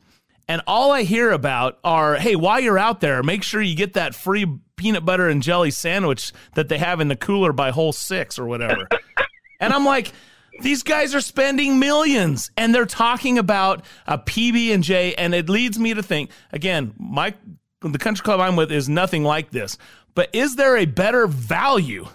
[0.47, 3.93] And all I hear about are, hey, while you're out there, make sure you get
[3.93, 4.45] that free
[4.75, 8.45] peanut butter and jelly sandwich that they have in the cooler by hole six or
[8.45, 8.87] whatever.
[9.59, 10.11] and I'm like,
[10.61, 15.33] these guys are spending millions and they're talking about uh, a PB and J and
[15.35, 17.33] it leads me to think again, my
[17.81, 19.77] the country club I'm with is nothing like this.
[20.13, 22.07] But is there a better value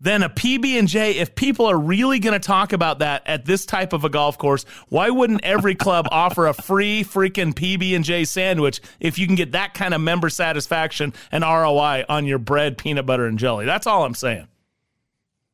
[0.00, 3.44] than a PB and J if people are really going to talk about that at
[3.44, 4.64] this type of a golf course?
[4.88, 9.36] Why wouldn't every club offer a free freaking PB and J sandwich if you can
[9.36, 13.64] get that kind of member satisfaction and ROI on your bread, peanut butter and jelly?
[13.64, 14.48] That's all I'm saying.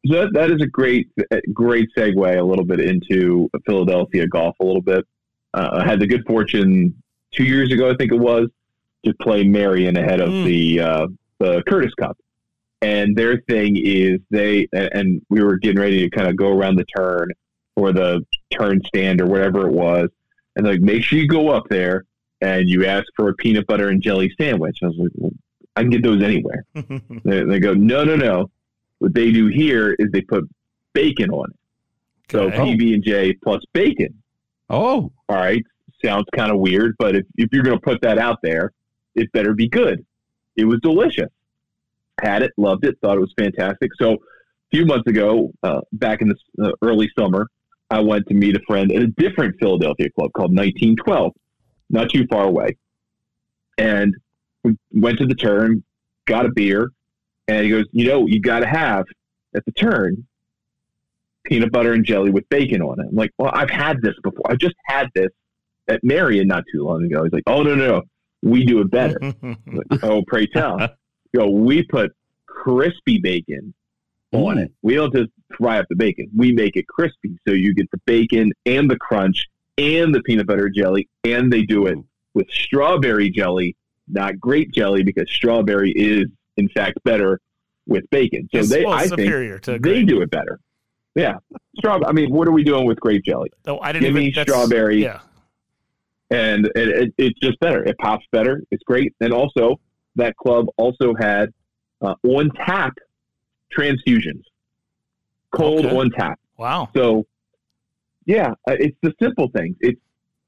[0.09, 1.09] So that, that is a great
[1.53, 5.05] great segue a little bit into Philadelphia golf a little bit.
[5.55, 6.95] Uh, I had the good fortune
[7.33, 8.49] two years ago, I think it was,
[9.05, 10.45] to play Merion ahead of Mm.
[10.45, 11.07] the uh,
[11.41, 12.17] the Curtis Cup.
[12.81, 16.77] And their thing is they and- we were getting ready to kind of go around
[16.77, 17.31] the turn
[17.77, 20.09] or the turn stand or whatever it was,
[20.57, 22.05] and they're like make sure you go up there
[22.41, 24.79] and you ask for a peanut butter and jelly sandwich.
[24.83, 25.33] I was like, well,
[25.77, 26.65] I can get those anywhere.
[27.25, 28.51] They, they go, no, no, no.
[28.99, 30.45] What they do here is they put
[30.93, 31.57] bacon on it.
[32.31, 34.15] So PB and J plus bacon.
[34.69, 35.65] Oh, all right.
[36.05, 38.73] Sounds kind of weird, but if, if you're going to put that out there,
[39.15, 40.05] it better be good.
[40.57, 41.31] It was delicious.
[42.21, 43.91] Had it, loved it, thought it was fantastic.
[44.01, 44.17] So a
[44.71, 47.49] few months ago, uh, back in the uh, early summer,
[47.91, 51.33] I went to meet a friend at a different Philadelphia club called 1912,
[51.91, 52.77] not too far away.
[53.79, 54.15] And
[54.63, 55.83] we went to the turn,
[56.27, 56.91] got a beer,
[57.49, 59.07] and he goes, You know, you got to have
[59.55, 60.27] at the turn
[61.45, 63.07] peanut butter and jelly with bacon on it.
[63.09, 64.51] I'm like, Well, I've had this before.
[64.51, 65.31] I just had this
[65.89, 67.25] at Merion not too long ago.
[67.25, 68.03] He's like, Oh, no, no, no.
[68.43, 69.19] We do it better.
[69.43, 70.79] Like, oh, pray tell.
[71.33, 72.13] Yo, we put
[72.47, 73.75] crispy bacon
[74.33, 74.71] on it.
[74.71, 74.75] Mm.
[74.83, 76.29] We don't just fry up the bacon.
[76.37, 77.39] We make it crispy.
[77.47, 79.47] So you get the bacon and the crunch
[79.77, 82.05] and the peanut butter jelly, and they do it mm.
[82.35, 83.77] with strawberry jelly,
[84.09, 86.27] not grape jelly, because strawberry is
[86.59, 87.41] in fact better
[87.87, 88.47] with bacon.
[88.53, 90.09] So It's, they, well, I superior to think, they grape.
[90.09, 90.61] do it better.
[91.15, 91.39] Yeah,
[91.79, 91.99] straw.
[92.07, 93.51] I mean, what are we doing with grape jelly?
[93.67, 95.03] Oh, I didn't Give even me strawberry.
[95.03, 95.21] Yeah.
[96.31, 97.83] and it, it, it's just better.
[97.83, 98.63] It pops better.
[98.71, 99.15] It's great.
[99.21, 99.81] And also,
[100.17, 101.53] that club also had
[102.03, 102.93] uh, on tap
[103.77, 104.43] transfusions,
[105.51, 105.97] cold Okay.
[105.97, 106.39] on tap.
[106.59, 106.91] Wow.
[106.95, 107.27] So,
[108.27, 109.77] yeah, uh, it's the simple things.
[109.81, 110.01] It's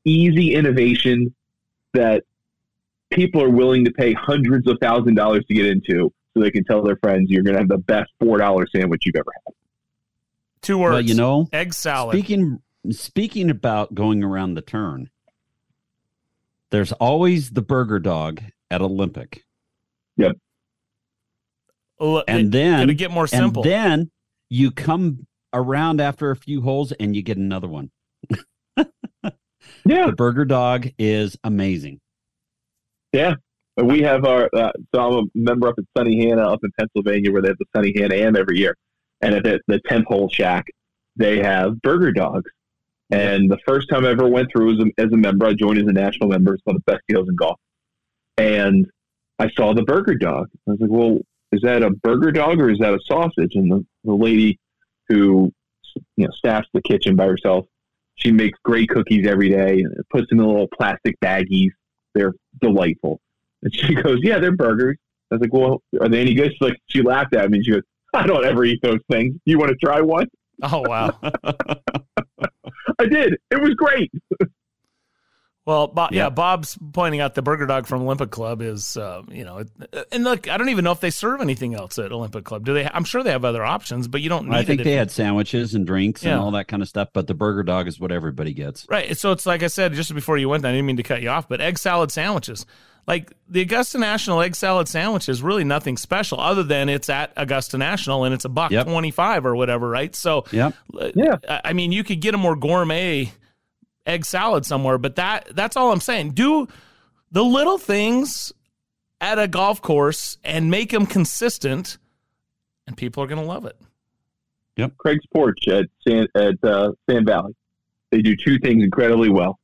[0.05, 1.35] easy innovation
[1.95, 2.23] that
[3.11, 6.65] people are willing to pay hundreds of thousand dollars to get into, so they can
[6.65, 9.55] tell their friends you're going to have the best four dollar sandwich you've ever had.
[10.63, 10.93] Two words.
[10.93, 12.15] Well, you know, egg salad.
[12.15, 12.61] Speaking
[12.91, 15.11] speaking about going around the turn,
[16.71, 19.45] there's always the burger dog at Olympic.
[20.17, 20.37] Yep.
[22.01, 23.63] L- And it- then gonna get more simple.
[23.63, 24.11] And then
[24.49, 27.91] you come around after a few holes and you get another one.
[28.77, 30.07] yeah.
[30.07, 32.01] The burger dog is amazing.
[33.13, 33.35] Yeah.
[33.77, 37.43] We have our, uh, so I'm a member up at Sunnehanna up in Pennsylvania where
[37.43, 38.77] they have the Sunnehanna Am every year.
[39.21, 40.67] And at the, the 10th hole shack,
[41.17, 42.51] they have burger dogs.
[43.11, 45.79] And the first time I ever went through as a, as a member, I joined
[45.79, 46.55] as a national member.
[46.55, 47.59] It's one of the best deals in golf.
[48.37, 48.87] And
[49.39, 50.49] I saw the burger dog.
[50.69, 51.19] I was like, well,
[51.53, 53.55] is that a burger dog or is that a sausage?
[53.55, 54.59] And the, the lady
[55.09, 55.53] who,
[56.17, 57.67] you know, staffs the kitchen by herself,
[58.15, 61.71] she makes great cookies every day and puts them in little plastic baggies.
[62.15, 63.21] They're delightful.
[63.63, 64.97] And she goes, yeah, they're burgers.
[65.31, 66.53] I was like, well, are they any good?
[66.53, 67.83] She's like, she laughed at me and she goes,
[68.13, 69.37] I don't ever eat those things.
[69.45, 70.29] You want to try one?
[70.63, 71.17] Oh wow.
[72.99, 73.39] I did.
[73.51, 74.11] It was great.
[75.71, 76.25] Well, Bob, yeah.
[76.25, 76.31] yeah.
[76.31, 79.63] Bob's pointing out the Burger Dog from Olympic Club is, uh, you know,
[80.11, 82.65] and look, I don't even know if they serve anything else at Olympic Club.
[82.65, 82.87] Do they?
[82.87, 84.53] I'm sure they have other options, but you don't.
[84.53, 86.33] I think they had sandwiches and drinks yeah.
[86.33, 87.11] and all that kind of stuff.
[87.13, 88.85] But the Burger Dog is what everybody gets.
[88.91, 89.17] Right.
[89.17, 90.65] So it's like I said just before you went.
[90.65, 92.67] I didn't mean to cut you off, but egg salad sandwiches.
[93.07, 97.33] Like the Augusta National egg salad sandwich is really nothing special other than it's at
[97.37, 98.89] Augusta National and it's a buck yep.
[98.89, 100.17] twenty five or whatever, right?
[100.17, 100.75] So yep.
[101.15, 103.33] yeah, I mean, you could get a more gourmet
[104.07, 106.31] egg salad somewhere, but that that's all I'm saying.
[106.33, 106.69] Do
[107.31, 108.53] the little things
[109.21, 111.99] at a golf course and make them consistent,
[112.87, 113.77] and people are going to love it.
[114.77, 114.97] Yep.
[114.97, 117.55] Craig's Porch at San, at uh, Sand Valley.
[118.11, 119.59] They do two things incredibly well: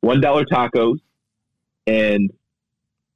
[0.00, 0.98] one dollar tacos
[1.86, 2.30] and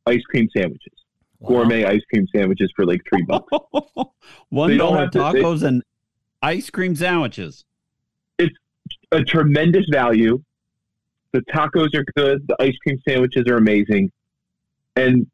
[0.06, 0.92] ice cream sandwiches.
[1.40, 1.48] Wow.
[1.48, 3.50] Gourmet ice cream sandwiches for like three bucks.
[4.48, 5.82] one dollar tacos they, and
[6.42, 7.64] ice cream sandwiches.
[9.12, 10.42] A tremendous value.
[11.32, 12.46] The tacos are good.
[12.48, 14.10] The ice cream sandwiches are amazing,
[14.94, 15.26] and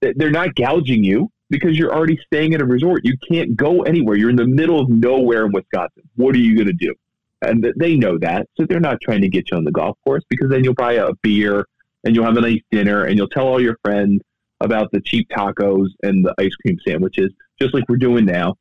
[0.00, 3.02] they're not gouging you because you're already staying at a resort.
[3.04, 4.16] You can't go anywhere.
[4.16, 6.02] You're in the middle of nowhere in Wisconsin.
[6.16, 6.94] What are you going to do?
[7.42, 10.24] And they know that, so they're not trying to get you on the golf course
[10.28, 11.66] because then you'll buy a beer
[12.02, 14.22] and you'll have a nice dinner and you'll tell all your friends
[14.60, 17.30] about the cheap tacos and the ice cream sandwiches,
[17.60, 18.54] just like we're doing now.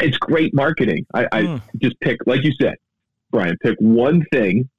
[0.00, 1.06] It's great marketing.
[1.14, 1.62] I, I mm.
[1.78, 2.76] just pick, like you said,
[3.34, 4.70] Brian, pick one thing,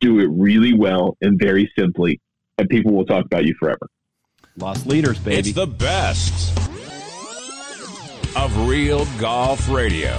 [0.00, 2.20] do it really well and very simply,
[2.58, 3.88] and people will talk about you forever.
[4.56, 5.36] Loss leaders, baby.
[5.36, 6.58] It's the best
[8.36, 10.18] of real golf radio.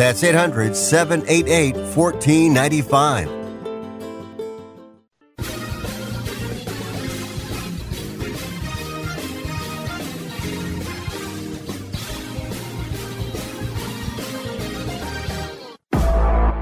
[0.00, 3.40] that's 800 788 1495.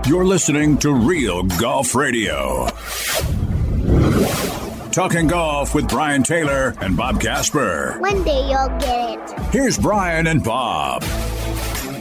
[0.09, 2.67] You're listening to Real Golf Radio.
[4.91, 7.99] Talking golf with Brian Taylor and Bob Casper.
[8.01, 9.41] One day you'll get it.
[9.53, 11.05] Here's Brian and Bob.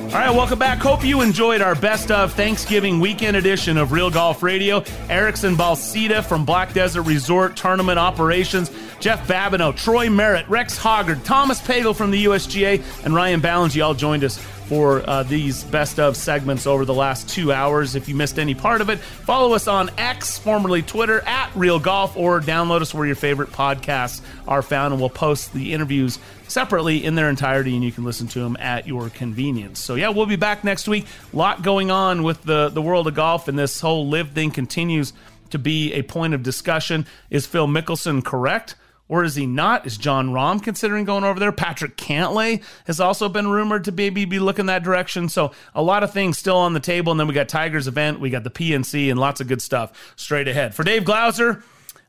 [0.07, 0.79] All right, welcome back.
[0.79, 4.81] Hope you enjoyed our best of Thanksgiving weekend edition of Real Golf Radio.
[5.09, 8.71] Erickson Balsita from Black Desert Resort Tournament Operations,
[9.01, 13.85] Jeff Babineau, Troy Merritt, Rex Hoggard, Thomas Pagel from the USGA, and Ryan Ballengee.
[13.85, 17.95] all joined us for uh, these best of segments over the last two hours.
[17.95, 21.79] If you missed any part of it, follow us on X, formerly Twitter, at Real
[21.79, 26.17] Golf, or download us where your favorite podcasts are found, and we'll post the interviews
[26.47, 29.79] separately in their entirety, and you can listen to them at your convenience.
[29.79, 31.05] So, yeah, we'll be back next week.
[31.33, 34.51] A lot going on with the, the world of golf, and this whole LIV thing
[34.51, 35.13] continues
[35.49, 37.05] to be a point of discussion.
[37.29, 38.75] Is Phil Mickelson correct?
[39.09, 39.87] Or is he not?
[39.87, 41.53] Is Jon Rahm considering going over there?
[41.53, 45.29] Patrick Cantlay has also been rumored to maybe be looking that direction.
[45.29, 47.11] So a lot of things still on the table.
[47.11, 50.13] And then we got Tiger's event, we got the PNC, and lots of good stuff
[50.17, 50.75] straight ahead.
[50.75, 51.63] For Dave Glauser,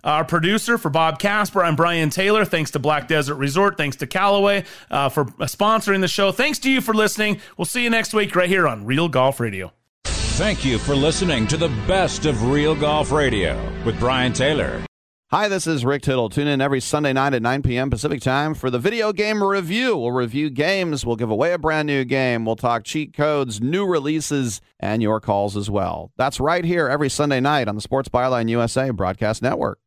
[0.05, 2.45] our producer, for Bob Casper, I'm Brian Taylor.
[2.45, 3.77] Thanks to Black Desert Resort.
[3.77, 6.33] Thanks to Callaway uh, for sponsoring the show.
[6.33, 7.41] Thanks to you for listening.
[7.57, 9.73] We'll see you next week right here on Real Golf Radio.
[10.05, 14.85] Thank you for listening to the best of Real Golf Radio with Brian Taylor.
[15.31, 16.31] Hi, this is Rick Tittle.
[16.31, 17.91] Tune in every Sunday night at 9 p.m.
[17.91, 19.95] Pacific time for the video game review.
[19.95, 23.85] We'll review games, we'll give away a brand new game, we'll talk cheat codes, new
[23.85, 26.13] releases, and your calls as well.
[26.17, 29.81] That's right here every Sunday night on the Sports Byline USA Broadcast Network.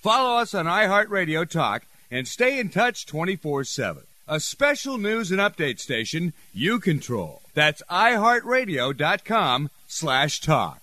[0.00, 4.02] Follow us on iHeartRadio Talk and stay in touch 24 7.
[4.26, 7.42] A special news and update station you control.
[7.52, 10.80] That's iHeartRadio.com slash talk.